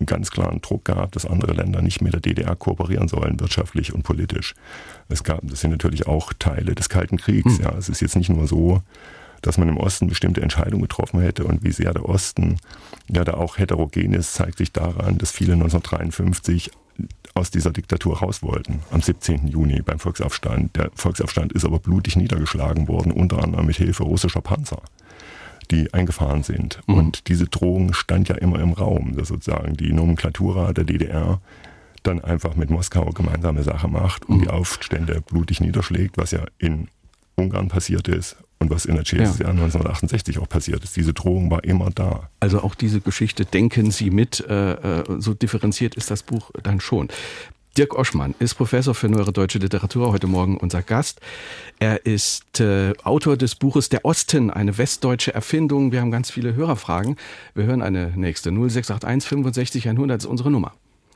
einen 0.00 0.06
ganz 0.06 0.30
klaren 0.30 0.60
Druck 0.60 0.84
gab, 0.84 1.12
dass 1.12 1.24
andere 1.24 1.52
Länder 1.52 1.80
nicht 1.80 2.02
mit 2.02 2.12
der 2.12 2.20
DDR 2.20 2.56
kooperieren 2.56 3.08
sollen, 3.08 3.40
wirtschaftlich 3.40 3.94
und 3.94 4.02
politisch. 4.02 4.54
Es 5.08 5.22
gab, 5.22 5.40
das 5.44 5.60
sind 5.60 5.70
natürlich 5.70 6.06
auch 6.06 6.32
Teile 6.38 6.74
des 6.74 6.88
Kalten 6.88 7.16
Kriegs. 7.16 7.58
Hm. 7.58 7.64
Ja. 7.64 7.74
Es 7.78 7.88
ist 7.88 8.00
jetzt 8.00 8.16
nicht 8.16 8.28
nur 8.28 8.46
so, 8.46 8.82
dass 9.42 9.58
man 9.58 9.68
im 9.68 9.76
Osten 9.76 10.06
bestimmte 10.06 10.40
Entscheidungen 10.40 10.82
getroffen 10.82 11.20
hätte 11.20 11.44
und 11.44 11.62
wie 11.62 11.72
sehr 11.72 11.92
der 11.92 12.08
Osten 12.08 12.58
ja 13.08 13.24
da 13.24 13.34
auch 13.34 13.58
heterogen 13.58 14.14
ist, 14.14 14.34
zeigt 14.34 14.58
sich 14.58 14.72
daran, 14.72 15.18
dass 15.18 15.32
viele 15.32 15.54
1953 15.54 16.70
aus 17.34 17.50
dieser 17.50 17.70
Diktatur 17.70 18.18
raus 18.18 18.42
wollten, 18.42 18.80
am 18.90 19.00
17. 19.00 19.48
Juni 19.48 19.82
beim 19.82 19.98
Volksaufstand. 19.98 20.76
Der 20.76 20.90
Volksaufstand 20.94 21.52
ist 21.52 21.64
aber 21.64 21.78
blutig 21.78 22.16
niedergeschlagen 22.16 22.88
worden, 22.88 23.10
unter 23.10 23.42
anderem 23.42 23.66
mit 23.66 23.76
Hilfe 23.76 24.04
russischer 24.04 24.42
Panzer, 24.42 24.82
die 25.70 25.92
eingefahren 25.92 26.42
sind. 26.42 26.80
Mhm. 26.86 26.94
Und 26.94 27.28
diese 27.28 27.46
Drohung 27.46 27.94
stand 27.94 28.28
ja 28.28 28.36
immer 28.36 28.60
im 28.60 28.72
Raum, 28.72 29.16
dass 29.16 29.28
sozusagen 29.28 29.76
die 29.76 29.92
Nomenklatura 29.92 30.72
der 30.72 30.84
DDR 30.84 31.40
dann 32.02 32.22
einfach 32.22 32.56
mit 32.56 32.68
Moskau 32.68 33.06
gemeinsame 33.06 33.62
Sache 33.62 33.88
macht 33.88 34.26
und 34.26 34.36
mhm. 34.36 34.42
die 34.42 34.48
Aufstände 34.48 35.20
blutig 35.22 35.60
niederschlägt, 35.60 36.18
was 36.18 36.32
ja 36.32 36.44
in 36.58 36.88
Ungarn 37.34 37.68
passiert 37.68 38.08
ist 38.08 38.36
und 38.62 38.70
was 38.70 38.86
in 38.86 38.94
der 38.94 39.04
CSSR 39.04 39.46
ja. 39.46 39.50
1968 39.50 40.38
auch 40.38 40.48
passiert 40.48 40.82
ist. 40.82 40.96
Diese 40.96 41.12
Drohung 41.12 41.50
war 41.50 41.64
immer 41.64 41.90
da. 41.90 42.30
Also 42.40 42.60
auch 42.60 42.74
diese 42.74 43.00
Geschichte 43.00 43.44
denken 43.44 43.90
Sie 43.90 44.10
mit, 44.10 44.40
äh, 44.48 44.72
äh, 44.72 45.04
so 45.18 45.34
differenziert 45.34 45.94
ist 45.94 46.10
das 46.10 46.22
Buch 46.22 46.50
dann 46.62 46.80
schon. 46.80 47.08
Dirk 47.78 47.94
Oschmann 47.98 48.34
ist 48.38 48.54
Professor 48.54 48.94
für 48.94 49.08
neuere 49.08 49.32
deutsche 49.32 49.58
Literatur, 49.58 50.12
heute 50.12 50.26
Morgen 50.26 50.58
unser 50.58 50.82
Gast. 50.82 51.20
Er 51.78 52.04
ist 52.04 52.60
äh, 52.60 52.92
Autor 53.02 53.38
des 53.38 53.54
Buches 53.54 53.88
Der 53.88 54.04
Osten, 54.04 54.50
eine 54.50 54.76
westdeutsche 54.76 55.32
Erfindung. 55.32 55.90
Wir 55.90 56.02
haben 56.02 56.10
ganz 56.10 56.30
viele 56.30 56.54
Hörerfragen. 56.54 57.16
Wir 57.54 57.64
hören 57.64 57.80
eine 57.80 58.12
nächste. 58.14 58.50
0681 58.50 59.26
65 59.26 59.88
100 59.88 60.20
ist 60.20 60.26
unsere 60.26 60.50
Nummer. 60.50 60.74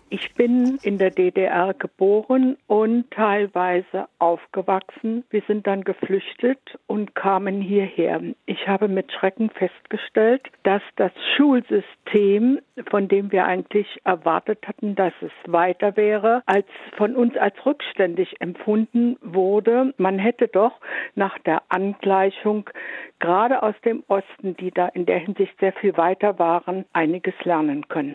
Ich 0.09 0.35
bin 0.35 0.79
in 0.85 0.99
der 0.99 1.11
DDR 1.11 1.75
geboren 1.75 2.57
und 2.69 3.11
teilweise 3.11 4.07
aufgewachsen. 4.21 5.25
Wir 5.31 5.42
sind 5.49 5.66
dann 5.66 5.83
geflüchtet 5.83 6.61
und 6.87 7.16
kamen 7.16 7.61
hierher. 7.61 8.21
Ich 8.47 8.69
habe 8.69 8.87
mit 8.87 9.11
Schrecken 9.11 9.51
festgestellt, 9.51 10.42
dass 10.62 10.83
das 10.95 11.11
Schulsystem, 11.37 12.61
von 12.88 13.09
dem 13.09 13.33
wir 13.33 13.47
eigentlich 13.47 14.01
erwartet 14.05 14.69
hatten, 14.69 14.95
dass 14.95 15.12
es 15.23 15.33
weiter 15.53 15.97
wäre, 15.97 16.45
als 16.47 16.66
von 16.97 17.16
uns 17.16 17.37
als 17.37 17.55
rückständig 17.66 18.40
empfunden 18.40 19.16
wurde. 19.23 19.92
Man 19.97 20.21
hätte 20.21 20.47
doch 20.47 20.81
nach 21.16 21.37
der 21.40 21.62
Angleichung 21.69 22.71
gerade 23.19 23.61
aus 23.61 23.75
dem 23.85 24.05
Osten, 24.07 24.57
die 24.57 24.71
da 24.71 24.87
in 24.87 25.05
der 25.05 25.19
Hinsicht 25.19 25.59
sehr 25.59 25.73
viel 25.73 25.97
weiter 25.97 26.38
waren, 26.38 26.85
einiges 26.92 27.35
lernen 27.42 27.88
können. 27.88 28.14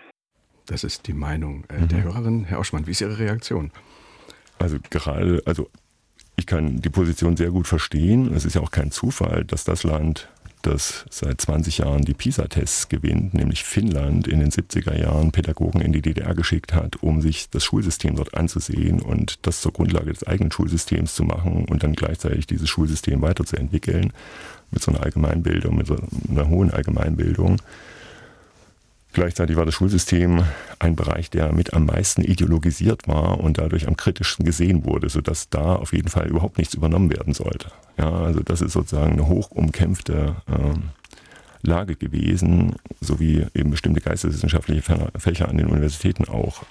Das 0.65 0.84
ist 0.84 1.08
die 1.08 1.13
Meinung 1.13 1.63
äh, 1.69 1.86
der 1.88 2.00
mhm. 2.00 2.04
Hörerin. 2.04 2.43
Herr 2.45 2.60
Oschmann, 2.60 2.88
wie 2.88 2.91
ist 2.91 3.02
Ihre 3.02 3.17
Reaktion? 3.17 3.71
Also 4.60 4.78
gerade, 4.89 5.41
also 5.45 5.69
ich 6.36 6.45
kann 6.45 6.82
die 6.82 6.89
Position 6.89 7.38
sehr 7.38 7.52
gut 7.52 7.67
verstehen. 7.67 8.34
Es 8.34 8.45
ist 8.45 8.56
ja 8.56 8.62
auch 8.62 8.71
kein 8.71 8.91
Zufall, 8.91 9.43
dass 9.45 9.63
das 9.63 9.84
Land, 9.84 10.28
das 10.62 11.06
seit 11.10 11.41
20 11.41 11.80
Jahren 11.80 12.04
die 12.04 12.13
PISA-Tests 12.13 12.89
gewinnt, 12.89 13.34
nämlich 13.34 13.63
Finnland, 13.63 14.28
in 14.28 14.39
den 14.39 14.52
70er 14.52 14.95
Jahren 14.95 15.32
Pädagogen 15.32 15.82
in 15.82 15.91
die 15.91 16.02
DDR 16.02 16.36
geschickt 16.36 16.74
hat, 16.74 16.97
um 17.04 17.21
sich 17.21 17.50
das 17.50 17.63
Schulsystem 17.63 18.15
dort 18.15 18.36
anzusehen 18.36 19.02
und 19.02 19.45
das 19.45 19.62
zur 19.62 19.71
Grundlage 19.71 20.13
des 20.13 20.26
eigenen 20.26 20.52
Schulsystems 20.52 21.15
zu 21.15 21.24
machen 21.24 21.65
und 21.65 21.84
dann 21.84 21.93
gleichzeitig 21.93 22.47
dieses 22.47 22.69
Schulsystem 22.69 23.21
weiterzuentwickeln 23.21 24.13
mit 24.71 24.82
so 24.82 24.91
einer 24.91 25.04
Allgemeinbildung, 25.04 25.76
mit 25.76 25.88
so 25.88 25.97
einer 26.30 26.47
hohen 26.47 26.71
Allgemeinbildung. 26.71 27.58
Gleichzeitig 29.13 29.58
war 29.58 29.65
das 29.65 29.74
Schulsystem 29.74 30.43
ein 30.80 30.95
Bereich, 30.95 31.30
der 31.30 31.52
mit 31.52 31.74
am 31.74 31.86
meisten 31.86 32.21
ideologisiert 32.21 33.08
war 33.08 33.41
und 33.41 33.58
dadurch 33.58 33.88
am 33.88 33.97
kritischsten 33.97 34.45
gesehen 34.45 34.86
wurde, 34.86 35.10
sodass 35.10 35.50
da 35.50 35.76
auf 35.76 35.91
jeden 35.91 36.08
Fall 36.08 36.28
überhaupt 36.28 36.58
nichts 36.58 36.74
übernommen 36.74 37.12
werden 37.12 37.34
sollte. 37.34 37.71
Ja, 37.97 38.10
also 38.10 38.39
das 38.39 38.62
ist 38.62 38.71
sozusagen 38.71 39.13
eine 39.13 39.28
hoch 39.28 39.52
umkämpfte 39.52 40.36
ähm, 40.47 40.84
Lage 41.62 41.95
gewesen, 41.95 42.76
sowie 43.02 43.45
eben 43.54 43.71
bestimmte 43.71 44.02
geisteswissenschaftliche 44.02 44.82
Fächer 45.17 45.50
an 45.50 45.58
den 45.58 45.67
Universitäten 45.67 46.26
auch 46.26 46.63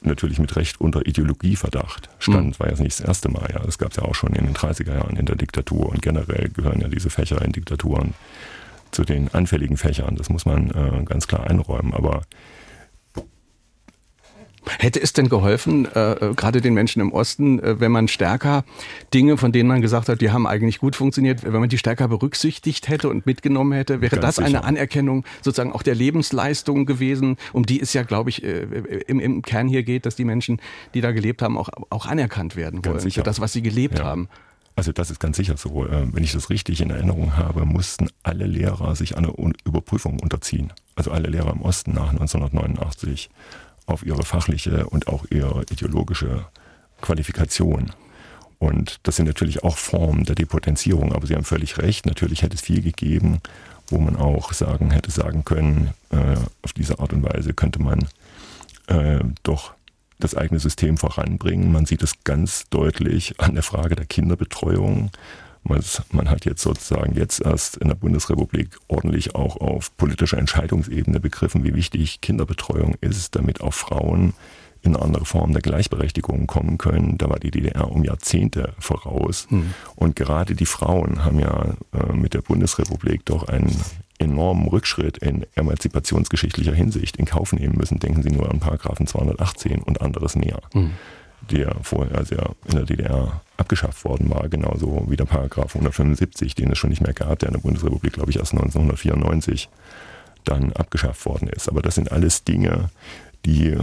natürlich 0.00 0.38
mit 0.38 0.54
Recht 0.56 0.80
unter 0.80 1.06
Ideologieverdacht 1.06 2.08
stand. 2.18 2.46
Mhm. 2.46 2.60
War 2.60 2.70
ja 2.70 2.80
nicht 2.80 3.00
das 3.00 3.06
erste 3.06 3.30
Mal, 3.30 3.48
ja. 3.52 3.60
Das 3.60 3.78
gab 3.78 3.90
es 3.90 3.96
ja 3.96 4.04
auch 4.04 4.14
schon 4.14 4.34
in 4.34 4.44
den 4.44 4.54
30er 4.54 4.94
Jahren 4.94 5.16
in 5.16 5.26
der 5.26 5.36
Diktatur 5.36 5.88
und 5.88 6.02
generell 6.02 6.50
gehören 6.50 6.80
ja 6.80 6.88
diese 6.88 7.10
Fächer 7.10 7.42
in 7.42 7.52
Diktaturen 7.52 8.14
zu 8.90 9.04
den 9.04 9.32
anfälligen 9.34 9.76
Fächern. 9.76 10.16
Das 10.16 10.28
muss 10.28 10.44
man 10.44 10.70
äh, 10.70 11.04
ganz 11.04 11.26
klar 11.26 11.48
einräumen. 11.48 11.94
Aber 11.94 12.22
Hätte 14.78 15.00
es 15.00 15.12
denn 15.12 15.28
geholfen, 15.28 15.86
äh, 15.94 16.34
gerade 16.36 16.60
den 16.60 16.74
Menschen 16.74 17.00
im 17.00 17.12
Osten, 17.12 17.58
äh, 17.60 17.80
wenn 17.80 17.92
man 17.92 18.08
stärker 18.08 18.64
Dinge, 19.14 19.36
von 19.36 19.52
denen 19.52 19.68
man 19.68 19.80
gesagt 19.80 20.08
hat, 20.08 20.20
die 20.20 20.30
haben 20.30 20.46
eigentlich 20.46 20.78
gut 20.78 20.96
funktioniert, 20.96 21.44
wenn 21.44 21.60
man 21.60 21.68
die 21.68 21.78
stärker 21.78 22.08
berücksichtigt 22.08 22.88
hätte 22.88 23.08
und 23.08 23.24
mitgenommen 23.24 23.72
hätte, 23.72 24.00
wäre 24.00 24.16
Ganz 24.16 24.36
das 24.36 24.36
sicher. 24.36 24.48
eine 24.48 24.64
Anerkennung 24.64 25.24
sozusagen 25.42 25.72
auch 25.72 25.82
der 25.82 25.94
Lebensleistung 25.94 26.86
gewesen, 26.86 27.36
um 27.52 27.64
die 27.64 27.80
es 27.80 27.92
ja, 27.92 28.02
glaube 28.02 28.30
ich, 28.30 28.44
äh, 28.44 28.62
im, 29.06 29.20
im 29.20 29.42
Kern 29.42 29.68
hier 29.68 29.82
geht, 29.82 30.06
dass 30.06 30.16
die 30.16 30.24
Menschen, 30.24 30.60
die 30.94 31.00
da 31.00 31.12
gelebt 31.12 31.40
haben, 31.40 31.56
auch, 31.56 31.70
auch 31.90 32.06
anerkannt 32.06 32.56
werden 32.56 32.84
wollen 32.84 33.10
für 33.10 33.22
das, 33.22 33.40
was 33.40 33.52
sie 33.52 33.62
gelebt 33.62 33.98
ja. 33.98 34.04
haben. 34.04 34.28
Also 34.78 34.92
das 34.92 35.10
ist 35.10 35.18
ganz 35.18 35.36
sicher 35.36 35.56
so. 35.56 35.86
Äh, 35.86 36.06
wenn 36.14 36.22
ich 36.22 36.30
das 36.30 36.50
richtig 36.50 36.80
in 36.80 36.90
Erinnerung 36.90 37.36
habe, 37.36 37.64
mussten 37.64 38.10
alle 38.22 38.46
Lehrer 38.46 38.94
sich 38.94 39.16
einer 39.16 39.32
Überprüfung 39.64 40.20
unterziehen. 40.20 40.72
Also 40.94 41.10
alle 41.10 41.26
Lehrer 41.26 41.50
im 41.50 41.62
Osten 41.62 41.94
nach 41.94 42.10
1989 42.10 43.28
auf 43.86 44.06
ihre 44.06 44.22
fachliche 44.22 44.86
und 44.86 45.08
auch 45.08 45.24
ihre 45.30 45.64
ideologische 45.68 46.46
Qualifikation. 47.00 47.90
Und 48.60 49.00
das 49.02 49.16
sind 49.16 49.26
natürlich 49.26 49.64
auch 49.64 49.76
Formen 49.76 50.22
der 50.22 50.36
Depotenzierung, 50.36 51.12
aber 51.12 51.26
Sie 51.26 51.34
haben 51.34 51.42
völlig 51.42 51.78
recht, 51.78 52.06
natürlich 52.06 52.42
hätte 52.42 52.54
es 52.54 52.62
viel 52.62 52.80
gegeben, 52.80 53.40
wo 53.88 53.98
man 53.98 54.14
auch 54.14 54.52
sagen 54.52 54.92
hätte 54.92 55.10
sagen 55.10 55.44
können, 55.44 55.92
äh, 56.10 56.36
auf 56.62 56.72
diese 56.72 57.00
Art 57.00 57.12
und 57.12 57.24
Weise 57.24 57.52
könnte 57.52 57.82
man 57.82 58.06
äh, 58.86 59.24
doch 59.42 59.74
das 60.18 60.34
eigene 60.34 60.60
System 60.60 60.96
voranbringen. 60.96 61.72
Man 61.72 61.86
sieht 61.86 62.02
es 62.02 62.24
ganz 62.24 62.68
deutlich 62.70 63.40
an 63.40 63.54
der 63.54 63.62
Frage 63.62 63.96
der 63.96 64.06
Kinderbetreuung. 64.06 65.10
Man 66.12 66.30
hat 66.30 66.44
jetzt 66.44 66.62
sozusagen 66.62 67.14
jetzt 67.14 67.42
erst 67.42 67.76
in 67.76 67.88
der 67.88 67.94
Bundesrepublik 67.94 68.78
ordentlich 68.88 69.34
auch 69.34 69.56
auf 69.56 69.94
politischer 69.96 70.38
Entscheidungsebene 70.38 71.20
begriffen, 71.20 71.62
wie 71.62 71.74
wichtig 71.74 72.20
Kinderbetreuung 72.20 72.94
ist, 73.00 73.36
damit 73.36 73.60
auch 73.60 73.74
Frauen 73.74 74.32
in 74.82 74.94
eine 74.94 75.04
andere 75.04 75.24
Form 75.24 75.52
der 75.52 75.60
Gleichberechtigung 75.60 76.46
kommen 76.46 76.78
können. 76.78 77.18
Da 77.18 77.28
war 77.28 77.38
die 77.38 77.50
DDR 77.50 77.90
um 77.90 78.04
Jahrzehnte 78.04 78.72
voraus. 78.78 79.46
Hm. 79.50 79.74
Und 79.96 80.16
gerade 80.16 80.54
die 80.54 80.66
Frauen 80.66 81.24
haben 81.24 81.40
ja 81.40 81.74
äh, 81.92 82.12
mit 82.12 82.34
der 82.34 82.42
Bundesrepublik 82.42 83.24
doch 83.24 83.48
einen 83.48 83.76
enormen 84.30 84.68
Rückschritt 84.68 85.18
in 85.18 85.46
emanzipationsgeschichtlicher 85.54 86.74
Hinsicht 86.74 87.16
in 87.16 87.24
Kauf 87.24 87.52
nehmen 87.52 87.76
müssen. 87.76 87.98
Denken 87.98 88.22
Sie 88.22 88.30
nur 88.30 88.50
an 88.50 88.60
Paragraphen 88.60 89.06
218 89.06 89.82
und 89.82 90.00
anderes 90.00 90.36
mehr, 90.36 90.60
mhm. 90.74 90.92
der 91.50 91.76
vorher 91.82 92.24
sehr 92.24 92.50
in 92.66 92.76
der 92.76 92.84
DDR 92.84 93.40
abgeschafft 93.56 94.04
worden 94.04 94.30
war, 94.30 94.48
genauso 94.48 95.06
wie 95.08 95.16
der 95.16 95.24
Paragraph 95.24 95.74
175, 95.74 96.54
den 96.54 96.70
es 96.70 96.78
schon 96.78 96.90
nicht 96.90 97.02
mehr 97.02 97.14
gab, 97.14 97.38
der 97.40 97.48
in 97.48 97.54
der 97.54 97.60
Bundesrepublik, 97.60 98.12
glaube 98.12 98.30
ich, 98.30 98.38
erst 98.38 98.52
1994 98.52 99.68
dann 100.44 100.72
abgeschafft 100.72 101.26
worden 101.26 101.48
ist. 101.48 101.68
Aber 101.68 101.82
das 101.82 101.96
sind 101.96 102.12
alles 102.12 102.44
Dinge, 102.44 102.90
die 103.44 103.76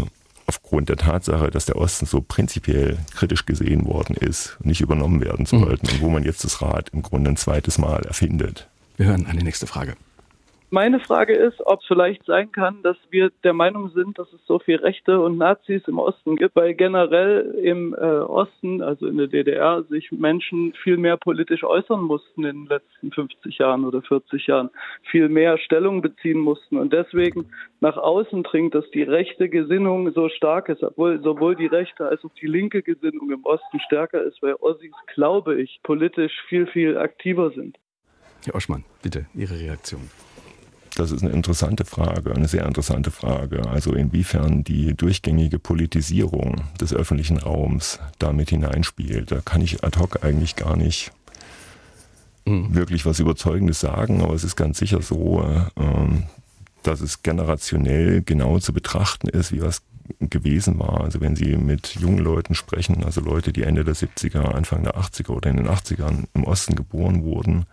aufgrund 0.47 0.89
der 0.89 0.97
Tatsache, 0.97 1.49
dass 1.49 1.65
der 1.65 1.77
Osten 1.77 2.05
so 2.05 2.21
prinzipiell 2.21 2.97
kritisch 3.15 3.45
gesehen 3.45 3.85
worden 3.85 4.15
ist, 4.15 4.57
nicht 4.61 4.81
übernommen 4.81 5.21
werden 5.21 5.45
sollten 5.45 5.87
mhm. 5.87 5.93
und 5.93 6.01
wo 6.01 6.09
man 6.09 6.23
jetzt 6.23 6.43
das 6.43 6.61
Rad 6.61 6.89
im 6.89 7.01
Grunde 7.01 7.31
ein 7.31 7.37
zweites 7.37 7.77
Mal 7.77 8.03
erfindet. 8.05 8.67
Wir 8.97 9.07
hören 9.07 9.25
eine 9.25 9.43
nächste 9.43 9.67
Frage. 9.67 9.95
Meine 10.75 10.99
Frage 10.99 11.33
ist, 11.33 11.65
ob 11.65 11.79
es 11.79 11.87
vielleicht 11.87 12.25
sein 12.25 12.51
kann, 12.51 12.83
dass 12.83 12.97
wir 13.09 13.31
der 13.45 13.53
Meinung 13.53 13.91
sind, 13.91 14.19
dass 14.19 14.27
es 14.33 14.45
so 14.45 14.59
viel 14.59 14.75
Rechte 14.75 15.21
und 15.21 15.37
Nazis 15.37 15.81
im 15.87 15.99
Osten 15.99 16.35
gibt, 16.35 16.53
weil 16.57 16.73
generell 16.73 17.55
im 17.63 17.93
äh, 17.93 17.97
Osten, 17.97 18.81
also 18.81 19.07
in 19.07 19.15
der 19.15 19.27
DDR, 19.27 19.83
sich 19.83 20.11
Menschen 20.11 20.73
viel 20.83 20.97
mehr 20.97 21.15
politisch 21.15 21.63
äußern 21.63 22.01
mussten 22.01 22.43
in 22.43 22.63
den 22.63 22.65
letzten 22.65 23.09
50 23.09 23.57
Jahren 23.57 23.85
oder 23.85 24.01
40 24.01 24.47
Jahren, 24.47 24.69
viel 25.09 25.29
mehr 25.29 25.57
Stellung 25.59 26.01
beziehen 26.01 26.39
mussten 26.39 26.75
und 26.75 26.91
deswegen 26.91 27.45
nach 27.79 27.95
außen 27.95 28.43
dringt, 28.43 28.75
dass 28.75 28.91
die 28.91 29.03
rechte 29.03 29.47
Gesinnung 29.47 30.11
so 30.11 30.27
stark 30.27 30.67
ist, 30.67 30.83
obwohl 30.83 31.21
sowohl 31.21 31.55
die 31.55 31.67
rechte 31.67 32.05
als 32.05 32.21
auch 32.25 32.33
die 32.41 32.47
linke 32.47 32.83
Gesinnung 32.83 33.31
im 33.31 33.45
Osten 33.45 33.79
stärker 33.79 34.23
ist, 34.23 34.43
weil 34.43 34.55
Ossis, 34.55 34.91
glaube 35.13 35.55
ich, 35.55 35.79
politisch 35.83 36.33
viel, 36.49 36.67
viel 36.67 36.97
aktiver 36.97 37.51
sind. 37.51 37.77
Herr 38.43 38.55
Oschmann, 38.55 38.83
bitte 39.01 39.25
Ihre 39.33 39.57
Reaktion. 39.57 40.09
Das 40.95 41.11
ist 41.11 41.23
eine 41.23 41.33
interessante 41.33 41.83
Frage, 41.83 42.33
eine 42.33 42.47
sehr 42.47 42.65
interessante 42.65 43.11
Frage. 43.11 43.67
Also 43.67 43.93
inwiefern 43.93 44.63
die 44.63 44.93
durchgängige 44.93 45.59
Politisierung 45.59 46.63
des 46.79 46.93
öffentlichen 46.93 47.37
Raums 47.37 47.99
damit 48.17 48.49
hineinspielt. 48.49 49.31
Da 49.31 49.41
kann 49.41 49.61
ich 49.61 49.83
ad 49.83 49.99
hoc 49.99 50.23
eigentlich 50.23 50.55
gar 50.55 50.77
nicht 50.77 51.11
mhm. 52.45 52.73
wirklich 52.73 53.05
was 53.05 53.19
Überzeugendes 53.19 53.81
sagen, 53.81 54.21
aber 54.21 54.33
es 54.33 54.45
ist 54.45 54.55
ganz 54.55 54.79
sicher 54.79 55.01
so, 55.01 55.43
äh, 55.43 56.21
dass 56.83 57.01
es 57.01 57.23
generationell 57.23 58.21
genau 58.21 58.59
zu 58.59 58.71
betrachten 58.71 59.27
ist, 59.27 59.51
wie 59.51 59.61
was 59.61 59.81
gewesen 60.19 60.79
war. 60.79 61.01
Also 61.01 61.19
wenn 61.19 61.35
Sie 61.35 61.57
mit 61.57 61.95
jungen 61.95 62.19
Leuten 62.19 62.55
sprechen, 62.55 63.03
also 63.03 63.21
Leute, 63.21 63.51
die 63.51 63.63
Ende 63.63 63.83
der 63.83 63.95
70er, 63.95 64.53
Anfang 64.53 64.83
der 64.83 64.95
80er 64.95 65.31
oder 65.31 65.49
in 65.49 65.57
den 65.57 65.67
80ern 65.67 66.25
im 66.33 66.43
Osten 66.43 66.75
geboren 66.75 67.23
wurden, 67.23 67.65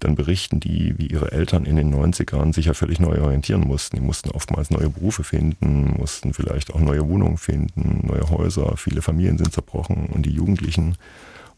dann 0.00 0.14
berichten 0.14 0.60
die, 0.60 0.98
wie 0.98 1.06
ihre 1.06 1.32
Eltern 1.32 1.64
in 1.64 1.76
den 1.76 1.94
90ern 1.94 2.54
sich 2.54 2.66
ja 2.66 2.74
völlig 2.74 3.00
neu 3.00 3.20
orientieren 3.20 3.60
mussten. 3.60 3.96
Die 3.96 4.02
mussten 4.02 4.30
oftmals 4.30 4.70
neue 4.70 4.90
Berufe 4.90 5.24
finden, 5.24 5.94
mussten 5.98 6.32
vielleicht 6.32 6.74
auch 6.74 6.80
neue 6.80 7.08
Wohnungen 7.08 7.36
finden, 7.36 8.06
neue 8.06 8.28
Häuser, 8.30 8.76
viele 8.76 9.02
Familien 9.02 9.38
sind 9.38 9.52
zerbrochen 9.52 10.06
und 10.06 10.24
die 10.26 10.32
Jugendlichen 10.32 10.96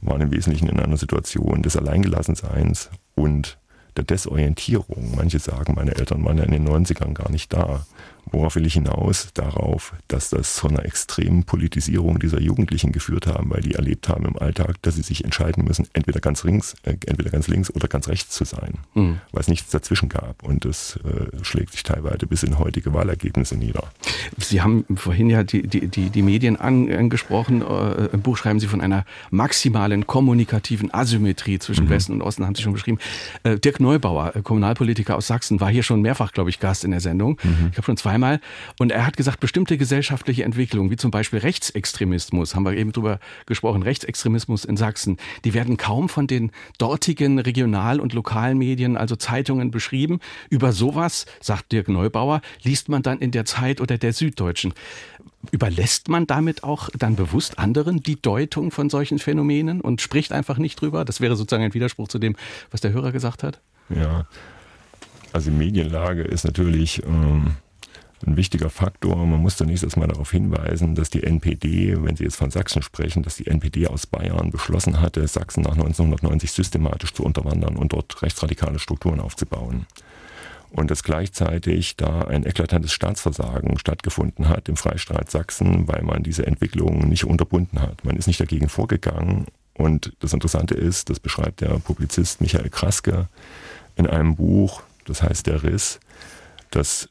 waren 0.00 0.20
im 0.20 0.32
Wesentlichen 0.32 0.68
in 0.68 0.80
einer 0.80 0.96
Situation 0.96 1.62
des 1.62 1.76
Alleingelassenseins 1.76 2.90
und 3.14 3.58
der 3.96 4.04
Desorientierung. 4.04 5.14
Manche 5.16 5.38
sagen, 5.38 5.74
meine 5.74 5.94
Eltern 5.94 6.24
waren 6.24 6.38
ja 6.38 6.44
in 6.44 6.50
den 6.50 6.68
90ern 6.68 7.12
gar 7.14 7.30
nicht 7.30 7.52
da. 7.52 7.86
Worauf 8.30 8.56
will 8.56 8.66
ich 8.66 8.74
hinaus? 8.74 9.28
Darauf, 9.34 9.94
dass 10.08 10.30
das 10.30 10.54
zu 10.54 10.68
einer 10.68 10.84
extremen 10.84 11.44
Politisierung 11.44 12.18
dieser 12.18 12.40
Jugendlichen 12.40 12.92
geführt 12.92 13.26
haben, 13.26 13.50
weil 13.50 13.60
die 13.60 13.74
erlebt 13.74 14.08
haben 14.08 14.24
im 14.24 14.38
Alltag, 14.38 14.76
dass 14.82 14.94
sie 14.94 15.02
sich 15.02 15.24
entscheiden 15.24 15.64
müssen, 15.64 15.88
entweder 15.92 16.20
ganz 16.20 16.44
links, 16.44 16.74
äh, 16.84 16.96
entweder 17.06 17.30
ganz 17.30 17.48
links 17.48 17.70
oder 17.74 17.88
ganz 17.88 18.08
rechts 18.08 18.34
zu 18.34 18.44
sein, 18.44 18.78
mhm. 18.94 19.20
weil 19.32 19.40
es 19.40 19.48
nichts 19.48 19.70
dazwischen 19.70 20.08
gab. 20.08 20.42
Und 20.42 20.64
das 20.64 20.98
äh, 21.04 21.44
schlägt 21.44 21.72
sich 21.72 21.82
teilweise 21.82 22.26
bis 22.26 22.42
in 22.42 22.58
heutige 22.58 22.94
Wahlergebnisse 22.94 23.56
nieder. 23.56 23.90
Sie 24.38 24.62
haben 24.62 24.84
vorhin 24.96 25.28
ja 25.28 25.42
die, 25.42 25.66
die, 25.66 25.88
die, 25.88 26.10
die 26.10 26.22
Medien 26.22 26.56
angesprochen. 26.56 27.62
Äh, 27.62 28.06
Im 28.12 28.22
Buch 28.22 28.36
schreiben 28.36 28.60
Sie 28.60 28.66
von 28.66 28.80
einer 28.80 29.04
maximalen 29.30 30.06
kommunikativen 30.06 30.92
Asymmetrie 30.92 31.58
zwischen 31.58 31.86
mhm. 31.86 31.90
Westen 31.90 32.12
und 32.12 32.22
Osten, 32.22 32.46
haben 32.46 32.54
Sie 32.54 32.62
schon 32.62 32.72
beschrieben. 32.72 32.98
Äh, 33.42 33.58
Dirk 33.58 33.80
Neubauer, 33.80 34.36
äh, 34.36 34.42
Kommunalpolitiker 34.42 35.16
aus 35.16 35.26
Sachsen, 35.26 35.60
war 35.60 35.70
hier 35.70 35.82
schon 35.82 36.02
mehrfach, 36.02 36.32
glaube 36.32 36.50
ich, 36.50 36.60
Gast 36.60 36.84
in 36.84 36.92
der 36.92 37.00
Sendung. 37.00 37.38
Mhm. 37.42 37.68
Ich 37.72 37.76
habe 37.76 37.84
schon 37.84 37.96
zwei 37.96 38.11
zweimal. 38.12 38.40
Und 38.78 38.92
er 38.92 39.06
hat 39.06 39.16
gesagt, 39.16 39.40
bestimmte 39.40 39.78
gesellschaftliche 39.78 40.44
Entwicklungen, 40.44 40.90
wie 40.90 40.96
zum 40.96 41.10
Beispiel 41.10 41.38
Rechtsextremismus, 41.40 42.54
haben 42.54 42.64
wir 42.64 42.74
eben 42.74 42.92
drüber 42.92 43.18
gesprochen, 43.46 43.82
Rechtsextremismus 43.82 44.64
in 44.64 44.76
Sachsen, 44.76 45.16
die 45.44 45.54
werden 45.54 45.76
kaum 45.76 46.08
von 46.08 46.26
den 46.26 46.50
dortigen 46.78 47.38
Regional- 47.38 48.00
und 48.00 48.12
Lokalmedien, 48.12 48.96
also 48.96 49.16
Zeitungen 49.16 49.70
beschrieben. 49.70 50.20
Über 50.50 50.72
sowas, 50.72 51.26
sagt 51.40 51.72
Dirk 51.72 51.88
Neubauer, 51.88 52.42
liest 52.62 52.88
man 52.88 53.02
dann 53.02 53.18
in 53.18 53.30
der 53.30 53.44
Zeit 53.44 53.80
oder 53.80 53.98
der 53.98 54.12
Süddeutschen. 54.12 54.74
Überlässt 55.50 56.08
man 56.08 56.26
damit 56.26 56.62
auch 56.62 56.88
dann 56.96 57.16
bewusst 57.16 57.58
anderen 57.58 58.02
die 58.02 58.20
Deutung 58.20 58.70
von 58.70 58.90
solchen 58.90 59.18
Phänomenen 59.18 59.80
und 59.80 60.00
spricht 60.00 60.32
einfach 60.32 60.58
nicht 60.58 60.80
drüber? 60.80 61.04
Das 61.04 61.20
wäre 61.20 61.36
sozusagen 61.36 61.64
ein 61.64 61.74
Widerspruch 61.74 62.08
zu 62.08 62.18
dem, 62.18 62.36
was 62.70 62.80
der 62.80 62.92
Hörer 62.92 63.10
gesagt 63.10 63.42
hat. 63.42 63.60
Ja, 63.88 64.26
also 65.32 65.50
die 65.50 65.56
Medienlage 65.56 66.22
ist 66.22 66.44
natürlich 66.44 67.02
ähm, 67.04 67.56
ein 68.26 68.36
wichtiger 68.36 68.70
Faktor. 68.70 69.16
Man 69.16 69.40
muss 69.40 69.56
zunächst 69.56 69.84
erstmal 69.84 70.08
darauf 70.08 70.30
hinweisen, 70.30 70.94
dass 70.94 71.10
die 71.10 71.22
NPD, 71.22 71.96
wenn 72.02 72.16
Sie 72.16 72.24
jetzt 72.24 72.36
von 72.36 72.50
Sachsen 72.50 72.82
sprechen, 72.82 73.22
dass 73.22 73.36
die 73.36 73.46
NPD 73.46 73.86
aus 73.86 74.06
Bayern 74.06 74.50
beschlossen 74.50 75.00
hatte, 75.00 75.26
Sachsen 75.26 75.62
nach 75.62 75.72
1990 75.72 76.52
systematisch 76.52 77.12
zu 77.12 77.24
unterwandern 77.24 77.76
und 77.76 77.92
dort 77.92 78.22
rechtsradikale 78.22 78.78
Strukturen 78.78 79.20
aufzubauen. 79.20 79.86
Und 80.70 80.90
dass 80.90 81.02
gleichzeitig 81.02 81.96
da 81.96 82.22
ein 82.22 82.46
eklatantes 82.46 82.92
Staatsversagen 82.92 83.78
stattgefunden 83.78 84.48
hat 84.48 84.70
im 84.70 84.76
Freistaat 84.76 85.30
Sachsen, 85.30 85.86
weil 85.86 86.02
man 86.02 86.22
diese 86.22 86.46
Entwicklung 86.46 87.08
nicht 87.08 87.24
unterbunden 87.24 87.80
hat. 87.80 88.04
Man 88.04 88.16
ist 88.16 88.26
nicht 88.26 88.40
dagegen 88.40 88.70
vorgegangen. 88.70 89.46
Und 89.74 90.14
das 90.20 90.32
Interessante 90.32 90.74
ist, 90.74 91.10
das 91.10 91.20
beschreibt 91.20 91.60
der 91.60 91.78
Publizist 91.78 92.40
Michael 92.40 92.70
Kraske 92.70 93.28
in 93.96 94.06
einem 94.06 94.36
Buch, 94.36 94.82
das 95.04 95.22
heißt 95.22 95.46
Der 95.46 95.62
Riss, 95.62 96.00
dass 96.70 97.08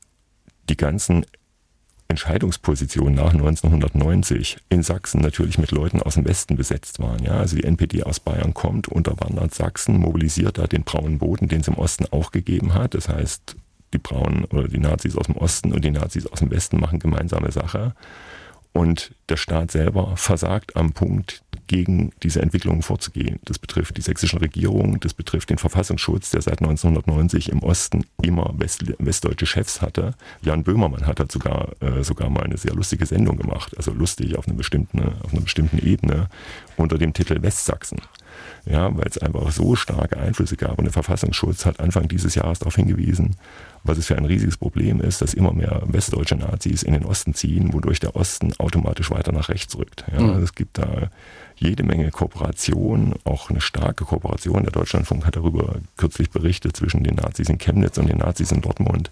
die 0.71 0.77
ganzen 0.77 1.25
Entscheidungspositionen 2.07 3.15
nach 3.15 3.33
1990 3.33 4.57
in 4.69 4.83
Sachsen 4.83 5.21
natürlich 5.21 5.57
mit 5.57 5.71
Leuten 5.71 6.01
aus 6.01 6.15
dem 6.15 6.25
Westen 6.25 6.55
besetzt 6.57 6.99
waren. 6.99 7.23
Ja, 7.23 7.33
also 7.33 7.55
die 7.55 7.63
NPD 7.63 8.03
aus 8.03 8.19
Bayern 8.19 8.53
kommt, 8.53 8.87
unterwandert 8.87 9.53
Sachsen, 9.53 9.97
mobilisiert 9.97 10.57
da 10.57 10.67
den 10.67 10.83
braunen 10.83 11.19
Boden, 11.19 11.47
den 11.47 11.61
es 11.61 11.67
im 11.67 11.77
Osten 11.77 12.05
auch 12.11 12.31
gegeben 12.31 12.73
hat. 12.73 12.95
Das 12.95 13.07
heißt, 13.07 13.55
die 13.93 13.97
Braunen 13.97 14.45
oder 14.45 14.67
die 14.67 14.79
Nazis 14.79 15.15
aus 15.15 15.27
dem 15.27 15.37
Osten 15.37 15.71
und 15.71 15.85
die 15.85 15.91
Nazis 15.91 16.25
aus 16.27 16.39
dem 16.39 16.51
Westen 16.51 16.79
machen 16.79 16.99
gemeinsame 16.99 17.51
Sache. 17.51 17.93
Und 18.73 19.13
der 19.29 19.37
Staat 19.37 19.71
selber 19.71 20.15
versagt 20.15 20.75
am 20.75 20.93
Punkt, 20.93 21.43
gegen 21.71 22.11
diese 22.21 22.41
Entwicklungen 22.41 22.81
vorzugehen. 22.81 23.39
Das 23.45 23.57
betrifft 23.57 23.95
die 23.95 24.01
sächsische 24.01 24.41
Regierung, 24.41 24.99
das 24.99 25.13
betrifft 25.13 25.49
den 25.49 25.57
Verfassungsschutz, 25.57 26.31
der 26.31 26.41
seit 26.41 26.59
1990 26.59 27.47
im 27.47 27.63
Osten 27.63 28.03
immer 28.21 28.53
West, 28.57 28.83
westdeutsche 28.99 29.45
Chefs 29.45 29.81
hatte. 29.81 30.13
Jan 30.41 30.65
Böhmermann 30.65 31.07
hat 31.07 31.21
dazu 31.21 31.39
sogar, 31.39 31.69
äh, 31.79 32.03
sogar 32.03 32.29
mal 32.29 32.43
eine 32.43 32.57
sehr 32.57 32.73
lustige 32.73 33.05
Sendung 33.05 33.37
gemacht, 33.37 33.77
also 33.77 33.93
lustig 33.93 34.37
auf 34.37 34.49
einer 34.49 34.57
bestimmten, 34.57 34.99
auf 35.23 35.31
einer 35.31 35.43
bestimmten 35.43 35.77
Ebene, 35.77 36.27
unter 36.75 36.97
dem 36.97 37.13
Titel 37.13 37.41
Westsachsen. 37.41 37.99
Ja, 38.65 38.95
weil 38.95 39.07
es 39.07 39.17
einfach 39.17 39.51
so 39.51 39.75
starke 39.75 40.17
Einflüsse 40.17 40.55
gab. 40.55 40.77
Und 40.77 40.85
der 40.85 40.93
Verfassungsschutz 40.93 41.65
hat 41.65 41.79
Anfang 41.79 42.07
dieses 42.07 42.35
Jahres 42.35 42.59
darauf 42.59 42.75
hingewiesen, 42.75 43.35
was 43.83 43.97
es 43.97 44.07
für 44.07 44.15
ein 44.15 44.25
riesiges 44.25 44.57
Problem 44.57 45.01
ist, 45.01 45.21
dass 45.21 45.33
immer 45.33 45.53
mehr 45.53 45.81
westdeutsche 45.85 46.35
Nazis 46.35 46.83
in 46.83 46.93
den 46.93 47.05
Osten 47.05 47.33
ziehen, 47.33 47.73
wodurch 47.73 47.99
der 47.99 48.15
Osten 48.15 48.53
automatisch 48.59 49.09
weiter 49.09 49.31
nach 49.31 49.49
rechts 49.49 49.75
rückt. 49.77 50.05
Ja, 50.11 50.21
mhm. 50.21 50.43
Es 50.43 50.53
gibt 50.53 50.77
da 50.77 51.09
jede 51.55 51.83
Menge 51.83 52.09
Kooperation, 52.09 53.15
auch 53.23 53.49
eine 53.49 53.61
starke 53.61 54.05
Kooperation. 54.05 54.63
Der 54.63 54.71
Deutschlandfunk 54.71 55.25
hat 55.25 55.35
darüber 55.35 55.75
kürzlich 55.95 56.31
berichtet 56.31 56.75
zwischen 56.75 57.03
den 57.03 57.15
Nazis 57.15 57.49
in 57.49 57.59
Chemnitz 57.59 57.97
und 57.97 58.09
den 58.09 58.17
Nazis 58.17 58.51
in 58.51 58.61
Dortmund. 58.61 59.11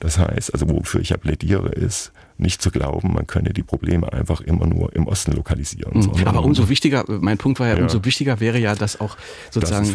Das 0.00 0.18
heißt, 0.18 0.52
also 0.54 0.68
wofür 0.68 1.00
ich 1.00 1.10
ja 1.10 1.18
plädiere, 1.18 1.68
ist, 1.68 2.12
nicht 2.40 2.62
zu 2.62 2.70
glauben, 2.70 3.12
man 3.12 3.26
könne 3.26 3.52
die 3.52 3.62
Probleme 3.62 4.12
einfach 4.12 4.40
immer 4.40 4.66
nur 4.66 4.94
im 4.94 5.06
Osten 5.06 5.32
lokalisieren. 5.32 6.00
Mhm. 6.00 6.26
Aber 6.26 6.42
umso 6.42 6.68
wichtiger, 6.68 7.04
mein 7.08 7.38
Punkt 7.38 7.60
war 7.60 7.68
ja, 7.68 7.76
ja, 7.76 7.82
umso 7.82 8.04
wichtiger 8.04 8.40
wäre 8.40 8.58
ja, 8.58 8.74
dass 8.74 9.00
auch 9.00 9.16
sozusagen 9.50 9.90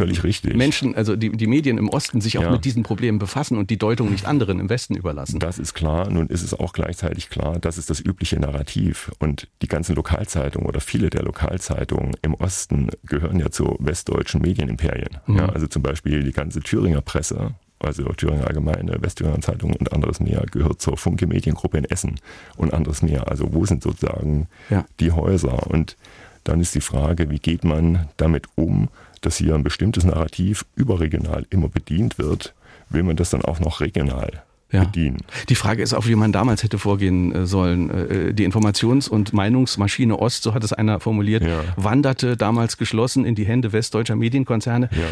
Menschen, 0.55 0.95
also 0.95 1.15
die, 1.15 1.31
die 1.31 1.47
Medien 1.47 1.77
im 1.77 1.89
Osten 1.89 2.21
sich 2.21 2.37
auch 2.37 2.43
ja. 2.43 2.51
mit 2.51 2.65
diesen 2.65 2.83
Problemen 2.83 3.19
befassen 3.19 3.57
und 3.57 3.69
die 3.69 3.77
Deutung 3.77 4.11
nicht 4.11 4.25
anderen 4.25 4.59
im 4.59 4.69
Westen 4.69 4.95
überlassen. 4.95 5.39
Das 5.39 5.59
ist 5.59 5.73
klar. 5.73 6.09
Nun 6.09 6.27
ist 6.27 6.43
es 6.43 6.53
auch 6.53 6.73
gleichzeitig 6.73 7.29
klar, 7.29 7.59
das 7.59 7.77
ist 7.77 7.89
das 7.89 7.99
übliche 7.99 8.39
Narrativ. 8.39 9.11
Und 9.19 9.47
die 9.61 9.67
ganzen 9.67 9.95
Lokalzeitungen 9.95 10.67
oder 10.67 10.79
viele 10.79 11.09
der 11.09 11.23
Lokalzeitungen 11.23 12.15
im 12.21 12.33
Osten 12.35 12.89
gehören 13.03 13.39
ja 13.39 13.51
zu 13.51 13.75
westdeutschen 13.79 14.41
Medienimperien. 14.41 15.17
Mhm. 15.25 15.37
Ja, 15.37 15.49
also 15.49 15.67
zum 15.67 15.81
Beispiel 15.81 16.23
die 16.23 16.31
ganze 16.31 16.61
Thüringer 16.61 17.01
Presse 17.01 17.55
also 17.85 18.03
Thüringer 18.13 18.47
Allgemeine, 18.47 19.01
Westthüringer 19.01 19.41
Zeitung 19.41 19.73
und 19.73 19.93
anderes 19.93 20.19
mehr 20.19 20.43
gehört 20.51 20.81
zur 20.81 20.97
Funke 20.97 21.27
Mediengruppe 21.27 21.77
in 21.77 21.85
Essen 21.85 22.19
und 22.57 22.73
anderes 22.73 23.01
mehr. 23.01 23.29
Also 23.29 23.53
wo 23.53 23.65
sind 23.65 23.83
sozusagen 23.83 24.47
ja. 24.69 24.85
die 24.99 25.11
Häuser? 25.11 25.67
Und 25.67 25.97
dann 26.43 26.61
ist 26.61 26.75
die 26.75 26.81
Frage, 26.81 27.29
wie 27.29 27.39
geht 27.39 27.63
man 27.63 28.07
damit 28.17 28.47
um, 28.55 28.89
dass 29.21 29.37
hier 29.37 29.55
ein 29.55 29.63
bestimmtes 29.63 30.03
Narrativ 30.03 30.65
überregional 30.75 31.45
immer 31.49 31.69
bedient 31.69 32.17
wird? 32.17 32.53
Will 32.89 33.03
man 33.03 33.15
das 33.15 33.31
dann 33.31 33.43
auch 33.43 33.59
noch 33.59 33.81
regional 33.81 34.43
ja. 34.71 34.83
bedienen. 34.83 35.17
Die 35.49 35.55
Frage 35.55 35.81
ist 35.81 35.93
auch, 35.93 36.07
wie 36.07 36.15
man 36.15 36.31
damals 36.31 36.63
hätte 36.63 36.77
vorgehen 36.77 37.33
äh, 37.33 37.45
sollen. 37.45 37.89
Äh, 37.89 38.33
die 38.33 38.47
Informations- 38.47 39.09
und 39.09 39.33
Meinungsmaschine 39.33 40.17
Ost, 40.17 40.43
so 40.43 40.53
hat 40.53 40.63
es 40.63 40.73
einer 40.73 40.99
formuliert, 40.99 41.43
ja. 41.43 41.63
wanderte 41.75 42.37
damals 42.37 42.77
geschlossen 42.77 43.25
in 43.25 43.35
die 43.35 43.45
Hände 43.45 43.73
westdeutscher 43.73 44.15
Medienkonzerne. 44.15 44.89
Ja. 44.91 45.07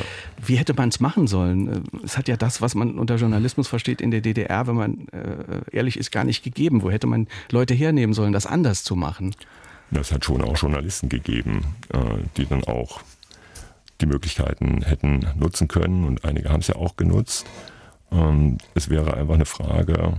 Wie 0.46 0.56
hätte 0.56 0.74
man 0.74 0.90
es 0.90 1.00
machen 1.00 1.28
sollen? 1.28 1.68
Äh, 1.68 2.06
es 2.06 2.18
hat 2.18 2.28
ja 2.28 2.38
das, 2.38 2.62
was 2.62 2.76
man 2.76 2.98
unter 2.98 3.16
Journalismus 3.16 3.68
versteht 3.68 4.02
in 4.02 4.12
der 4.12 4.22
DDR, 4.22 4.68
wenn 4.68 4.76
man 4.76 5.08
ehrlich 5.72 5.98
ist, 5.98 6.12
gar 6.12 6.24
nicht 6.24 6.44
gegeben. 6.44 6.82
Wo 6.84 6.92
hätte 6.92 7.08
man 7.08 7.28
Leute 7.52 7.74
hernehmen 7.74 8.14
sollen, 8.14 8.34
das 8.34 8.46
anders 8.46 8.84
zu 8.84 8.96
machen? 8.96 9.36
Es 9.92 10.12
hat 10.12 10.26
schon 10.26 10.42
auch 10.42 10.58
Journalisten 10.58 11.10
gegeben, 11.10 11.64
die 12.38 12.46
dann 12.46 12.64
auch 12.64 13.02
die 14.02 14.06
Möglichkeiten 14.06 14.82
hätten 14.84 15.26
nutzen 15.36 15.68
können 15.68 16.06
und 16.06 16.26
einige 16.26 16.50
haben 16.50 16.60
es 16.60 16.68
ja 16.68 16.76
auch 16.76 16.96
genutzt. 16.98 17.46
Ähm, 18.14 18.58
es 18.76 18.90
wäre 18.90 19.14
einfach 19.16 19.36
eine 19.36 19.46
Frage, 19.46 20.14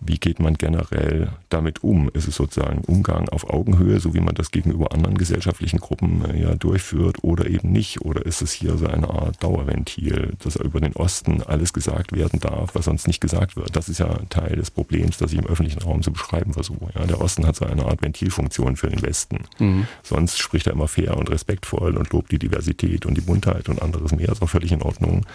wie 0.00 0.18
geht 0.18 0.40
man 0.40 0.54
generell 0.54 1.28
damit 1.50 1.84
um? 1.84 2.08
Ist 2.14 2.26
es 2.26 2.36
sozusagen 2.36 2.82
Umgang 2.86 3.28
auf 3.28 3.48
Augenhöhe, 3.50 4.00
so 4.00 4.14
wie 4.14 4.20
man 4.20 4.34
das 4.34 4.50
gegenüber 4.50 4.92
anderen 4.92 5.18
gesellschaftlichen 5.18 5.78
Gruppen 5.78 6.24
äh, 6.24 6.40
ja 6.40 6.54
durchführt, 6.54 7.22
oder 7.22 7.48
eben 7.48 7.70
nicht? 7.70 8.00
Oder 8.00 8.24
ist 8.24 8.40
es 8.40 8.52
hier 8.52 8.78
so 8.78 8.86
eine 8.86 9.10
Art 9.10 9.42
Dauerventil, 9.42 10.32
dass 10.42 10.56
über 10.56 10.80
den 10.80 10.94
Osten 10.94 11.42
alles 11.42 11.74
gesagt 11.74 12.12
werden 12.12 12.40
darf, 12.40 12.74
was 12.74 12.86
sonst 12.86 13.06
nicht 13.06 13.20
gesagt 13.20 13.56
wird? 13.56 13.76
Das 13.76 13.90
ist 13.90 13.98
ja 13.98 14.08
Teil 14.30 14.56
des 14.56 14.70
Problems, 14.70 15.18
das 15.18 15.32
ich 15.32 15.38
im 15.38 15.46
öffentlichen 15.46 15.82
Raum 15.82 16.02
zu 16.02 16.12
beschreiben 16.12 16.54
versuche. 16.54 16.90
Ja, 16.94 17.04
der 17.04 17.20
Osten 17.20 17.46
hat 17.46 17.56
so 17.56 17.66
eine 17.66 17.84
Art 17.84 18.00
Ventilfunktion 18.00 18.76
für 18.76 18.88
den 18.88 19.02
Westen. 19.02 19.40
Mhm. 19.58 19.86
Sonst 20.02 20.38
spricht 20.38 20.66
er 20.66 20.72
immer 20.72 20.88
fair 20.88 21.16
und 21.16 21.30
respektvoll 21.30 21.98
und 21.98 22.10
lobt 22.10 22.32
die 22.32 22.38
Diversität 22.38 23.04
und 23.04 23.16
die 23.16 23.22
Buntheit 23.22 23.68
und 23.68 23.82
anderes 23.82 24.12
mehr, 24.12 24.30
ist 24.30 24.42
auch 24.42 24.48
völlig 24.48 24.72
in 24.72 24.82
Ordnung. 24.82 25.26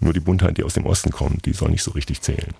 Nur 0.00 0.12
die 0.12 0.20
Buntheit, 0.20 0.58
die 0.58 0.64
aus 0.64 0.74
dem 0.74 0.86
Osten 0.86 1.10
kommt, 1.10 1.46
die 1.46 1.52
soll 1.52 1.70
nicht 1.70 1.82
so 1.82 1.92
richtig 1.92 2.20
zählen. 2.20 2.54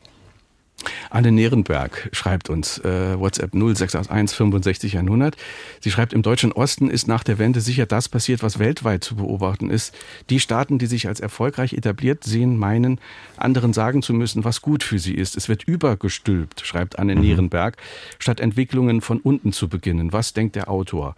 Anne 1.10 1.32
Nierenberg 1.32 2.10
schreibt 2.12 2.50
uns 2.50 2.78
äh, 2.78 3.18
WhatsApp 3.18 3.52
0681 3.52 4.36
65 4.36 4.98
100. 4.98 5.36
Sie 5.80 5.90
schreibt, 5.90 6.12
im 6.12 6.22
deutschen 6.22 6.52
Osten 6.52 6.90
ist 6.90 7.08
nach 7.08 7.24
der 7.24 7.38
Wende 7.38 7.60
sicher 7.60 7.86
das 7.86 8.08
passiert, 8.08 8.42
was 8.42 8.58
weltweit 8.58 9.02
zu 9.02 9.16
beobachten 9.16 9.70
ist. 9.70 9.94
Die 10.30 10.40
Staaten, 10.40 10.78
die 10.78 10.86
sich 10.86 11.08
als 11.08 11.20
erfolgreich 11.20 11.72
etabliert 11.72 12.24
sehen, 12.24 12.56
meinen, 12.56 13.00
anderen 13.36 13.72
sagen 13.72 14.02
zu 14.02 14.12
müssen, 14.12 14.44
was 14.44 14.62
gut 14.62 14.82
für 14.82 14.98
sie 14.98 15.14
ist. 15.14 15.36
Es 15.36 15.48
wird 15.48 15.64
übergestülpt, 15.64 16.60
schreibt 16.64 16.98
Anne 16.98 17.14
mhm. 17.14 17.22
Nierenberg, 17.22 17.76
statt 18.18 18.40
Entwicklungen 18.40 19.00
von 19.00 19.18
unten 19.18 19.52
zu 19.52 19.68
beginnen. 19.68 20.12
Was 20.12 20.34
denkt 20.34 20.56
der 20.56 20.70
Autor? 20.70 21.14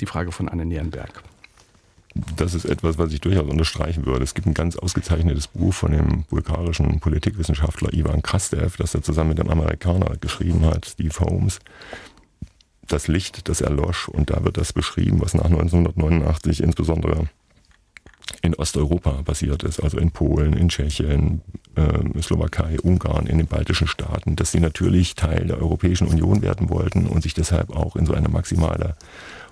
Die 0.00 0.06
Frage 0.06 0.32
von 0.32 0.48
Anne 0.48 0.66
Nierenberg 0.66 1.22
das 2.14 2.54
ist 2.54 2.64
etwas, 2.64 2.98
was 2.98 3.12
ich 3.12 3.20
durchaus 3.20 3.48
unterstreichen 3.48 4.04
würde. 4.06 4.24
Es 4.24 4.34
gibt 4.34 4.46
ein 4.46 4.54
ganz 4.54 4.76
ausgezeichnetes 4.76 5.46
Buch 5.46 5.72
von 5.72 5.92
dem 5.92 6.24
bulgarischen 6.24 7.00
Politikwissenschaftler 7.00 7.92
Ivan 7.92 8.22
Krastev, 8.22 8.76
das 8.76 8.94
er 8.94 9.02
zusammen 9.02 9.30
mit 9.30 9.38
dem 9.38 9.48
Amerikaner 9.48 10.16
geschrieben 10.20 10.64
hat, 10.66 10.86
Steve 10.86 11.14
Holmes. 11.20 11.60
Das 12.86 13.06
Licht, 13.06 13.48
das 13.48 13.60
erlosch. 13.60 14.08
Und 14.08 14.30
da 14.30 14.44
wird 14.44 14.56
das 14.56 14.72
beschrieben, 14.72 15.20
was 15.20 15.34
nach 15.34 15.44
1989 15.44 16.62
insbesondere 16.62 17.28
in 18.42 18.54
Osteuropa 18.54 19.22
passiert 19.22 19.62
ist, 19.62 19.80
also 19.80 19.98
in 19.98 20.10
Polen, 20.10 20.54
in 20.54 20.68
Tschechien, 20.68 21.42
äh, 21.74 22.22
Slowakei, 22.22 22.78
Ungarn, 22.80 23.26
in 23.26 23.38
den 23.38 23.46
baltischen 23.46 23.86
Staaten, 23.86 24.36
dass 24.36 24.52
sie 24.52 24.60
natürlich 24.60 25.14
Teil 25.14 25.46
der 25.46 25.58
Europäischen 25.58 26.06
Union 26.06 26.42
werden 26.42 26.70
wollten 26.70 27.06
und 27.06 27.22
sich 27.22 27.34
deshalb 27.34 27.70
auch 27.76 27.96
in 27.96 28.06
so 28.06 28.14
eine 28.14 28.28
maximale 28.28 28.96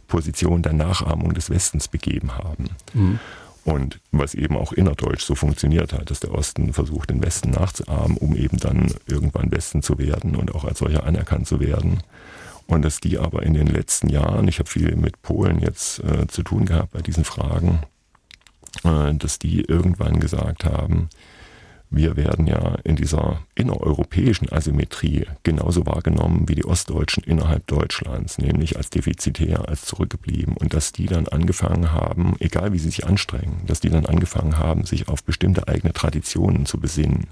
Position 0.08 0.62
der 0.62 0.72
Nachahmung 0.72 1.34
des 1.34 1.50
Westens 1.50 1.86
begeben 1.86 2.34
haben. 2.36 2.70
Mhm. 2.94 3.20
Und 3.64 4.00
was 4.12 4.34
eben 4.34 4.56
auch 4.56 4.72
innerdeutsch 4.72 5.22
so 5.22 5.34
funktioniert 5.34 5.92
hat, 5.92 6.10
dass 6.10 6.20
der 6.20 6.32
Osten 6.32 6.72
versucht, 6.72 7.10
den 7.10 7.22
Westen 7.22 7.50
nachzuahmen, 7.50 8.16
um 8.16 8.34
eben 8.34 8.56
dann 8.56 8.94
irgendwann 9.06 9.52
Westen 9.52 9.82
zu 9.82 9.98
werden 9.98 10.36
und 10.36 10.54
auch 10.54 10.64
als 10.64 10.78
solcher 10.78 11.04
anerkannt 11.04 11.46
zu 11.46 11.60
werden. 11.60 12.02
Und 12.66 12.82
dass 12.82 13.00
die 13.00 13.18
aber 13.18 13.42
in 13.42 13.54
den 13.54 13.66
letzten 13.66 14.08
Jahren, 14.08 14.48
ich 14.48 14.58
habe 14.58 14.68
viel 14.68 14.96
mit 14.96 15.20
Polen 15.22 15.60
jetzt 15.60 16.02
äh, 16.02 16.26
zu 16.28 16.42
tun 16.42 16.64
gehabt 16.64 16.92
bei 16.92 17.02
diesen 17.02 17.24
Fragen, 17.24 17.80
äh, 18.84 19.14
dass 19.14 19.38
die 19.38 19.60
irgendwann 19.60 20.18
gesagt 20.18 20.64
haben, 20.64 21.10
wir 21.90 22.16
werden 22.16 22.46
ja 22.46 22.76
in 22.84 22.96
dieser 22.96 23.40
innereuropäischen 23.54 24.52
Asymmetrie 24.52 25.26
genauso 25.42 25.86
wahrgenommen 25.86 26.48
wie 26.48 26.54
die 26.54 26.66
Ostdeutschen 26.66 27.22
innerhalb 27.24 27.66
Deutschlands, 27.66 28.38
nämlich 28.38 28.76
als 28.76 28.90
defizitär, 28.90 29.68
als 29.68 29.86
zurückgeblieben. 29.86 30.56
Und 30.56 30.74
dass 30.74 30.92
die 30.92 31.06
dann 31.06 31.28
angefangen 31.28 31.92
haben, 31.92 32.36
egal 32.40 32.72
wie 32.72 32.78
sie 32.78 32.90
sich 32.90 33.06
anstrengen, 33.06 33.62
dass 33.66 33.80
die 33.80 33.88
dann 33.88 34.04
angefangen 34.04 34.58
haben, 34.58 34.84
sich 34.84 35.08
auf 35.08 35.24
bestimmte 35.24 35.66
eigene 35.66 35.94
Traditionen 35.94 36.66
zu 36.66 36.78
besinnen, 36.78 37.28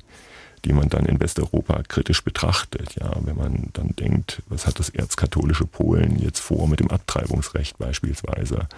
die 0.65 0.73
man 0.73 0.89
dann 0.89 1.05
in 1.05 1.21
Westeuropa 1.21 1.83
kritisch 1.87 2.25
betrachtet. 2.25 2.97
Ja, 2.99 3.13
wenn 3.21 3.37
man 3.37 3.69
dann 3.75 3.91
denkt, 3.91 4.43
was 4.49 4.67
hat 4.67 4.79
das 4.79 4.89
erzkatholische 4.89 5.67
Polen 5.67 6.19
jetzt 6.19 6.41
vor 6.41 6.67
mit 6.67 6.81
dem 6.81 6.91
Abtreibungsrecht 6.91 7.77
beispielsweise? 7.79 8.69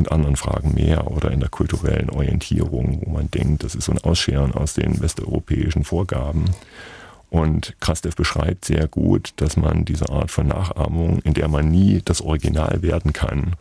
Und 0.00 0.12
anderen 0.12 0.36
Fragen 0.36 0.74
mehr 0.74 1.10
oder 1.10 1.30
in 1.30 1.40
der 1.40 1.48
kulturellen 1.48 2.10
Orientierung, 2.10 3.02
wo 3.04 3.10
man 3.10 3.30
denkt, 3.30 3.62
das 3.62 3.74
ist 3.74 3.84
so 3.84 3.92
ein 3.92 3.98
Ausscheren 3.98 4.52
aus 4.52 4.74
den 4.74 5.00
westeuropäischen 5.00 5.84
Vorgaben. 5.84 6.46
Und 7.28 7.76
Krastev 7.80 8.16
beschreibt 8.16 8.64
sehr 8.64 8.88
gut, 8.88 9.32
dass 9.36 9.56
man 9.56 9.84
diese 9.84 10.10
Art 10.10 10.30
von 10.30 10.48
Nachahmung, 10.48 11.20
in 11.20 11.34
der 11.34 11.48
man 11.48 11.70
nie 11.70 12.02
das 12.04 12.20
Original 12.20 12.82
werden 12.82 13.12
kann, 13.12 13.54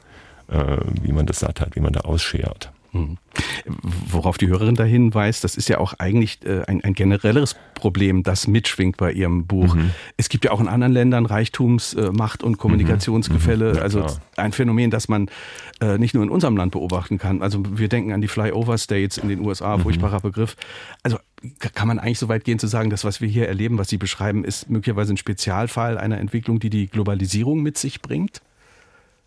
äh, 0.48 0.78
wie 1.04 1.12
man 1.12 1.28
das 1.28 1.40
satt 1.40 1.62
hat, 1.62 1.76
wie 1.76 1.82
man 1.82 1.94
da 1.94 2.02
ausschert. 2.02 2.72
Mhm. 2.92 3.18
Worauf 4.10 4.38
die 4.38 4.48
Hörerin 4.48 4.76
da 4.76 4.84
hinweist, 4.84 5.44
das 5.44 5.56
ist 5.56 5.70
ja 5.70 5.78
auch 5.78 5.94
eigentlich 6.00 6.40
äh, 6.46 6.64
ein, 6.68 6.84
ein 6.84 6.94
generelleres 6.94 7.56
Problem, 7.76 8.24
das 8.24 8.48
mitschwingt 8.48 8.98
bei 8.98 9.12
ihrem 9.12 9.46
Buch. 9.46 9.76
Mhm. 9.76 9.92
Es 10.18 10.30
gibt 10.30 10.46
ja 10.46 10.52
auch 10.52 10.60
in 10.60 10.68
anderen 10.68 10.94
Ländern 10.94 11.26
Reichtums-, 11.26 11.94
äh, 11.94 12.12
Macht- 12.12 12.44
und 12.44 12.58
Kommunikationsgefälle. 12.58 13.72
Mhm. 13.72 13.76
Ja, 13.78 13.82
also 13.82 14.06
ein 14.38 14.52
Phänomen, 14.52 14.90
das 14.92 15.08
man 15.08 15.30
äh, 15.82 15.98
nicht 15.98 16.14
nur 16.14 16.24
in 16.24 16.30
unserem 16.30 16.58
Land 16.58 16.72
beobachten 16.72 17.18
kann. 17.18 17.42
Also 17.42 17.64
wir 17.78 17.90
denken 17.90 18.12
an 18.12 18.22
die 18.22 18.28
Flyover 18.28 18.78
States 18.78 19.18
in 19.18 19.30
den 19.30 19.40
USA, 19.42 19.78
mhm. 19.78 19.82
furchtbarer 19.82 20.20
Begriff. 20.22 20.56
Also 21.04 21.18
kann 21.74 21.88
man 21.88 22.00
eigentlich 22.00 22.20
so 22.20 22.28
weit 22.28 22.44
gehen 22.44 22.60
zu 22.60 22.68
sagen, 22.68 22.90
dass 22.90 23.06
was 23.06 23.22
wir 23.22 23.28
hier 23.28 23.48
erleben, 23.48 23.78
was 23.78 23.90
Sie 23.90 23.98
beschreiben, 23.98 24.44
ist 24.44 24.70
möglicherweise 24.70 25.14
ein 25.14 25.18
Spezialfall 25.18 25.98
einer 25.98 26.18
Entwicklung, 26.18 26.60
die 26.60 26.70
die 26.70 26.88
Globalisierung 26.88 27.62
mit 27.62 27.78
sich 27.78 28.02
bringt? 28.02 28.42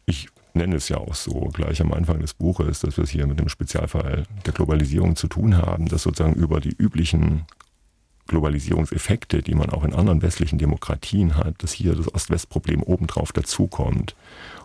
Ich 0.05 0.29
nenne 0.55 0.76
es 0.76 0.88
ja 0.88 0.98
auch 0.98 1.14
so 1.14 1.50
gleich 1.53 1.80
am 1.80 1.92
Anfang 1.92 2.20
des 2.20 2.34
Buches, 2.34 2.80
dass 2.80 2.96
wir 2.96 3.05
es 3.05 3.11
hier 3.11 3.26
mit 3.26 3.38
dem 3.38 3.48
Spezialfall 3.48 4.24
der 4.46 4.53
Globalisierung 4.53 5.16
zu 5.16 5.28
tun 5.28 5.57
haben, 5.57 5.88
dass 5.88 6.03
sozusagen 6.03 6.34
über 6.34 6.61
die 6.61 6.74
üblichen 6.76 7.46
Globalisierungseffekte, 8.28 9.42
die 9.42 9.55
man 9.55 9.70
auch 9.70 9.84
in 9.84 9.94
anderen 9.94 10.22
westlichen 10.22 10.59
Demokratien 10.59 11.36
hat, 11.36 11.62
dass 11.62 11.72
hier 11.72 11.94
das 11.94 12.12
Ost-West-Problem 12.14 12.82
obendrauf 12.82 13.32
dazukommt. 13.32 14.14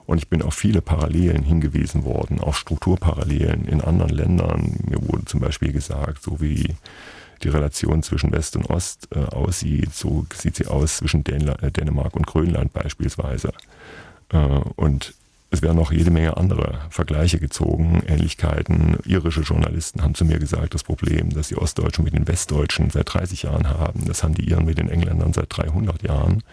Und 0.06 0.20
ich 0.20 0.30
bin 0.30 0.42
auf 0.42 0.54
viele 0.54 0.82
Parallelen 0.82 1.44
hingewiesen 1.44 2.06
worden, 2.06 2.40
auch 2.40 2.56
Strukturparallelen 2.56 3.66
in 3.66 3.82
anderen 3.82 4.12
Ländern. 4.12 4.78
Mir 4.88 5.02
wurde 5.02 5.26
zum 5.26 5.42
Beispiel 5.42 5.74
gesagt, 5.74 6.24
so 6.24 6.40
wie 6.40 6.76
die 7.44 7.50
Relation 7.50 8.04
zwischen 8.04 8.32
West 8.32 8.56
und 8.56 8.70
Ost 8.70 9.10
äh, 9.12 9.20
aussieht, 9.20 9.94
so 9.94 10.26
sieht 10.34 10.56
sie 10.56 10.68
aus 10.68 10.98
zwischen 10.98 11.24
Dän 11.24 11.48
äh, 11.48 11.72
Dänemark 11.72 12.16
und 12.16 12.26
Grönland 12.26 12.74
beispielsweise. 12.74 13.52
Äh, 14.30 14.38
und 14.76 15.14
es 15.50 15.62
werden 15.62 15.78
noch 15.78 15.94
jede 15.94 16.12
Menge 16.12 16.36
andere 16.36 16.82
Vergleiche 16.90 17.40
gezogen, 17.40 18.04
Ähnlichkeiten. 18.06 18.98
Irische 19.06 19.42
Journalisten 19.42 20.02
haben 20.02 20.14
zu 20.14 20.26
mir 20.26 20.40
gesagt, 20.40 20.74
das 20.74 20.84
Problem, 20.84 21.30
das 21.30 21.48
die 21.48 21.56
Ostdeutschen 21.56 22.04
mit 22.04 22.14
den 22.14 22.28
Westdeutschen 22.28 22.90
seit 22.90 23.14
30 23.14 23.44
Jahren 23.44 23.70
haben, 23.70 24.06
das 24.06 24.24
haben 24.24 24.34
die 24.34 24.50
Iren 24.50 24.66
mit 24.66 24.78
den 24.78 24.90
Engländern 24.90 25.32
seit 25.32 25.56
300 25.56 26.04
Jahren. 26.04 26.44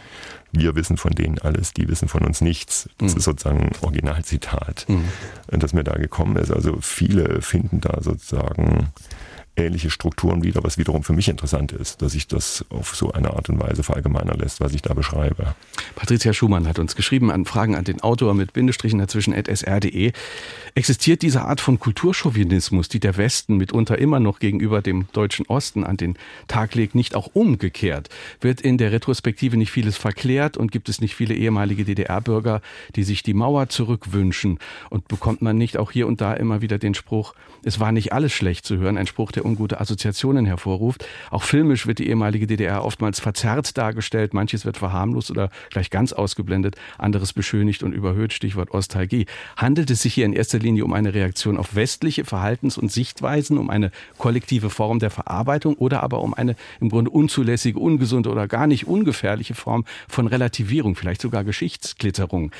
Wir 0.52 0.76
wissen 0.76 0.96
von 0.96 1.10
denen 1.12 1.40
alles, 1.40 1.72
die 1.72 1.88
wissen 1.88 2.06
von 2.06 2.22
uns 2.22 2.40
nichts. 2.40 2.88
Das 2.98 3.12
mhm. 3.12 3.18
ist 3.18 3.24
sozusagen 3.24 3.60
ein 3.62 3.72
Originalzitat, 3.80 4.86
mhm. 4.88 5.08
das 5.50 5.72
mir 5.72 5.82
da 5.82 5.94
gekommen 5.94 6.36
ist. 6.36 6.52
Also 6.52 6.78
viele 6.80 7.42
finden 7.42 7.80
da 7.80 8.00
sozusagen 8.00 8.92
ähnliche 9.56 9.90
Strukturen 9.90 10.42
wieder, 10.42 10.64
was 10.64 10.78
wiederum 10.78 11.02
für 11.02 11.12
mich 11.12 11.28
interessant 11.28 11.72
ist, 11.72 12.02
dass 12.02 12.12
sich 12.12 12.26
das 12.26 12.64
auf 12.70 12.94
so 12.94 13.12
eine 13.12 13.34
Art 13.34 13.48
und 13.48 13.60
Weise 13.60 13.82
verallgemeinern 13.82 14.38
lässt, 14.38 14.60
was 14.60 14.74
ich 14.74 14.82
da 14.82 14.94
beschreibe. 14.94 15.54
Patricia 15.94 16.32
Schumann 16.32 16.66
hat 16.66 16.78
uns 16.78 16.96
geschrieben 16.96 17.30
an 17.30 17.44
Fragen 17.44 17.76
an 17.76 17.84
den 17.84 18.00
Autor 18.00 18.34
mit 18.34 18.52
Bindestrichen 18.52 18.98
dazwischen 18.98 19.32
sr.de. 19.32 20.12
Existiert 20.74 21.22
diese 21.22 21.42
Art 21.42 21.60
von 21.60 21.78
Kulturchauvinismus, 21.78 22.88
die 22.88 23.00
der 23.00 23.16
Westen 23.16 23.56
mitunter 23.56 23.98
immer 23.98 24.18
noch 24.18 24.40
gegenüber 24.40 24.82
dem 24.82 25.06
deutschen 25.12 25.46
Osten 25.46 25.84
an 25.84 25.96
den 25.96 26.16
Tag 26.48 26.74
legt, 26.74 26.94
nicht 26.94 27.14
auch 27.14 27.30
umgekehrt? 27.32 28.08
Wird 28.40 28.60
in 28.60 28.78
der 28.78 28.90
Retrospektive 28.90 29.56
nicht 29.56 29.70
vieles 29.70 29.96
verklärt 29.96 30.56
und 30.56 30.72
gibt 30.72 30.88
es 30.88 31.00
nicht 31.00 31.14
viele 31.14 31.34
ehemalige 31.34 31.84
DDR-Bürger, 31.84 32.60
die 32.96 33.04
sich 33.04 33.22
die 33.22 33.34
Mauer 33.34 33.68
zurückwünschen? 33.68 34.58
Und 34.90 35.06
bekommt 35.06 35.42
man 35.42 35.56
nicht 35.56 35.76
auch 35.76 35.92
hier 35.92 36.08
und 36.08 36.20
da 36.20 36.34
immer 36.34 36.60
wieder 36.60 36.78
den 36.78 36.94
Spruch, 36.94 37.34
es 37.64 37.80
war 37.80 37.92
nicht 37.92 38.12
alles 38.12 38.32
schlecht 38.32 38.66
zu 38.66 38.76
hören, 38.76 38.98
ein 38.98 39.06
Spruch, 39.06 39.32
der 39.32 39.44
ungute 39.44 39.80
Assoziationen 39.80 40.44
hervorruft. 40.44 41.06
Auch 41.30 41.42
filmisch 41.42 41.86
wird 41.86 41.98
die 41.98 42.08
ehemalige 42.08 42.46
DDR 42.46 42.84
oftmals 42.84 43.20
verzerrt 43.20 43.76
dargestellt. 43.78 44.34
Manches 44.34 44.64
wird 44.64 44.76
verharmlost 44.76 45.30
oder 45.30 45.50
gleich 45.70 45.90
ganz 45.90 46.12
ausgeblendet, 46.12 46.76
anderes 46.98 47.32
beschönigt 47.32 47.82
und 47.82 47.92
überhöht. 47.92 48.32
Stichwort 48.32 48.70
Ostalgie. 48.72 49.26
Handelt 49.56 49.90
es 49.90 50.02
sich 50.02 50.14
hier 50.14 50.26
in 50.26 50.34
erster 50.34 50.58
Linie 50.58 50.84
um 50.84 50.92
eine 50.92 51.14
Reaktion 51.14 51.56
auf 51.56 51.74
westliche 51.74 52.24
Verhaltens- 52.24 52.76
und 52.76 52.92
Sichtweisen, 52.92 53.56
um 53.56 53.70
eine 53.70 53.90
kollektive 54.18 54.68
Form 54.68 54.98
der 54.98 55.10
Verarbeitung 55.10 55.74
oder 55.74 56.02
aber 56.02 56.20
um 56.20 56.34
eine 56.34 56.56
im 56.80 56.90
Grunde 56.90 57.10
unzulässige, 57.10 57.78
ungesunde 57.78 58.30
oder 58.30 58.46
gar 58.46 58.66
nicht 58.66 58.86
ungefährliche 58.86 59.54
Form 59.54 59.84
von 60.08 60.26
Relativierung, 60.26 60.96
vielleicht 60.96 61.22
sogar 61.22 61.44
Geschichtsklitterung? 61.44 62.50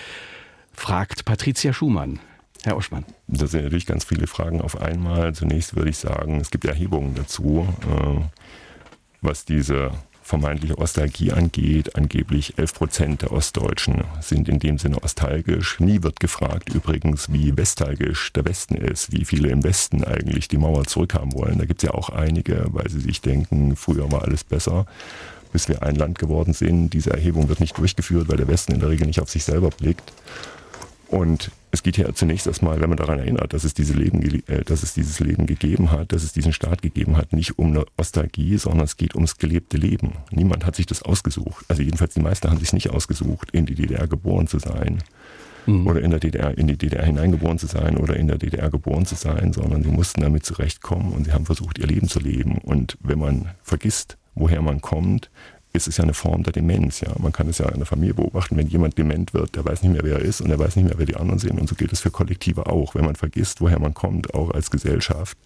Fragt 0.72 1.24
Patricia 1.24 1.72
Schumann. 1.72 2.20
Herr 2.66 2.76
Oschmann. 2.76 3.04
Das 3.26 3.50
sind 3.50 3.64
natürlich 3.64 3.86
ganz 3.86 4.04
viele 4.04 4.26
Fragen 4.26 4.60
auf 4.60 4.80
einmal. 4.80 5.34
Zunächst 5.34 5.76
würde 5.76 5.90
ich 5.90 5.98
sagen, 5.98 6.40
es 6.40 6.50
gibt 6.50 6.64
Erhebungen 6.64 7.14
dazu, 7.14 7.66
äh, 7.82 8.20
was 9.20 9.44
diese 9.44 9.90
vermeintliche 10.22 10.78
Ostalgie 10.78 11.32
angeht. 11.32 11.96
Angeblich 11.96 12.58
11 12.58 12.74
Prozent 12.74 13.22
der 13.22 13.32
Ostdeutschen 13.32 14.04
sind 14.20 14.48
in 14.48 14.58
dem 14.58 14.78
Sinne 14.78 15.02
ostalgisch. 15.02 15.78
Nie 15.80 16.02
wird 16.02 16.18
gefragt 16.18 16.72
übrigens, 16.74 17.30
wie 17.30 17.56
westalgisch 17.56 18.32
der 18.32 18.46
Westen 18.46 18.76
ist, 18.76 19.12
wie 19.12 19.26
viele 19.26 19.50
im 19.50 19.62
Westen 19.62 20.02
eigentlich 20.02 20.48
die 20.48 20.56
Mauer 20.56 20.84
zurückhaben 20.84 21.34
wollen. 21.34 21.58
Da 21.58 21.66
gibt 21.66 21.82
es 21.82 21.88
ja 21.88 21.94
auch 21.94 22.08
einige, 22.08 22.64
weil 22.68 22.88
sie 22.88 23.00
sich 23.00 23.20
denken, 23.20 23.76
früher 23.76 24.10
war 24.10 24.22
alles 24.22 24.44
besser 24.44 24.86
bis 25.52 25.68
wir 25.68 25.84
ein 25.84 25.94
Land 25.94 26.18
geworden 26.18 26.52
sind. 26.52 26.90
Diese 26.90 27.10
Erhebung 27.10 27.48
wird 27.48 27.60
nicht 27.60 27.78
durchgeführt, 27.78 28.28
weil 28.28 28.38
der 28.38 28.48
Westen 28.48 28.72
in 28.72 28.80
der 28.80 28.88
Regel 28.88 29.06
nicht 29.06 29.20
auf 29.20 29.30
sich 29.30 29.44
selber 29.44 29.70
blickt. 29.70 30.12
Und 31.06 31.52
es 31.74 31.82
geht 31.82 31.98
ja 31.98 32.12
zunächst 32.14 32.46
erstmal, 32.46 32.80
wenn 32.80 32.88
man 32.88 32.96
daran 32.96 33.18
erinnert, 33.18 33.52
dass 33.52 33.64
es, 33.64 33.74
diese 33.74 33.94
Leben, 33.94 34.22
äh, 34.46 34.64
dass 34.64 34.82
es 34.82 34.94
dieses 34.94 35.20
Leben 35.20 35.46
gegeben 35.46 35.90
hat, 35.90 36.12
dass 36.12 36.22
es 36.22 36.32
diesen 36.32 36.52
Staat 36.52 36.82
gegeben 36.82 37.16
hat, 37.16 37.32
nicht 37.32 37.58
um 37.58 37.68
eine 37.68 37.84
Ostalgie, 37.96 38.56
sondern 38.56 38.84
es 38.84 38.96
geht 38.96 39.14
ums 39.14 39.36
gelebte 39.36 39.76
Leben. 39.76 40.12
Niemand 40.30 40.64
hat 40.64 40.76
sich 40.76 40.86
das 40.86 41.02
ausgesucht. 41.02 41.64
Also 41.68 41.82
jedenfalls 41.82 42.14
die 42.14 42.20
meisten 42.20 42.48
haben 42.48 42.58
sich 42.58 42.72
nicht 42.72 42.90
ausgesucht, 42.90 43.50
in 43.50 43.66
die 43.66 43.74
DDR 43.74 44.06
geboren 44.06 44.46
zu 44.46 44.58
sein. 44.58 45.02
Mhm. 45.66 45.86
Oder 45.86 46.02
in 46.02 46.10
der 46.10 46.20
DDR, 46.20 46.56
in 46.56 46.68
die 46.68 46.76
DDR 46.76 47.04
hineingeboren 47.04 47.58
zu 47.58 47.66
sein 47.66 47.96
oder 47.96 48.16
in 48.16 48.28
der 48.28 48.38
DDR 48.38 48.70
geboren 48.70 49.06
zu 49.06 49.14
sein, 49.14 49.52
sondern 49.52 49.82
sie 49.82 49.90
mussten 49.90 50.20
damit 50.20 50.44
zurechtkommen 50.44 51.12
und 51.12 51.24
sie 51.24 51.32
haben 51.32 51.46
versucht, 51.46 51.78
ihr 51.78 51.86
Leben 51.86 52.08
zu 52.08 52.20
leben. 52.20 52.58
Und 52.58 52.98
wenn 53.00 53.18
man 53.18 53.50
vergisst, 53.62 54.16
woher 54.34 54.62
man 54.62 54.80
kommt, 54.80 55.30
ist 55.74 55.88
es 55.88 55.96
ja 55.96 56.04
eine 56.04 56.14
Form 56.14 56.44
der 56.44 56.52
Demenz. 56.52 57.00
Ja. 57.00 57.08
Man 57.18 57.32
kann 57.32 57.48
es 57.48 57.58
ja 57.58 57.68
in 57.68 57.78
der 57.78 57.86
Familie 57.86 58.14
beobachten, 58.14 58.56
wenn 58.56 58.68
jemand 58.68 58.96
dement 58.96 59.34
wird, 59.34 59.56
der 59.56 59.64
weiß 59.64 59.82
nicht 59.82 59.92
mehr, 59.92 60.04
wer 60.04 60.20
er 60.20 60.24
ist 60.24 60.40
und 60.40 60.50
er 60.50 60.58
weiß 60.58 60.76
nicht 60.76 60.86
mehr, 60.86 60.94
wer 60.96 61.04
die 61.04 61.16
anderen 61.16 61.40
sind. 61.40 61.60
Und 61.60 61.68
so 61.68 61.74
gilt 61.74 61.92
es 61.92 62.00
für 62.00 62.12
Kollektive 62.12 62.66
auch. 62.66 62.94
Wenn 62.94 63.04
man 63.04 63.16
vergisst, 63.16 63.60
woher 63.60 63.80
man 63.80 63.92
kommt, 63.92 64.32
auch 64.34 64.52
als 64.52 64.70
Gesellschaft, 64.70 65.36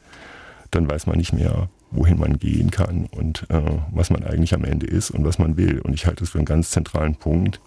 dann 0.71 0.89
weiß 0.89 1.07
man 1.07 1.17
nicht 1.17 1.33
mehr, 1.33 1.71
wohin 1.91 2.19
man 2.19 2.39
gehen 2.39 2.71
kann 2.71 3.07
und 3.07 3.47
äh, 3.49 3.63
was 3.91 4.11
man 4.11 4.23
eigentlich 4.23 4.53
am 4.53 4.65
Ende 4.65 4.87
ist 4.87 5.11
und 5.11 5.25
was 5.25 5.39
man 5.39 5.57
will. 5.57 5.81
Und 5.81 5.95
ich 5.95 6.05
halte 6.05 6.25
es 6.25 6.31
für 6.31 6.39
einen 6.39 6.45
ganz 6.45 6.71
zentralen 6.71 7.17
Punkt, 7.17 7.59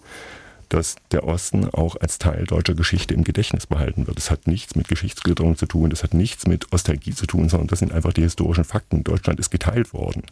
dass 0.68 0.94
der 1.10 1.24
Osten 1.24 1.68
auch 1.68 1.96
als 2.00 2.18
Teil 2.18 2.44
deutscher 2.44 2.74
Geschichte 2.74 3.12
im 3.12 3.24
Gedächtnis 3.24 3.66
behalten 3.66 4.06
wird. 4.06 4.16
Das 4.16 4.30
hat 4.30 4.46
nichts 4.46 4.76
mit 4.76 4.86
Geschichtsklitterung 4.86 5.56
zu 5.56 5.66
tun, 5.66 5.90
das 5.90 6.04
hat 6.04 6.14
nichts 6.14 6.46
mit 6.46 6.72
Ostalgie 6.72 7.12
zu 7.12 7.26
tun, 7.26 7.48
sondern 7.48 7.66
das 7.66 7.80
sind 7.80 7.90
einfach 7.90 8.12
die 8.12 8.22
historischen 8.22 8.64
Fakten. 8.64 9.02
Deutschland 9.02 9.40
ist 9.40 9.50
geteilt 9.50 9.92
worden 9.92 10.22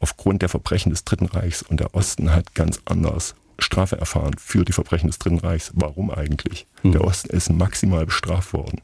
aufgrund 0.00 0.42
der 0.42 0.48
Verbrechen 0.48 0.90
des 0.90 1.04
Dritten 1.04 1.26
Reichs 1.26 1.62
und 1.62 1.78
der 1.78 1.94
Osten 1.94 2.34
hat 2.34 2.54
ganz 2.54 2.80
anders 2.86 3.34
Strafe 3.58 3.98
erfahren 3.98 4.34
für 4.38 4.64
die 4.64 4.72
Verbrechen 4.72 5.06
des 5.06 5.18
Dritten 5.18 5.38
Reichs. 5.38 5.70
Warum 5.74 6.10
eigentlich? 6.10 6.66
Mhm. 6.82 6.92
Der 6.92 7.04
Osten 7.04 7.30
ist 7.30 7.50
maximal 7.52 8.06
bestraft 8.06 8.52
worden 8.52 8.80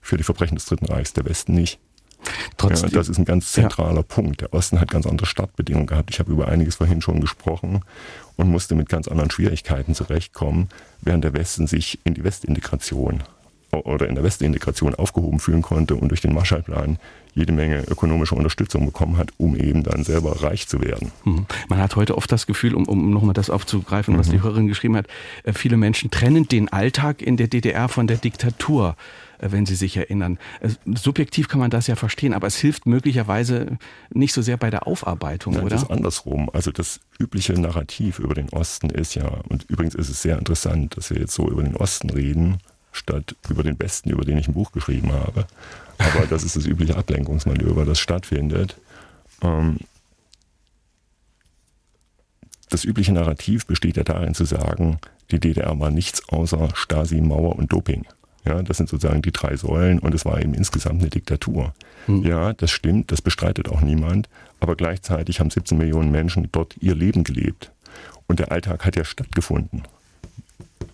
für 0.00 0.16
die 0.16 0.24
Verbrechen 0.24 0.54
des 0.54 0.64
Dritten 0.64 0.86
Reichs, 0.86 1.12
der 1.12 1.26
Westen 1.26 1.54
nicht. 1.54 1.78
Trotzdem, 2.56 2.90
ja, 2.90 2.98
das 2.98 3.08
ist 3.08 3.18
ein 3.18 3.24
ganz 3.24 3.52
zentraler 3.52 3.96
ja. 3.96 4.02
Punkt. 4.02 4.42
Der 4.42 4.52
Osten 4.52 4.80
hat 4.80 4.90
ganz 4.90 5.06
andere 5.06 5.26
Startbedingungen 5.26 5.86
gehabt. 5.86 6.10
Ich 6.10 6.18
habe 6.18 6.30
über 6.30 6.48
einiges 6.48 6.76
vorhin 6.76 7.00
schon 7.00 7.20
gesprochen 7.20 7.82
und 8.36 8.50
musste 8.50 8.74
mit 8.74 8.88
ganz 8.88 9.08
anderen 9.08 9.30
Schwierigkeiten 9.30 9.94
zurechtkommen, 9.94 10.68
während 11.00 11.24
der 11.24 11.32
Westen 11.32 11.66
sich 11.66 11.98
in 12.04 12.14
die 12.14 12.24
Westintegration 12.24 13.22
oder 13.72 14.08
in 14.08 14.14
der 14.14 14.24
Westintegration 14.24 14.94
aufgehoben 14.94 15.38
fühlen 15.38 15.62
konnte 15.62 15.94
und 15.94 16.08
durch 16.08 16.20
den 16.20 16.34
Marshallplan 16.34 16.98
jede 17.34 17.52
Menge 17.52 17.84
ökonomische 17.84 18.34
Unterstützung 18.34 18.86
bekommen 18.86 19.16
hat, 19.16 19.30
um 19.38 19.56
eben 19.56 19.82
dann 19.82 20.04
selber 20.04 20.42
reich 20.42 20.66
zu 20.66 20.80
werden. 20.80 21.12
Mhm. 21.24 21.46
Man 21.68 21.78
hat 21.78 21.96
heute 21.96 22.16
oft 22.16 22.30
das 22.30 22.46
Gefühl, 22.46 22.74
um, 22.74 22.86
um 22.86 23.10
nochmal 23.10 23.34
das 23.34 23.50
aufzugreifen, 23.50 24.18
was 24.18 24.28
mhm. 24.28 24.32
die 24.32 24.42
Hörerin 24.42 24.66
geschrieben 24.66 24.96
hat, 24.96 25.06
äh, 25.44 25.52
viele 25.52 25.76
Menschen 25.76 26.10
trennen 26.10 26.48
den 26.48 26.68
Alltag 26.68 27.22
in 27.22 27.36
der 27.36 27.48
DDR 27.48 27.88
von 27.88 28.06
der 28.06 28.16
Diktatur 28.16 28.96
äh, 29.38 29.52
wenn 29.52 29.64
Sie 29.64 29.74
sich 29.74 29.96
erinnern. 29.96 30.38
Äh, 30.60 30.70
subjektiv 30.94 31.48
kann 31.48 31.60
man 31.60 31.70
das 31.70 31.86
ja 31.86 31.96
verstehen, 31.96 32.34
aber 32.34 32.46
es 32.46 32.56
hilft 32.56 32.86
möglicherweise 32.86 33.78
nicht 34.12 34.34
so 34.34 34.42
sehr 34.42 34.56
bei 34.56 34.70
der 34.70 34.86
Aufarbeitung, 34.86 35.54
Nein, 35.54 35.62
oder? 35.62 35.70
Das 35.70 35.84
ist 35.84 35.90
andersrum. 35.90 36.50
Also 36.52 36.72
das 36.72 37.00
übliche 37.18 37.54
Narrativ 37.54 38.18
über 38.18 38.34
den 38.34 38.50
Osten 38.50 38.90
ist 38.90 39.14
ja, 39.14 39.28
und 39.48 39.64
übrigens 39.68 39.94
ist 39.94 40.08
es 40.08 40.20
sehr 40.22 40.38
interessant, 40.38 40.96
dass 40.96 41.10
wir 41.10 41.18
jetzt 41.18 41.34
so 41.34 41.48
über 41.48 41.62
den 41.62 41.76
Osten 41.76 42.10
reden, 42.10 42.58
statt 42.92 43.34
über 43.48 43.62
den 43.62 43.76
Besten, 43.76 44.10
über 44.10 44.24
den 44.24 44.38
ich 44.38 44.48
ein 44.48 44.54
Buch 44.54 44.72
geschrieben 44.72 45.12
habe. 45.12 45.46
Aber 45.98 46.26
das 46.26 46.44
ist 46.44 46.56
das 46.56 46.66
übliche 46.66 46.96
Ablenkungsmanöver, 46.96 47.84
das 47.84 47.98
stattfindet. 47.98 48.76
Ähm, 49.42 49.78
das 52.70 52.84
übliche 52.84 53.12
Narrativ 53.12 53.66
besteht 53.66 53.96
ja 53.96 54.04
darin 54.04 54.34
zu 54.34 54.44
sagen, 54.44 54.98
die 55.30 55.40
DDR 55.40 55.78
war 55.78 55.90
nichts 55.90 56.28
außer 56.28 56.70
Stasi, 56.74 57.20
Mauer 57.20 57.56
und 57.56 57.72
Doping. 57.72 58.06
Ja, 58.44 58.62
das 58.62 58.78
sind 58.78 58.88
sozusagen 58.88 59.22
die 59.22 59.32
drei 59.32 59.56
Säulen 59.56 59.98
und 59.98 60.14
es 60.14 60.24
war 60.24 60.40
eben 60.40 60.54
insgesamt 60.54 61.00
eine 61.00 61.10
Diktatur. 61.10 61.74
Hm. 62.06 62.22
Ja, 62.24 62.54
das 62.54 62.70
stimmt, 62.70 63.12
das 63.12 63.20
bestreitet 63.20 63.68
auch 63.68 63.82
niemand, 63.82 64.28
aber 64.60 64.76
gleichzeitig 64.76 65.40
haben 65.40 65.50
17 65.50 65.76
Millionen 65.76 66.10
Menschen 66.10 66.48
dort 66.50 66.76
ihr 66.80 66.94
Leben 66.94 67.22
gelebt. 67.22 67.70
Und 68.26 68.38
der 68.38 68.50
Alltag 68.50 68.86
hat 68.86 68.96
ja 68.96 69.04
stattgefunden 69.04 69.82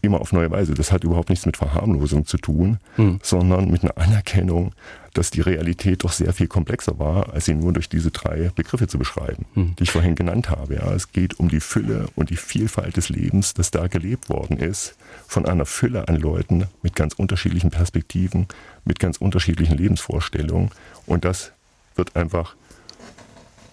immer 0.07 0.21
auf 0.21 0.33
neue 0.33 0.51
Weise. 0.51 0.75
Das 0.75 0.93
hat 0.93 1.05
überhaupt 1.05 1.29
nichts 1.29 1.47
mit 1.47 1.57
Verharmlosung 1.57 2.27
zu 2.27 2.39
tun, 2.39 2.79
hm. 2.97 3.19
sondern 3.23 3.71
mit 3.71 3.83
einer 3.83 3.99
Anerkennung, 3.99 4.73
dass 5.13 5.31
die 5.31 5.41
Realität 5.41 6.05
doch 6.05 6.13
sehr 6.13 6.33
viel 6.33 6.47
komplexer 6.47 6.99
war, 6.99 7.33
als 7.33 7.47
sie 7.47 7.55
nur 7.55 7.73
durch 7.73 7.89
diese 7.89 8.11
drei 8.11 8.51
Begriffe 8.55 8.87
zu 8.87 8.99
beschreiben, 8.99 9.47
hm. 9.55 9.75
die 9.77 9.85
ich 9.85 9.91
vorhin 9.91 10.15
genannt 10.15 10.51
habe. 10.51 10.77
Ja, 10.77 10.93
es 10.93 11.13
geht 11.13 11.39
um 11.39 11.49
die 11.49 11.61
Fülle 11.61 12.07
und 12.15 12.31
die 12.31 12.37
Vielfalt 12.37 12.97
des 12.97 13.09
Lebens, 13.09 13.55
das 13.55 13.71
da 13.71 13.87
gelebt 13.87 14.29
worden 14.29 14.59
ist, 14.59 14.97
von 15.27 15.47
einer 15.47 15.67
Fülle 15.67 16.09
an 16.09 16.17
Leuten 16.17 16.67
mit 16.83 16.95
ganz 16.95 17.15
unterschiedlichen 17.15 17.71
Perspektiven, 17.71 18.47
mit 18.85 18.99
ganz 18.99 19.19
unterschiedlichen 19.19 19.77
Lebensvorstellungen. 19.77 20.71
Und 21.07 21.25
das 21.25 21.53
wird 21.97 22.15
einfach 22.17 22.57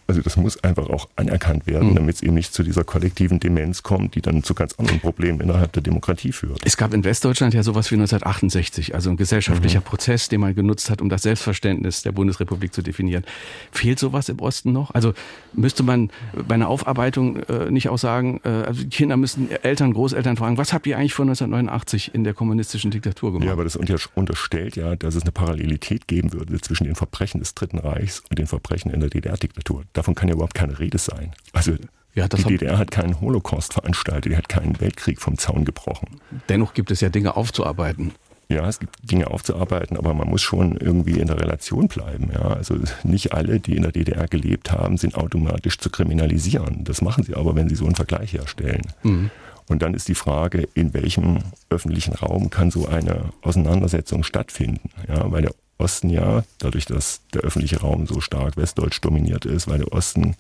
also 0.08 0.22
das 0.22 0.38
muss 0.38 0.64
einfach 0.64 0.90
auch 0.90 1.08
anerkannt 1.16 1.66
werden, 1.66 1.92
mhm. 1.92 1.96
damit 1.96 2.16
es 2.16 2.24
eben 2.24 2.34
nicht 2.34 2.54
zu 2.54 2.64
dieser 2.64 2.84
kollektiven 2.84 3.40
Demenz 3.40 3.84
kommt, 3.84 4.16
die 4.16 4.22
dann 4.22 4.44
zu 4.44 4.54
ganz 4.54 4.74
anderen 4.76 5.00
Problemen 5.00 5.40
innerhalb 5.40 5.72
der 5.74 5.82
Demokratie 5.82 6.32
führt. 6.32 6.60
Es 6.66 6.78
gab 6.78 6.94
in 6.94 7.04
Westdeutschland 7.04 7.54
ja 7.54 7.64
sowas 7.64 7.90
wie 7.92 7.96
1968, 7.96 8.96
also 8.96 9.10
ein 9.10 9.18
gesellschaftlicher 9.18 9.80
mhm. 9.80 9.86
Prozess, 9.86 10.30
den 10.30 10.42
man 10.42 10.56
genutzt 10.56 10.90
hat, 10.90 11.02
um 11.02 11.10
das 11.10 11.22
Selbstverständnis 11.22 12.02
der 12.02 12.12
Bundesrepublik 12.12 12.74
zu 12.74 12.82
definieren. 12.82 13.24
Fehlt 13.72 14.00
sowas 14.00 14.30
im 14.30 14.40
Osten 14.40 14.72
noch? 14.72 14.94
Also 14.94 15.14
müsste 15.54 15.84
man 15.84 16.10
bei 16.48 16.56
einer 16.56 16.68
Aufarbeitung 16.68 17.38
äh, 17.38 17.72
nicht 17.72 17.90
auch 17.90 17.98
sagen, 17.98 18.42
äh, 18.44 18.50
also 18.50 18.84
die 18.84 18.90
Kinder 18.90 19.18
müssen 19.18 19.50
Eltern, 19.52 19.94
Großeltern 19.94 20.38
fragen, 20.38 20.58
was 20.58 20.74
habt 20.74 20.86
ihr 20.88 20.98
eigentlich 20.98 21.14
vor 21.14 21.24
1989 21.24 22.14
in 22.14 22.24
der 22.24 22.34
kommunistischen 22.34 22.92
Diktatur 22.92 23.32
gemacht? 23.32 23.48
Ja, 23.48 23.54
aber 23.54 23.64
das 23.64 23.76
unterstellt 23.76 24.76
ja, 24.76 24.96
dass 24.96 25.16
es 25.16 25.24
eine 25.24 25.32
Parallelität 25.32 26.08
geben 26.08 26.34
würde 26.34 26.60
zwischen 26.60 26.86
den 26.86 26.96
Verbrechen 26.96 27.40
des 27.40 27.56
Dritten 27.56 27.80
Reichs 27.80 28.24
und 28.30 28.40
den 28.40 28.48
Verbrechen 28.48 28.92
in 28.92 29.00
der 29.00 29.10
DDR-Diktatur. 29.10 29.84
Davon 29.94 30.16
kann 30.16 30.28
ja 30.28 30.34
überhaupt 30.34 30.56
keine 30.56 30.80
Rede 30.80 30.98
sein. 30.98 31.34
Also 31.54 31.76
ja, 32.16 32.28
die 32.28 32.44
DDR 32.44 32.78
hat 32.78 32.92
keinen 32.92 33.20
Holocaust 33.22 33.74
veranstaltet, 33.74 34.32
die 34.32 34.38
hat 34.38 34.50
keinen 34.50 34.80
Weltkrieg 34.80 35.20
vom 35.20 35.38
Zaun 35.38 35.66
gebrochen. 35.66 36.20
Dennoch 36.48 36.74
gibt 36.74 36.92
es 36.92 37.02
ja 37.02 37.10
Dinge 37.10 37.36
aufzuarbeiten. 37.36 38.14
Ja, 38.50 38.68
es 38.68 38.80
gibt 38.80 39.10
Dinge 39.10 39.32
aufzuarbeiten, 39.32 39.98
aber 39.98 40.14
man 40.14 40.30
muss 40.30 40.42
schon 40.42 40.78
irgendwie 40.78 41.20
in 41.20 41.28
der 41.28 41.40
Relation 41.40 41.88
bleiben. 41.88 42.30
Ja, 42.32 42.50
also 42.50 42.76
nicht 43.04 43.34
alle, 43.34 43.60
die 43.60 43.76
in 43.76 43.82
der 43.82 43.92
DDR 43.92 44.28
gelebt 44.28 44.72
haben, 44.72 44.98
sind 44.98 45.16
automatisch 45.16 45.80
zu 45.80 45.90
kriminalisieren. 45.90 46.84
Das 46.84 47.02
machen 47.02 47.24
sie 47.24 47.34
aber, 47.34 47.56
wenn 47.56 47.70
sie 47.70 47.76
so 47.76 47.86
einen 47.86 47.96
Vergleich 47.96 48.34
herstellen. 48.34 48.84
Mhm. 49.02 49.32
Und 49.68 49.82
dann 49.82 49.94
ist 49.94 50.08
die 50.08 50.16
Frage, 50.16 50.68
in 50.74 50.94
welchem 50.94 51.40
öffentlichen 51.70 52.14
Raum 52.14 52.50
kann 52.50 52.72
so 52.72 52.88
eine 52.88 53.30
Auseinandersetzung 53.42 54.24
stattfinden? 54.24 54.90
Ja, 55.08 55.32
weil 55.32 55.44
der 55.44 55.54
Osten 55.78 56.10
ja, 56.10 56.44
dadurch, 56.60 56.86
dass 56.86 57.22
der 57.34 57.42
öffentliche 57.42 57.80
Raum 57.80 58.08
so 58.08 58.22
stark 58.22 58.58
westdeutsch 58.58 59.00
dominiert 59.02 59.46
ist, 59.46 59.68
weil 59.68 59.80
der 59.80 59.92
Osten 59.92 60.36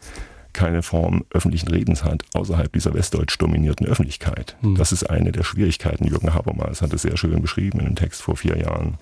keine 0.53 0.83
Form 0.83 1.25
öffentlichen 1.31 1.67
Redens 1.69 2.03
hat, 2.03 2.23
außerhalb 2.33 2.71
dieser 2.71 2.93
westdeutsch 2.93 3.39
dominierten 3.39 3.87
Öffentlichkeit. 3.87 4.55
Hm. 4.61 4.75
Das 4.75 4.91
ist 4.91 5.09
eine 5.09 5.31
der 5.31 5.43
Schwierigkeiten. 5.43 6.05
Jürgen 6.05 6.33
Habermas 6.33 6.81
hat 6.81 6.93
es 6.93 7.01
sehr 7.01 7.17
schön 7.17 7.41
beschrieben 7.41 7.79
in 7.79 7.87
einem 7.87 7.95
Text 7.95 8.21
vor 8.21 8.37
vier 8.37 8.57
Jahren 8.57 8.99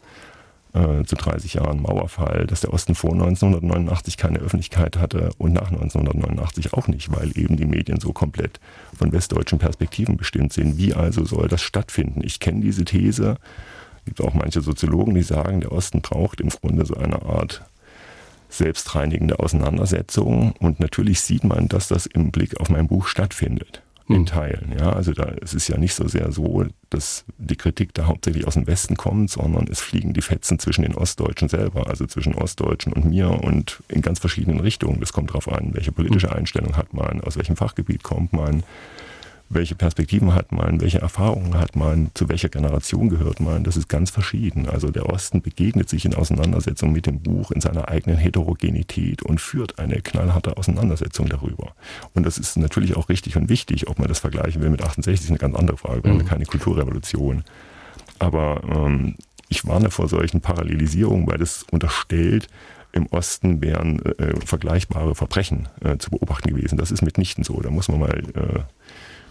äh, 0.73 1.03
zu 1.03 1.15
30 1.15 1.55
Jahren 1.55 1.81
Mauerfall, 1.81 2.45
dass 2.47 2.61
der 2.61 2.73
Osten 2.73 2.95
vor 2.95 3.11
1989 3.13 4.17
keine 4.17 4.39
Öffentlichkeit 4.39 4.97
hatte 4.97 5.31
und 5.37 5.53
nach 5.53 5.71
1989 5.71 6.73
auch 6.73 6.87
nicht, 6.87 7.15
weil 7.15 7.37
eben 7.37 7.57
die 7.57 7.65
Medien 7.65 7.99
so 7.99 8.13
komplett 8.13 8.59
von 8.97 9.11
westdeutschen 9.11 9.59
Perspektiven 9.59 10.17
bestimmt 10.17 10.53
sind. 10.53 10.77
Wie 10.77 10.93
also 10.93 11.25
soll 11.25 11.47
das 11.47 11.61
stattfinden? 11.61 12.21
Ich 12.23 12.39
kenne 12.39 12.61
diese 12.61 12.85
These 12.85 13.37
es 14.01 14.05
gibt 14.05 14.21
auch 14.21 14.33
manche 14.33 14.61
Soziologen, 14.61 15.13
die 15.13 15.21
sagen, 15.21 15.61
der 15.61 15.71
Osten 15.71 16.01
braucht 16.01 16.41
im 16.41 16.49
Grunde 16.49 16.85
so 16.85 16.95
eine 16.95 17.21
Art 17.21 17.61
selbstreinigende 18.49 19.39
Auseinandersetzung. 19.39 20.53
Und 20.59 20.79
natürlich 20.79 21.21
sieht 21.21 21.43
man, 21.43 21.67
dass 21.67 21.87
das 21.87 22.07
im 22.07 22.31
Blick 22.31 22.59
auf 22.59 22.69
mein 22.69 22.87
Buch 22.87 23.05
stattfindet. 23.07 23.83
In. 24.07 24.25
Teilen. 24.25 24.73
Ja, 24.77 24.93
also 24.93 25.13
da 25.13 25.33
es 25.41 25.53
ist 25.53 25.67
ja 25.67 25.77
nicht 25.77 25.93
so 25.93 26.07
sehr 26.07 26.31
so, 26.31 26.65
dass 26.89 27.25
die 27.37 27.55
Kritik 27.55 27.93
da 27.93 28.05
hauptsächlich 28.07 28.45
aus 28.45 28.55
dem 28.55 28.67
Westen 28.67 28.97
kommt, 28.97 29.29
sondern 29.29 29.67
es 29.67 29.79
fliegen 29.79 30.13
die 30.13 30.21
Fetzen 30.21 30.59
zwischen 30.59 30.83
den 30.83 30.95
Ostdeutschen 30.95 31.49
selber, 31.49 31.87
also 31.87 32.05
zwischen 32.05 32.35
Ostdeutschen 32.35 32.93
und 32.93 33.05
mir 33.05 33.29
und 33.29 33.81
in 33.87 34.01
ganz 34.01 34.19
verschiedenen 34.19 34.59
Richtungen. 34.59 34.99
Das 34.99 35.13
kommt 35.13 35.29
darauf 35.29 35.47
an, 35.47 35.73
welche 35.73 35.91
politische 35.91 36.29
hm. 36.29 36.37
Einstellung 36.37 36.77
hat 36.77 36.93
man, 36.93 37.21
aus 37.21 37.37
welchem 37.37 37.55
Fachgebiet 37.55 38.03
kommt 38.03 38.33
man, 38.33 38.63
welche 39.53 39.75
Perspektiven 39.75 40.33
hat 40.33 40.51
man, 40.51 40.81
welche 40.81 40.99
Erfahrungen 40.99 41.55
hat 41.55 41.75
man, 41.75 42.11
zu 42.13 42.29
welcher 42.29 42.49
Generation 42.49 43.09
gehört 43.09 43.39
man, 43.39 43.63
das 43.63 43.77
ist 43.77 43.89
ganz 43.89 44.09
verschieden. 44.09 44.67
Also 44.67 44.91
der 44.91 45.07
Osten 45.07 45.41
begegnet 45.41 45.89
sich 45.89 46.05
in 46.05 46.15
Auseinandersetzung 46.15 46.91
mit 46.91 47.05
dem 47.05 47.21
Buch 47.21 47.51
in 47.51 47.61
seiner 47.61 47.89
eigenen 47.89 48.17
Heterogenität 48.17 49.23
und 49.23 49.41
führt 49.41 49.79
eine 49.79 50.01
knallharte 50.01 50.57
Auseinandersetzung 50.57 51.27
darüber. 51.27 51.73
Und 52.13 52.25
das 52.25 52.37
ist 52.37 52.57
natürlich 52.57 52.95
auch 52.95 53.09
richtig 53.09 53.35
und 53.35 53.49
wichtig, 53.49 53.87
ob 53.87 53.99
man 53.99 54.07
das 54.07 54.19
vergleichen 54.19 54.61
will 54.61 54.69
mit 54.69 54.81
68, 54.81 55.25
ist 55.25 55.29
eine 55.29 55.37
ganz 55.37 55.55
andere 55.55 55.77
Frage, 55.77 56.03
wir 56.03 56.13
mhm. 56.13 56.19
haben 56.19 56.27
keine 56.27 56.45
Kulturrevolution. 56.45 57.43
Aber 58.19 58.61
ähm, 58.69 59.15
ich 59.49 59.67
warne 59.67 59.91
vor 59.91 60.07
solchen 60.07 60.41
Parallelisierungen, 60.41 61.27
weil 61.27 61.37
das 61.37 61.65
unterstellt, 61.71 62.47
im 62.93 63.07
Osten 63.07 63.61
wären 63.61 64.05
äh, 64.05 64.35
vergleichbare 64.45 65.15
Verbrechen 65.15 65.67
äh, 65.83 65.97
zu 65.97 66.11
beobachten 66.11 66.49
gewesen. 66.49 66.77
Das 66.77 66.91
ist 66.91 67.01
mitnichten 67.01 67.43
so. 67.43 67.59
Da 67.61 67.69
muss 67.69 67.87
man 67.87 67.99
mal 68.01 68.23
äh, 68.35 68.59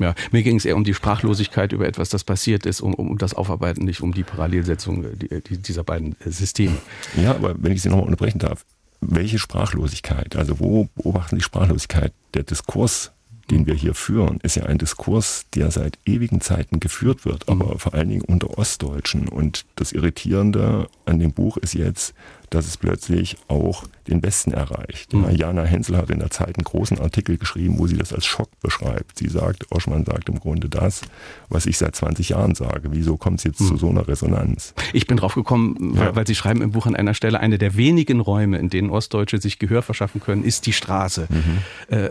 ja, 0.01 0.15
mir 0.33 0.43
ging 0.43 0.57
es 0.57 0.65
eher 0.65 0.77
um 0.77 0.85
die 0.85 0.95
Sprachlosigkeit 0.95 1.73
über 1.73 1.87
etwas, 1.87 2.09
das 2.09 2.25
passiert 2.25 2.67
ist, 2.67 2.81
um, 2.81 2.95
um 2.95 3.19
das 3.19 3.35
Aufarbeiten, 3.35 3.85
nicht 3.85 4.01
um 4.01 4.13
die 4.13 4.23
Parallelsetzung 4.23 5.05
die, 5.17 5.29
die, 5.43 5.59
dieser 5.59 5.85
beiden 5.85 6.17
äh, 6.25 6.31
Systeme. 6.31 6.77
Ja, 7.23 7.33
aber 7.33 7.55
wenn 7.59 7.73
ich 7.73 7.83
Sie 7.83 7.89
nochmal 7.89 8.07
unterbrechen 8.07 8.39
darf, 8.39 8.65
welche 9.01 9.39
Sprachlosigkeit? 9.39 10.37
Also 10.37 10.61
wo 10.61 10.89
beobachten 10.95 11.37
Sie 11.37 11.43
Sprachlosigkeit? 11.43 12.13
Der 12.35 12.43
Diskurs, 12.43 13.13
den 13.51 13.67
wir 13.67 13.75
hier 13.75 13.95
führen, 13.95 14.39
ist 14.43 14.57
ja 14.57 14.65
ein 14.65 14.79
Diskurs, 14.79 15.47
der 15.55 15.71
seit 15.71 15.99
ewigen 16.07 16.41
Zeiten 16.41 16.81
geführt 16.81 17.25
wird, 17.25 17.49
aber 17.49 17.75
mhm. 17.75 17.79
vor 17.79 17.95
allen 17.95 18.09
Dingen 18.09 18.23
unter 18.23 18.59
Ostdeutschen. 18.59 19.29
Und 19.29 19.67
das 19.77 19.93
Irritierende 19.93 20.89
an 21.05 21.19
dem 21.19 21.33
Buch 21.33 21.57
ist 21.57 21.75
jetzt, 21.75 22.15
dass 22.51 22.67
es 22.67 22.77
plötzlich 22.77 23.37
auch 23.49 23.85
den 24.09 24.23
Westen 24.23 24.53
erreicht. 24.53 25.15
Mhm. 25.15 25.31
Jana 25.31 25.63
Hensel 25.63 25.97
hat 25.97 26.11
in 26.11 26.19
der 26.19 26.31
Zeit 26.31 26.59
einen 26.59 26.65
großen 26.65 26.99
Artikel 26.99 27.39
geschrieben, 27.39 27.79
wo 27.79 27.87
sie 27.87 27.97
das 27.97 28.13
als 28.13 28.27
Schock 28.27 28.51
beschreibt. 28.61 29.19
Sie 29.19 29.29
sagt, 29.29 29.71
Oschmann 29.71 30.05
sagt 30.05 30.29
im 30.29 30.41
Grunde 30.41 30.69
das, 30.69 31.03
was 31.49 31.67
ich 31.67 31.79
seit 31.79 31.95
20 31.95 32.31
Jahren 32.31 32.55
sage. 32.55 32.91
Wieso 32.93 33.17
kommt 33.17 33.39
es 33.39 33.45
jetzt 33.45 33.61
mhm. 33.61 33.67
zu 33.67 33.77
so 33.77 33.89
einer 33.89 34.07
Resonanz? 34.07 34.75
Ich 34.93 35.07
bin 35.07 35.17
drauf 35.17 35.35
gekommen, 35.35 35.95
ja. 35.97 36.15
weil, 36.15 36.27
Sie 36.27 36.35
schreiben 36.35 36.61
im 36.61 36.73
Buch 36.73 36.87
an 36.87 36.97
einer 36.97 37.15
Stelle, 37.15 37.41
eine 37.41 37.57
der 37.57 37.77
wenigen 37.77 38.21
Räume, 38.21 38.59
in 38.59 38.69
denen 38.69 38.91
Ostdeutsche 38.91 39.41
sich 39.41 39.59
Gehör 39.59 39.83
verschaffen 39.83 40.21
können, 40.21 40.45
ist 40.45 40.67
die 40.67 40.73
Straße. 40.73 41.29
Mhm. 41.31 41.95
Äh, 41.95 42.11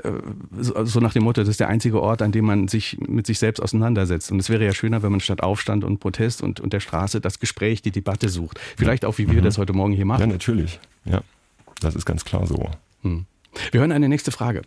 so, 0.60 0.86
so, 0.86 1.00
nach 1.00 1.14
dem 1.14 1.24
Motto, 1.24 1.42
das 1.42 1.50
ist 1.50 1.60
der 1.60 1.68
einzige 1.68 2.02
Ort, 2.02 2.22
an 2.22 2.32
dem 2.32 2.46
man 2.46 2.68
sich 2.68 2.98
mit 3.08 3.28
sich 3.28 3.40
selbst 3.40 3.62
auseinandersetzt. 3.62 4.32
Und 4.32 4.40
es 4.40 4.50
wäre 4.50 4.66
ja 4.66 4.74
schöner, 4.74 5.04
wenn 5.04 5.12
man 5.12 5.20
statt 5.20 5.44
Aufstand 5.44 5.84
und 5.84 6.00
Protest 6.00 6.42
und, 6.42 6.60
und 6.60 6.74
der 6.74 6.80
Straße 6.80 7.22
das 7.22 7.40
Gespräch, 7.40 7.82
die 7.82 7.92
Debatte 7.92 8.30
sucht. 8.30 8.60
Vielleicht 8.78 9.06
auch, 9.06 9.18
wie 9.18 9.30
wir 9.30 9.42
mhm. 9.42 9.46
das 9.46 9.58
heute 9.58 9.74
Morgen 9.74 9.94
hier 9.94 10.06
machen. 10.06 10.29
Natürlich. 10.30 10.80
Ja, 11.06 11.22
das 11.82 11.96
ist 11.96 12.06
ganz 12.06 12.24
klar 12.24 12.46
so. 12.46 12.70
Hm. 13.02 13.26
Wir 13.72 13.80
hören 13.80 13.92
eine 13.92 14.08
nächste 14.08 14.32
Frage. 14.32 14.62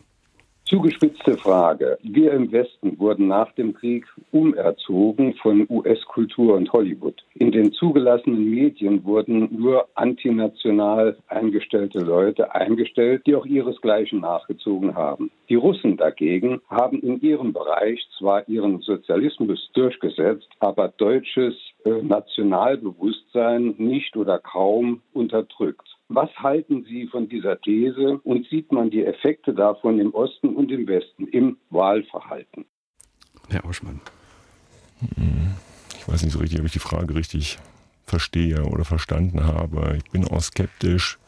Zugespitzte 0.72 1.36
Frage. 1.36 1.98
Wir 2.02 2.32
im 2.32 2.50
Westen 2.50 2.98
wurden 2.98 3.28
nach 3.28 3.52
dem 3.52 3.74
Krieg 3.74 4.06
umerzogen 4.30 5.34
von 5.34 5.66
US-Kultur 5.68 6.54
und 6.54 6.72
Hollywood. 6.72 7.22
In 7.34 7.52
den 7.52 7.72
zugelassenen 7.72 8.48
Medien 8.48 9.04
wurden 9.04 9.54
nur 9.54 9.86
antinational 9.96 11.18
eingestellte 11.28 11.98
Leute 11.98 12.54
eingestellt, 12.54 13.26
die 13.26 13.34
auch 13.34 13.44
ihresgleichen 13.44 14.20
nachgezogen 14.20 14.94
haben. 14.94 15.30
Die 15.50 15.56
Russen 15.56 15.98
dagegen 15.98 16.62
haben 16.70 17.00
in 17.00 17.20
ihrem 17.20 17.52
Bereich 17.52 18.00
zwar 18.16 18.48
ihren 18.48 18.80
Sozialismus 18.80 19.68
durchgesetzt, 19.74 20.48
aber 20.60 20.88
deutsches 20.88 21.52
äh, 21.84 22.00
Nationalbewusstsein 22.00 23.74
nicht 23.76 24.16
oder 24.16 24.38
kaum 24.38 25.02
unterdrückt. 25.12 25.91
Was 26.08 26.30
halten 26.36 26.84
Sie 26.84 27.06
von 27.06 27.28
dieser 27.28 27.60
These 27.60 28.20
und 28.24 28.46
sieht 28.48 28.70
man 28.70 28.90
die 28.90 29.04
Effekte 29.04 29.54
davon 29.54 29.98
im 29.98 30.12
Osten 30.14 30.54
und 30.54 30.70
im 30.70 30.86
Westen 30.86 31.26
im 31.28 31.56
Wahlverhalten? 31.70 32.66
Herr 33.48 33.64
Oschmann. 33.64 34.00
Ich 35.96 36.08
weiß 36.08 36.22
nicht 36.22 36.32
so 36.32 36.38
richtig, 36.38 36.60
ob 36.60 36.66
ich 36.66 36.72
die 36.72 36.78
Frage 36.78 37.14
richtig 37.14 37.58
verstehe 38.04 38.64
oder 38.64 38.84
verstanden 38.84 39.46
habe. 39.46 39.96
Ich 39.96 40.10
bin 40.10 40.26
auch 40.28 40.40
skeptisch, 40.40 41.18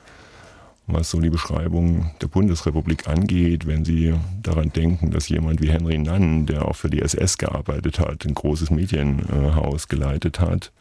was 0.87 1.11
so 1.11 1.21
die 1.21 1.31
Beschreibung 1.31 2.11
der 2.21 2.27
Bundesrepublik 2.27 3.09
angeht, 3.09 3.67
wenn 3.67 3.85
Sie 3.85 4.15
daran 4.43 4.71
denken, 4.71 5.11
dass 5.11 5.29
jemand 5.29 5.63
wie 5.63 5.71
Henry 5.71 5.99
Nann, 5.99 6.47
der 6.47 6.69
auch 6.69 6.77
für 6.77 6.91
die 6.91 7.01
SS 7.01 7.39
gearbeitet 7.39 7.99
hat, 7.99 8.27
ein 8.27 8.35
großes 8.35 8.71
Medienhaus 8.71 9.89
geleitet 9.89 10.41
hat, 10.41 10.73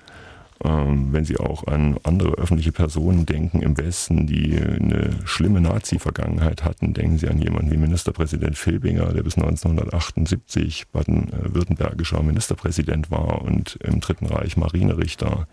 wenn 0.63 1.25
Sie 1.25 1.37
auch 1.37 1.67
an 1.67 1.97
andere 2.03 2.35
öffentliche 2.35 2.71
Personen 2.71 3.25
denken 3.25 3.61
im 3.61 3.77
Westen, 3.77 4.27
die 4.27 4.57
eine 4.57 5.09
schlimme 5.25 5.59
Nazi-Vergangenheit 5.59 6.63
hatten, 6.63 6.93
denken 6.93 7.17
Sie 7.17 7.27
an 7.27 7.41
jemanden 7.41 7.71
wie 7.71 7.77
Ministerpräsident 7.77 8.57
Filbinger, 8.57 9.11
der 9.13 9.23
bis 9.23 9.35
1978 9.35 10.87
baden-württembergischer 10.91 12.23
Ministerpräsident 12.23 13.11
war 13.11 13.41
und 13.41 13.77
im 13.83 13.99
Dritten 13.99 14.25
Reich 14.27 14.55
Marinerichter. 14.55 15.47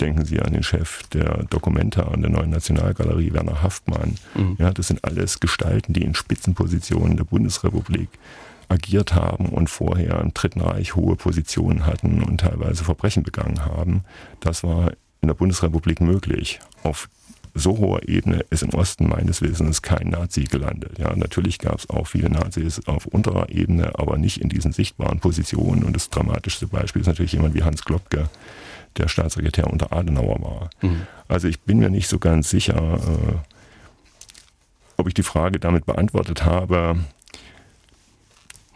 Denken 0.00 0.24
Sie 0.24 0.40
an 0.40 0.54
den 0.54 0.62
Chef 0.62 1.02
der 1.08 1.44
Documenta 1.50 2.04
an 2.04 2.22
der 2.22 2.30
Neuen 2.30 2.48
Nationalgalerie, 2.50 3.34
Werner 3.34 3.62
Haftmann. 3.62 4.16
Mhm. 4.34 4.56
Ja, 4.58 4.72
das 4.72 4.88
sind 4.88 5.04
alles 5.04 5.40
Gestalten, 5.40 5.92
die 5.92 6.02
in 6.02 6.14
Spitzenpositionen 6.14 7.18
der 7.18 7.24
Bundesrepublik 7.24 8.08
agiert 8.70 9.14
haben 9.14 9.46
und 9.46 9.68
vorher 9.68 10.20
im 10.20 10.32
Dritten 10.32 10.60
Reich 10.60 10.94
hohe 10.94 11.16
Positionen 11.16 11.86
hatten 11.86 12.22
und 12.22 12.40
teilweise 12.40 12.84
Verbrechen 12.84 13.22
begangen 13.22 13.64
haben. 13.64 14.04
Das 14.40 14.62
war 14.62 14.92
in 15.20 15.28
der 15.28 15.34
Bundesrepublik 15.34 16.00
möglich. 16.00 16.60
Auf 16.82 17.08
so 17.52 17.78
hoher 17.78 18.08
Ebene 18.08 18.44
ist 18.50 18.62
im 18.62 18.70
Osten 18.70 19.08
meines 19.08 19.42
Wissens 19.42 19.82
kein 19.82 20.08
Nazi 20.08 20.44
gelandet. 20.44 20.98
Ja, 20.98 21.14
natürlich 21.16 21.58
gab 21.58 21.80
es 21.80 21.90
auch 21.90 22.06
viele 22.06 22.30
Nazis 22.30 22.86
auf 22.86 23.06
unterer 23.06 23.50
Ebene, 23.50 23.98
aber 23.98 24.18
nicht 24.18 24.40
in 24.40 24.48
diesen 24.48 24.72
sichtbaren 24.72 25.18
Positionen. 25.18 25.82
Und 25.82 25.94
das 25.96 26.10
dramatischste 26.10 26.68
Beispiel 26.68 27.02
ist 27.02 27.08
natürlich 27.08 27.32
jemand 27.32 27.54
wie 27.54 27.64
Hans 27.64 27.84
Klopke, 27.84 28.28
der 28.96 29.08
Staatssekretär 29.08 29.66
unter 29.66 29.92
Adenauer 29.92 30.40
war. 30.40 30.70
Mhm. 30.80 31.02
Also 31.26 31.48
ich 31.48 31.60
bin 31.60 31.78
mir 31.78 31.90
nicht 31.90 32.08
so 32.08 32.18
ganz 32.18 32.50
sicher, 32.50 32.98
äh, 32.98 33.34
ob 34.96 35.08
ich 35.08 35.14
die 35.14 35.22
Frage 35.22 35.58
damit 35.58 35.86
beantwortet 35.86 36.44
habe, 36.44 36.98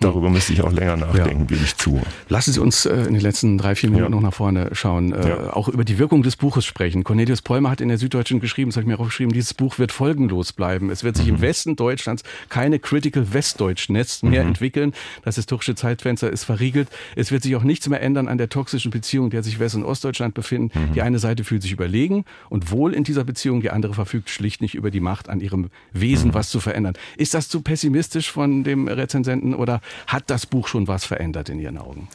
Darüber 0.04 0.30
müsste 0.30 0.52
ich 0.52 0.62
auch 0.62 0.72
länger 0.72 0.96
nachdenken, 0.96 1.40
ja. 1.40 1.46
gebe 1.46 1.64
ich 1.64 1.76
zu. 1.76 2.00
Lassen 2.28 2.52
Sie 2.52 2.60
uns 2.60 2.84
äh, 2.84 2.94
in 2.94 3.14
den 3.14 3.20
letzten 3.22 3.58
drei, 3.58 3.74
vier 3.74 3.90
Minuten 3.90 4.12
ja. 4.12 4.16
noch 4.16 4.22
nach 4.22 4.34
vorne 4.34 4.70
schauen, 4.72 5.12
äh, 5.12 5.28
ja. 5.28 5.52
auch 5.54 5.68
über 5.68 5.84
die 5.84 5.98
Wirkung 5.98 6.22
des 6.22 6.36
Buches 6.36 6.64
sprechen. 6.64 7.04
Cornelius 7.04 7.40
Polmer 7.42 7.70
hat 7.70 7.80
in 7.80 7.88
der 7.88 7.98
Süddeutschen 7.98 8.40
geschrieben, 8.40 8.70
das 8.70 8.76
habe 8.76 8.82
ich 8.82 8.88
mir 8.88 9.00
auch 9.02 9.06
geschrieben, 9.06 9.32
dieses 9.32 9.54
Buch 9.54 9.78
wird 9.78 9.92
folgenlos 9.92 10.52
bleiben. 10.52 10.90
Es 10.90 11.04
wird 11.04 11.16
sich 11.16 11.26
mhm. 11.26 11.36
im 11.36 11.40
Westen 11.40 11.76
Deutschlands 11.76 12.22
keine 12.48 12.78
Critical 12.78 13.32
Westdeutsch-Netz 13.32 14.22
mehr 14.22 14.42
mhm. 14.42 14.48
entwickeln. 14.50 14.92
Das 15.22 15.36
historische 15.36 15.74
Zeitfenster 15.74 16.30
ist 16.30 16.44
verriegelt. 16.44 16.88
Es 17.16 17.32
wird 17.32 17.42
sich 17.42 17.56
auch 17.56 17.62
nichts 17.62 17.88
mehr 17.88 18.02
ändern 18.02 18.28
an 18.28 18.36
der 18.38 18.48
toxischen 18.48 18.90
Beziehung, 18.90 19.30
der 19.30 19.42
sich 19.42 19.58
West- 19.58 19.74
und 19.74 19.84
Ostdeutschland 19.84 20.34
befinden. 20.34 20.78
Mhm. 20.78 20.92
Die 20.92 21.02
eine 21.02 21.18
Seite 21.18 21.44
fühlt 21.44 21.62
sich 21.62 21.72
überlegen 21.72 22.24
und 22.50 22.70
wohl 22.70 22.92
in 22.92 23.04
dieser 23.04 23.24
Beziehung, 23.24 23.60
die 23.60 23.70
andere 23.70 23.94
verfügt 23.94 24.28
schlicht 24.28 24.60
nicht 24.60 24.74
über 24.74 24.90
die 24.90 25.00
Macht, 25.00 25.28
an 25.28 25.40
ihrem 25.40 25.70
Wesen 25.92 26.28
mhm. 26.30 26.34
was 26.34 26.50
zu 26.50 26.60
verändern. 26.60 26.94
Ist 27.16 27.34
das 27.34 27.48
zu 27.48 27.62
pessimistisch 27.62 28.30
von 28.30 28.64
dem 28.64 28.88
Rezensenten 28.88 29.54
oder 29.54 29.80
hat 30.06 30.30
das 30.30 30.46
Buch 30.46 30.68
schon 30.68 30.88
was 30.88 31.04
verändert 31.04 31.48
in 31.48 31.58
Ihren 31.58 31.78
Augen? 31.78 32.08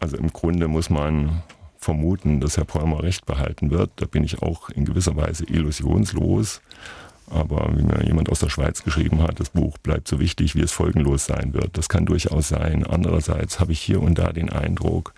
Also 0.00 0.16
im 0.16 0.32
Grunde 0.32 0.68
muss 0.68 0.90
man 0.90 1.42
vermuten, 1.78 2.40
dass 2.40 2.56
Herr 2.56 2.64
Polmer 2.64 3.02
recht 3.02 3.26
behalten 3.26 3.70
wird. 3.70 3.90
Da 3.96 4.06
bin 4.06 4.24
ich 4.24 4.42
auch 4.42 4.70
in 4.70 4.84
gewisser 4.84 5.16
Weise 5.16 5.44
illusionslos. 5.44 6.60
Aber 7.28 7.76
wie 7.76 7.82
mir 7.82 8.04
jemand 8.04 8.30
aus 8.30 8.40
der 8.40 8.50
Schweiz 8.50 8.84
geschrieben 8.84 9.22
hat, 9.22 9.40
das 9.40 9.50
Buch 9.50 9.78
bleibt 9.78 10.06
so 10.06 10.20
wichtig, 10.20 10.54
wie 10.54 10.60
es 10.60 10.72
folgenlos 10.72 11.26
sein 11.26 11.54
wird. 11.54 11.76
Das 11.76 11.88
kann 11.88 12.06
durchaus 12.06 12.48
sein. 12.48 12.86
Andererseits 12.86 13.58
habe 13.58 13.72
ich 13.72 13.80
hier 13.80 14.00
und 14.00 14.16
da 14.18 14.32
den 14.32 14.50
Eindruck, 14.50 15.12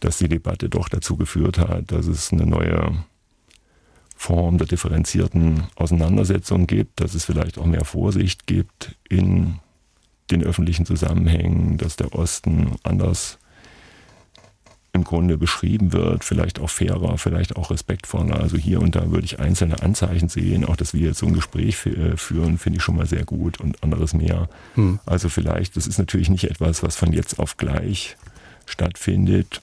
dass 0.00 0.18
die 0.18 0.28
Debatte 0.28 0.70
doch 0.70 0.88
dazu 0.88 1.16
geführt 1.16 1.58
hat, 1.58 1.92
dass 1.92 2.06
es 2.06 2.32
eine 2.32 2.46
neue 2.46 3.04
Form 4.16 4.58
der 4.58 4.66
differenzierten 4.66 5.64
Auseinandersetzung 5.76 6.66
gibt, 6.66 7.00
dass 7.00 7.14
es 7.14 7.24
vielleicht 7.24 7.58
auch 7.58 7.66
mehr 7.66 7.84
Vorsicht 7.84 8.46
gibt 8.46 8.96
in 9.08 9.58
den 10.30 10.42
öffentlichen 10.42 10.86
Zusammenhängen, 10.86 11.78
dass 11.78 11.96
der 11.96 12.14
Osten 12.14 12.72
anders 12.82 13.38
im 14.92 15.04
Grunde 15.04 15.38
beschrieben 15.38 15.92
wird, 15.92 16.24
vielleicht 16.24 16.58
auch 16.58 16.68
fairer, 16.68 17.16
vielleicht 17.16 17.56
auch 17.56 17.70
respektvoller. 17.70 18.40
Also 18.40 18.56
hier 18.56 18.80
und 18.80 18.96
da 18.96 19.10
würde 19.10 19.24
ich 19.24 19.38
einzelne 19.38 19.82
Anzeichen 19.82 20.28
sehen. 20.28 20.64
Auch 20.64 20.76
dass 20.76 20.94
wir 20.94 21.00
jetzt 21.00 21.18
so 21.18 21.26
ein 21.26 21.32
Gespräch 21.32 21.86
äh, 21.86 22.16
führen, 22.16 22.58
finde 22.58 22.78
ich 22.78 22.82
schon 22.82 22.96
mal 22.96 23.06
sehr 23.06 23.24
gut 23.24 23.60
und 23.60 23.82
anderes 23.84 24.14
mehr. 24.14 24.48
Hm. 24.74 24.98
Also 25.06 25.28
vielleicht, 25.28 25.76
das 25.76 25.86
ist 25.86 25.98
natürlich 25.98 26.28
nicht 26.28 26.44
etwas, 26.44 26.82
was 26.82 26.96
von 26.96 27.12
jetzt 27.12 27.38
auf 27.38 27.56
gleich 27.56 28.16
stattfindet 28.66 29.62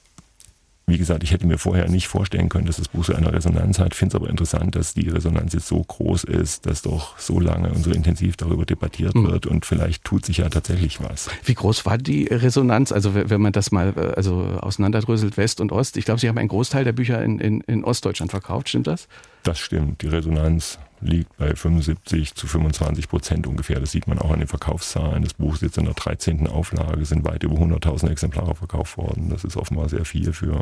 wie 0.88 0.98
gesagt, 0.98 1.22
ich 1.22 1.32
hätte 1.32 1.46
mir 1.46 1.58
vorher 1.58 1.88
nicht 1.88 2.08
vorstellen 2.08 2.48
können, 2.48 2.66
dass 2.66 2.78
das 2.78 2.88
Buch 2.88 3.04
so 3.04 3.14
eine 3.14 3.32
Resonanz 3.32 3.78
hat. 3.78 3.94
Finde 3.94 4.16
es 4.16 4.20
aber 4.20 4.30
interessant, 4.30 4.74
dass 4.74 4.94
die 4.94 5.08
Resonanz 5.08 5.52
jetzt 5.52 5.68
so 5.68 5.82
groß 5.82 6.24
ist, 6.24 6.66
dass 6.66 6.82
doch 6.82 7.18
so 7.18 7.40
lange 7.40 7.70
und 7.70 7.82
so 7.82 7.90
intensiv 7.90 8.36
darüber 8.36 8.64
debattiert 8.64 9.14
mhm. 9.14 9.28
wird 9.28 9.46
und 9.46 9.66
vielleicht 9.66 10.04
tut 10.04 10.24
sich 10.24 10.38
ja 10.38 10.48
tatsächlich 10.48 11.02
was. 11.02 11.28
Wie 11.44 11.54
groß 11.54 11.86
war 11.86 11.98
die 11.98 12.24
Resonanz? 12.24 12.92
Also 12.92 13.14
wenn 13.14 13.40
man 13.40 13.52
das 13.52 13.70
mal 13.70 13.92
äh, 13.96 14.14
also 14.16 14.40
auseinanderdröselt, 14.60 15.36
West 15.36 15.60
und 15.60 15.72
Ost. 15.72 15.96
Ich 15.96 16.04
glaube, 16.04 16.20
Sie 16.20 16.28
haben 16.28 16.38
einen 16.38 16.48
Großteil 16.48 16.84
der 16.84 16.92
Bücher 16.92 17.22
in, 17.22 17.38
in, 17.38 17.60
in 17.62 17.84
Ostdeutschland 17.84 18.30
verkauft, 18.30 18.68
stimmt 18.68 18.86
das? 18.86 19.08
Das 19.42 19.58
stimmt. 19.58 20.02
Die 20.02 20.08
Resonanz 20.08 20.78
liegt 21.00 21.36
bei 21.36 21.54
75 21.54 22.34
zu 22.34 22.46
25 22.46 23.08
Prozent 23.08 23.46
ungefähr. 23.46 23.80
Das 23.80 23.92
sieht 23.92 24.06
man 24.06 24.18
auch 24.18 24.30
an 24.30 24.40
den 24.40 24.48
Verkaufszahlen. 24.48 25.22
Das 25.22 25.34
Buch 25.34 25.54
ist 25.54 25.62
jetzt 25.62 25.78
in 25.78 25.84
der 25.84 25.94
13. 25.94 26.46
Auflage, 26.48 27.04
sind 27.04 27.24
weit 27.24 27.42
über 27.42 27.54
100.000 27.54 28.10
Exemplare 28.10 28.54
verkauft 28.54 28.98
worden. 28.98 29.30
Das 29.30 29.44
ist 29.44 29.56
offenbar 29.56 29.88
sehr 29.88 30.04
viel 30.04 30.32
für 30.32 30.60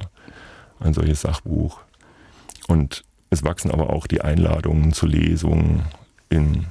ein 0.80 0.94
solches 0.94 1.22
Sachbuch. 1.22 1.80
Und 2.68 3.04
es 3.30 3.42
wachsen 3.44 3.70
aber 3.70 3.90
auch 3.90 4.06
die 4.06 4.20
Einladungen 4.20 4.92
zu 4.92 5.06
Lesungen 5.06 5.82
in, 6.28 6.66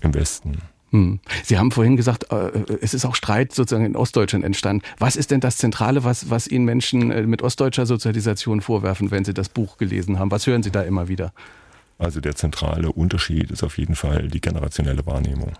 im 0.00 0.14
Westen. 0.14 0.62
Hm. 0.90 1.20
Sie 1.44 1.56
haben 1.56 1.70
vorhin 1.70 1.96
gesagt, 1.96 2.32
äh, 2.32 2.50
es 2.80 2.94
ist 2.94 3.04
auch 3.04 3.14
Streit 3.14 3.52
sozusagen 3.52 3.86
in 3.86 3.96
Ostdeutschland 3.96 4.44
entstanden. 4.44 4.82
Was 4.98 5.16
ist 5.16 5.30
denn 5.30 5.40
das 5.40 5.56
Zentrale, 5.56 6.02
was, 6.02 6.30
was 6.30 6.48
Ihnen 6.48 6.64
Menschen 6.64 7.10
äh, 7.10 7.22
mit 7.22 7.42
ostdeutscher 7.42 7.86
Sozialisation 7.86 8.60
vorwerfen, 8.60 9.10
wenn 9.10 9.24
Sie 9.24 9.34
das 9.34 9.48
Buch 9.48 9.78
gelesen 9.78 10.18
haben? 10.18 10.30
Was 10.30 10.46
hören 10.46 10.62
Sie 10.62 10.70
da 10.72 10.82
immer 10.82 11.08
wieder? 11.08 11.32
Also 11.98 12.20
der 12.20 12.34
zentrale 12.34 12.90
Unterschied 12.90 13.50
ist 13.50 13.62
auf 13.62 13.78
jeden 13.78 13.94
Fall 13.94 14.28
die 14.28 14.40
generationelle 14.40 15.04
Wahrnehmung. 15.06 15.52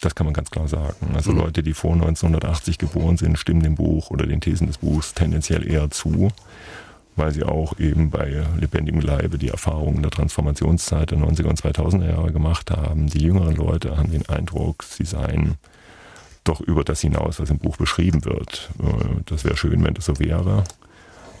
Das 0.00 0.14
kann 0.14 0.26
man 0.26 0.34
ganz 0.34 0.50
klar 0.50 0.66
sagen. 0.66 1.14
Also 1.14 1.30
mhm. 1.30 1.38
Leute, 1.38 1.62
die 1.62 1.72
vor 1.72 1.92
1980 1.92 2.78
geboren 2.78 3.16
sind, 3.16 3.38
stimmen 3.38 3.62
dem 3.62 3.76
Buch 3.76 4.10
oder 4.10 4.26
den 4.26 4.40
Thesen 4.40 4.66
des 4.66 4.78
Buchs 4.78 5.14
tendenziell 5.14 5.70
eher 5.70 5.90
zu, 5.90 6.32
weil 7.16 7.32
sie 7.32 7.44
auch 7.44 7.78
eben 7.78 8.10
bei 8.10 8.44
lebendigem 8.58 9.00
Leibe 9.00 9.38
die 9.38 9.48
Erfahrungen 9.48 10.02
der 10.02 10.10
Transformationszeit 10.10 11.10
der 11.10 11.18
90er 11.18 11.48
und 11.48 11.60
2000er 11.60 12.08
Jahre 12.08 12.32
gemacht 12.32 12.70
haben. 12.70 13.06
Die 13.06 13.22
jüngeren 13.22 13.54
Leute 13.54 13.96
haben 13.96 14.10
den 14.10 14.28
Eindruck, 14.28 14.82
sie 14.82 15.04
seien 15.04 15.54
doch 16.44 16.60
über 16.60 16.84
das 16.84 17.00
hinaus, 17.00 17.40
was 17.40 17.50
im 17.50 17.58
Buch 17.58 17.76
beschrieben 17.76 18.24
wird. 18.24 18.70
Äh, 18.80 19.22
das 19.26 19.44
wäre 19.44 19.56
schön, 19.56 19.82
wenn 19.84 19.94
das 19.94 20.06
so 20.06 20.18
wäre. 20.18 20.64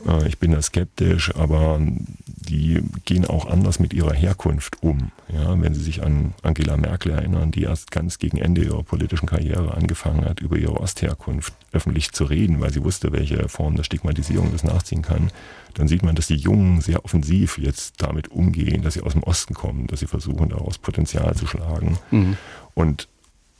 Äh, 0.06 0.28
ich 0.28 0.38
bin 0.38 0.52
da 0.52 0.62
skeptisch, 0.62 1.34
aber 1.34 1.80
die 2.26 2.82
gehen 3.04 3.24
auch 3.24 3.46
anders 3.46 3.80
mit 3.80 3.94
ihrer 3.94 4.12
Herkunft 4.12 4.82
um. 4.82 5.10
Ja, 5.32 5.60
wenn 5.60 5.74
Sie 5.74 5.82
sich 5.82 6.02
an 6.02 6.34
Angela 6.42 6.76
Merkel 6.76 7.12
erinnern, 7.12 7.50
die 7.50 7.62
erst 7.62 7.90
ganz 7.90 8.18
gegen 8.18 8.36
Ende 8.36 8.62
ihrer 8.62 8.82
politischen 8.82 9.26
Karriere 9.26 9.74
angefangen 9.74 10.24
hat, 10.24 10.40
über 10.40 10.56
ihre 10.56 10.78
Ostherkunft 10.80 11.54
öffentlich 11.72 12.12
zu 12.12 12.24
reden, 12.24 12.60
weil 12.60 12.72
sie 12.72 12.84
wusste, 12.84 13.12
welche 13.12 13.48
Form 13.48 13.76
der 13.76 13.84
Stigmatisierung 13.84 14.52
das 14.52 14.64
nachziehen 14.64 15.02
kann, 15.02 15.30
dann 15.74 15.88
sieht 15.88 16.02
man, 16.02 16.14
dass 16.14 16.28
die 16.28 16.36
Jungen 16.36 16.80
sehr 16.80 17.04
offensiv 17.04 17.58
jetzt 17.58 18.02
damit 18.02 18.28
umgehen, 18.28 18.82
dass 18.82 18.94
sie 18.94 19.02
aus 19.02 19.12
dem 19.12 19.22
Osten 19.22 19.54
kommen, 19.54 19.86
dass 19.86 20.00
sie 20.00 20.06
versuchen, 20.06 20.50
daraus 20.50 20.78
Potenzial 20.78 21.34
zu 21.34 21.46
schlagen. 21.46 21.98
Mhm. 22.10 22.36
Und 22.74 23.08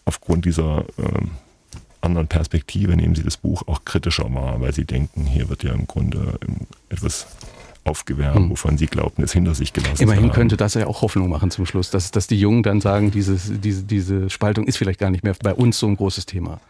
aufgrund 0.05 0.45
dieser 0.45 0.85
äh, 0.99 1.27
anderen 2.05 2.29
Perspektive 2.29 2.97
nehmen 2.97 3.15
sie 3.15 3.23
das 3.23 3.37
Buch 3.37 3.67
auch 3.67 3.85
kritischer 3.85 4.33
wahr, 4.33 4.61
weil 4.61 4.73
sie 4.73 4.85
denken, 4.85 5.25
hier 5.25 5.49
wird 5.49 5.63
ja 5.63 5.73
im 5.73 5.87
Grunde 5.87 6.39
etwas 6.89 7.27
aufgewärmt, 7.85 8.37
hm. 8.37 8.51
wovon 8.51 8.79
sie 8.79 8.87
glaubten, 8.87 9.23
es 9.23 9.33
hinter 9.33 9.55
sich 9.55 9.73
gelassen 9.73 10.03
Immerhin 10.03 10.33
könnte 10.33 10.57
das 10.57 10.75
ja 10.75 10.87
auch 10.87 11.03
Hoffnung 11.03 11.29
machen 11.29 11.51
zum 11.51 11.67
Schluss, 11.67 11.91
dass, 11.91 12.11
dass 12.11 12.27
die 12.27 12.39
Jungen 12.39 12.63
dann 12.63 12.81
sagen, 12.81 13.11
dieses, 13.11 13.53
diese, 13.61 13.83
diese 13.83 14.31
Spaltung 14.31 14.65
ist 14.65 14.77
vielleicht 14.77 15.01
gar 15.01 15.11
nicht 15.11 15.25
mehr 15.25 15.35
bei 15.43 15.55
uns 15.55 15.79
so 15.79 15.87
ein 15.87 15.97
großes 15.97 16.27
Thema. 16.27 16.61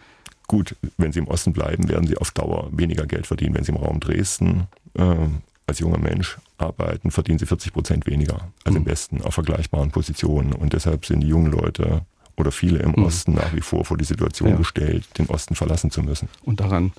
Gut, 0.46 0.76
wenn 0.98 1.12
sie 1.12 1.20
im 1.20 1.28
Osten 1.28 1.52
bleiben, 1.52 1.88
werden 1.88 2.06
sie 2.06 2.18
auf 2.18 2.30
Dauer 2.32 2.68
weniger 2.72 3.06
Geld 3.06 3.26
verdienen. 3.26 3.54
Wenn 3.54 3.64
sie 3.64 3.72
im 3.72 3.78
Raum 3.78 4.00
Dresden 4.00 4.66
äh, 4.94 5.16
als 5.66 5.78
junger 5.78 5.98
Mensch 5.98 6.36
arbeiten, 6.58 7.10
verdienen 7.10 7.38
sie 7.38 7.46
40 7.46 7.72
Prozent 7.72 8.06
weniger 8.06 8.48
als 8.64 8.74
hm. 8.74 8.82
im 8.82 8.86
Westen 8.86 9.22
auf 9.22 9.34
vergleichbaren 9.34 9.90
Positionen. 9.90 10.52
Und 10.52 10.72
deshalb 10.72 11.06
sind 11.06 11.20
die 11.20 11.28
jungen 11.28 11.50
Leute 11.50 12.02
oder 12.36 12.52
viele 12.52 12.80
im 12.80 12.92
mhm. 12.96 13.04
Osten 13.04 13.34
nach 13.34 13.54
wie 13.54 13.60
vor 13.60 13.84
vor 13.84 13.96
die 13.96 14.04
Situation 14.04 14.50
ja. 14.50 14.56
gestellt, 14.56 15.04
den 15.18 15.26
Osten 15.26 15.54
verlassen 15.54 15.90
zu 15.90 16.02
müssen. 16.02 16.28
Und 16.42 16.60
daran 16.60 16.92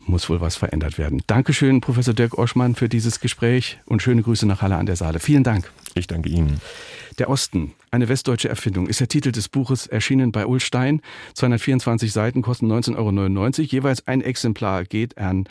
muss 0.00 0.28
wohl 0.30 0.40
was 0.40 0.56
verändert 0.56 0.98
werden. 0.98 1.22
Dankeschön, 1.26 1.80
Professor 1.80 2.14
Dirk 2.14 2.38
Oschmann, 2.38 2.74
für 2.74 2.88
dieses 2.88 3.20
Gespräch 3.20 3.78
und 3.86 4.02
schöne 4.02 4.22
Grüße 4.22 4.46
nach 4.46 4.62
Halle 4.62 4.76
an 4.76 4.86
der 4.86 4.96
Saale. 4.96 5.18
Vielen 5.18 5.44
Dank. 5.44 5.72
Ich 5.94 6.06
danke 6.06 6.28
Ihnen. 6.28 6.60
Der 7.18 7.30
Osten, 7.30 7.72
eine 7.90 8.08
westdeutsche 8.08 8.48
Erfindung, 8.48 8.88
ist 8.88 9.00
der 9.00 9.08
Titel 9.08 9.32
des 9.32 9.48
Buches, 9.48 9.86
erschienen 9.86 10.32
bei 10.32 10.46
Ulstein. 10.46 11.00
224 11.34 12.12
Seiten 12.12 12.42
kosten 12.42 12.70
19,99 12.70 12.96
Euro. 12.96 13.66
Jeweils 13.66 14.06
ein 14.06 14.20
Exemplar 14.20 14.84
geht 14.84 15.18
an 15.18 15.44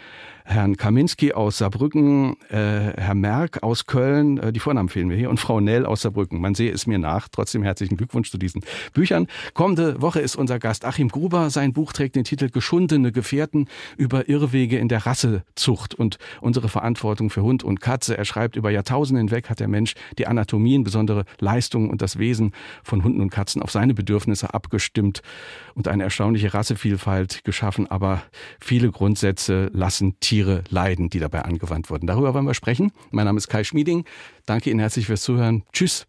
Herrn 0.47 0.77
Kaminski 0.77 1.33
aus 1.33 1.57
Saarbrücken, 1.57 2.35
äh, 2.49 2.93
Herr 2.97 3.15
Merck 3.15 3.63
aus 3.63 3.87
Köln, 3.87 4.37
äh, 4.37 4.53
die 4.53 4.59
Vornamen 4.59 4.89
fehlen 4.89 5.07
mir 5.07 5.15
hier, 5.15 5.31
und 5.31 5.39
Frau 5.39 5.59
Nell 5.59 5.87
aus 5.87 6.03
Saarbrücken. 6.03 6.39
Man 6.39 6.53
sehe 6.53 6.71
es 6.71 6.85
mir 6.85 6.99
nach. 6.99 7.29
Trotzdem 7.29 7.63
herzlichen 7.63 7.97
Glückwunsch 7.97 8.29
zu 8.29 8.37
diesen 8.37 8.61
Büchern. 8.93 9.25
Kommende 9.55 10.01
Woche 10.03 10.19
ist 10.19 10.35
unser 10.35 10.59
Gast 10.59 10.85
Achim 10.85 11.09
Gruber. 11.09 11.49
Sein 11.49 11.73
Buch 11.73 11.93
trägt 11.93 12.15
den 12.15 12.25
Titel 12.25 12.49
Geschundene 12.49 13.11
Gefährten 13.11 13.67
über 13.97 14.29
Irrwege 14.29 14.77
in 14.77 14.87
der 14.87 15.07
Rassezucht 15.07 15.95
und 15.95 16.19
unsere 16.41 16.69
Verantwortung 16.69 17.31
für 17.31 17.41
Hund 17.41 17.63
und 17.63 17.81
Katze. 17.81 18.15
Er 18.15 18.25
schreibt, 18.25 18.55
über 18.55 18.69
Jahrtausende 18.69 19.19
hinweg 19.19 19.49
hat 19.49 19.59
der 19.59 19.67
Mensch 19.67 19.95
die 20.19 20.27
Anatomien, 20.27 20.83
besondere 20.83 21.25
Leistungen 21.39 21.89
und 21.89 22.03
das 22.03 22.19
Wesen 22.19 22.24
von 22.83 23.03
Hunden 23.03 23.21
und 23.21 23.29
Katzen 23.29 23.61
auf 23.61 23.71
seine 23.71 23.93
Bedürfnisse 23.93 24.53
abgestimmt 24.53 25.21
und 25.73 25.87
eine 25.87 26.03
erstaunliche 26.03 26.53
Rassevielfalt 26.53 27.43
geschaffen. 27.43 27.87
Aber 27.87 28.23
viele 28.59 28.91
Grundsätze 28.91 29.69
lassen 29.73 30.19
Tiere 30.19 30.35
Tiere 30.35 30.63
leiden, 30.69 31.09
die 31.09 31.19
dabei 31.19 31.43
angewandt 31.43 31.89
wurden. 31.89 32.07
Darüber 32.07 32.33
wollen 32.33 32.45
wir 32.45 32.53
sprechen. 32.53 32.91
Mein 33.11 33.25
Name 33.25 33.37
ist 33.37 33.47
Kai 33.47 33.63
Schmieding. 33.63 34.05
Danke 34.45 34.69
Ihnen 34.69 34.79
herzlich 34.79 35.07
fürs 35.07 35.21
Zuhören. 35.21 35.63
Tschüss. 35.71 36.07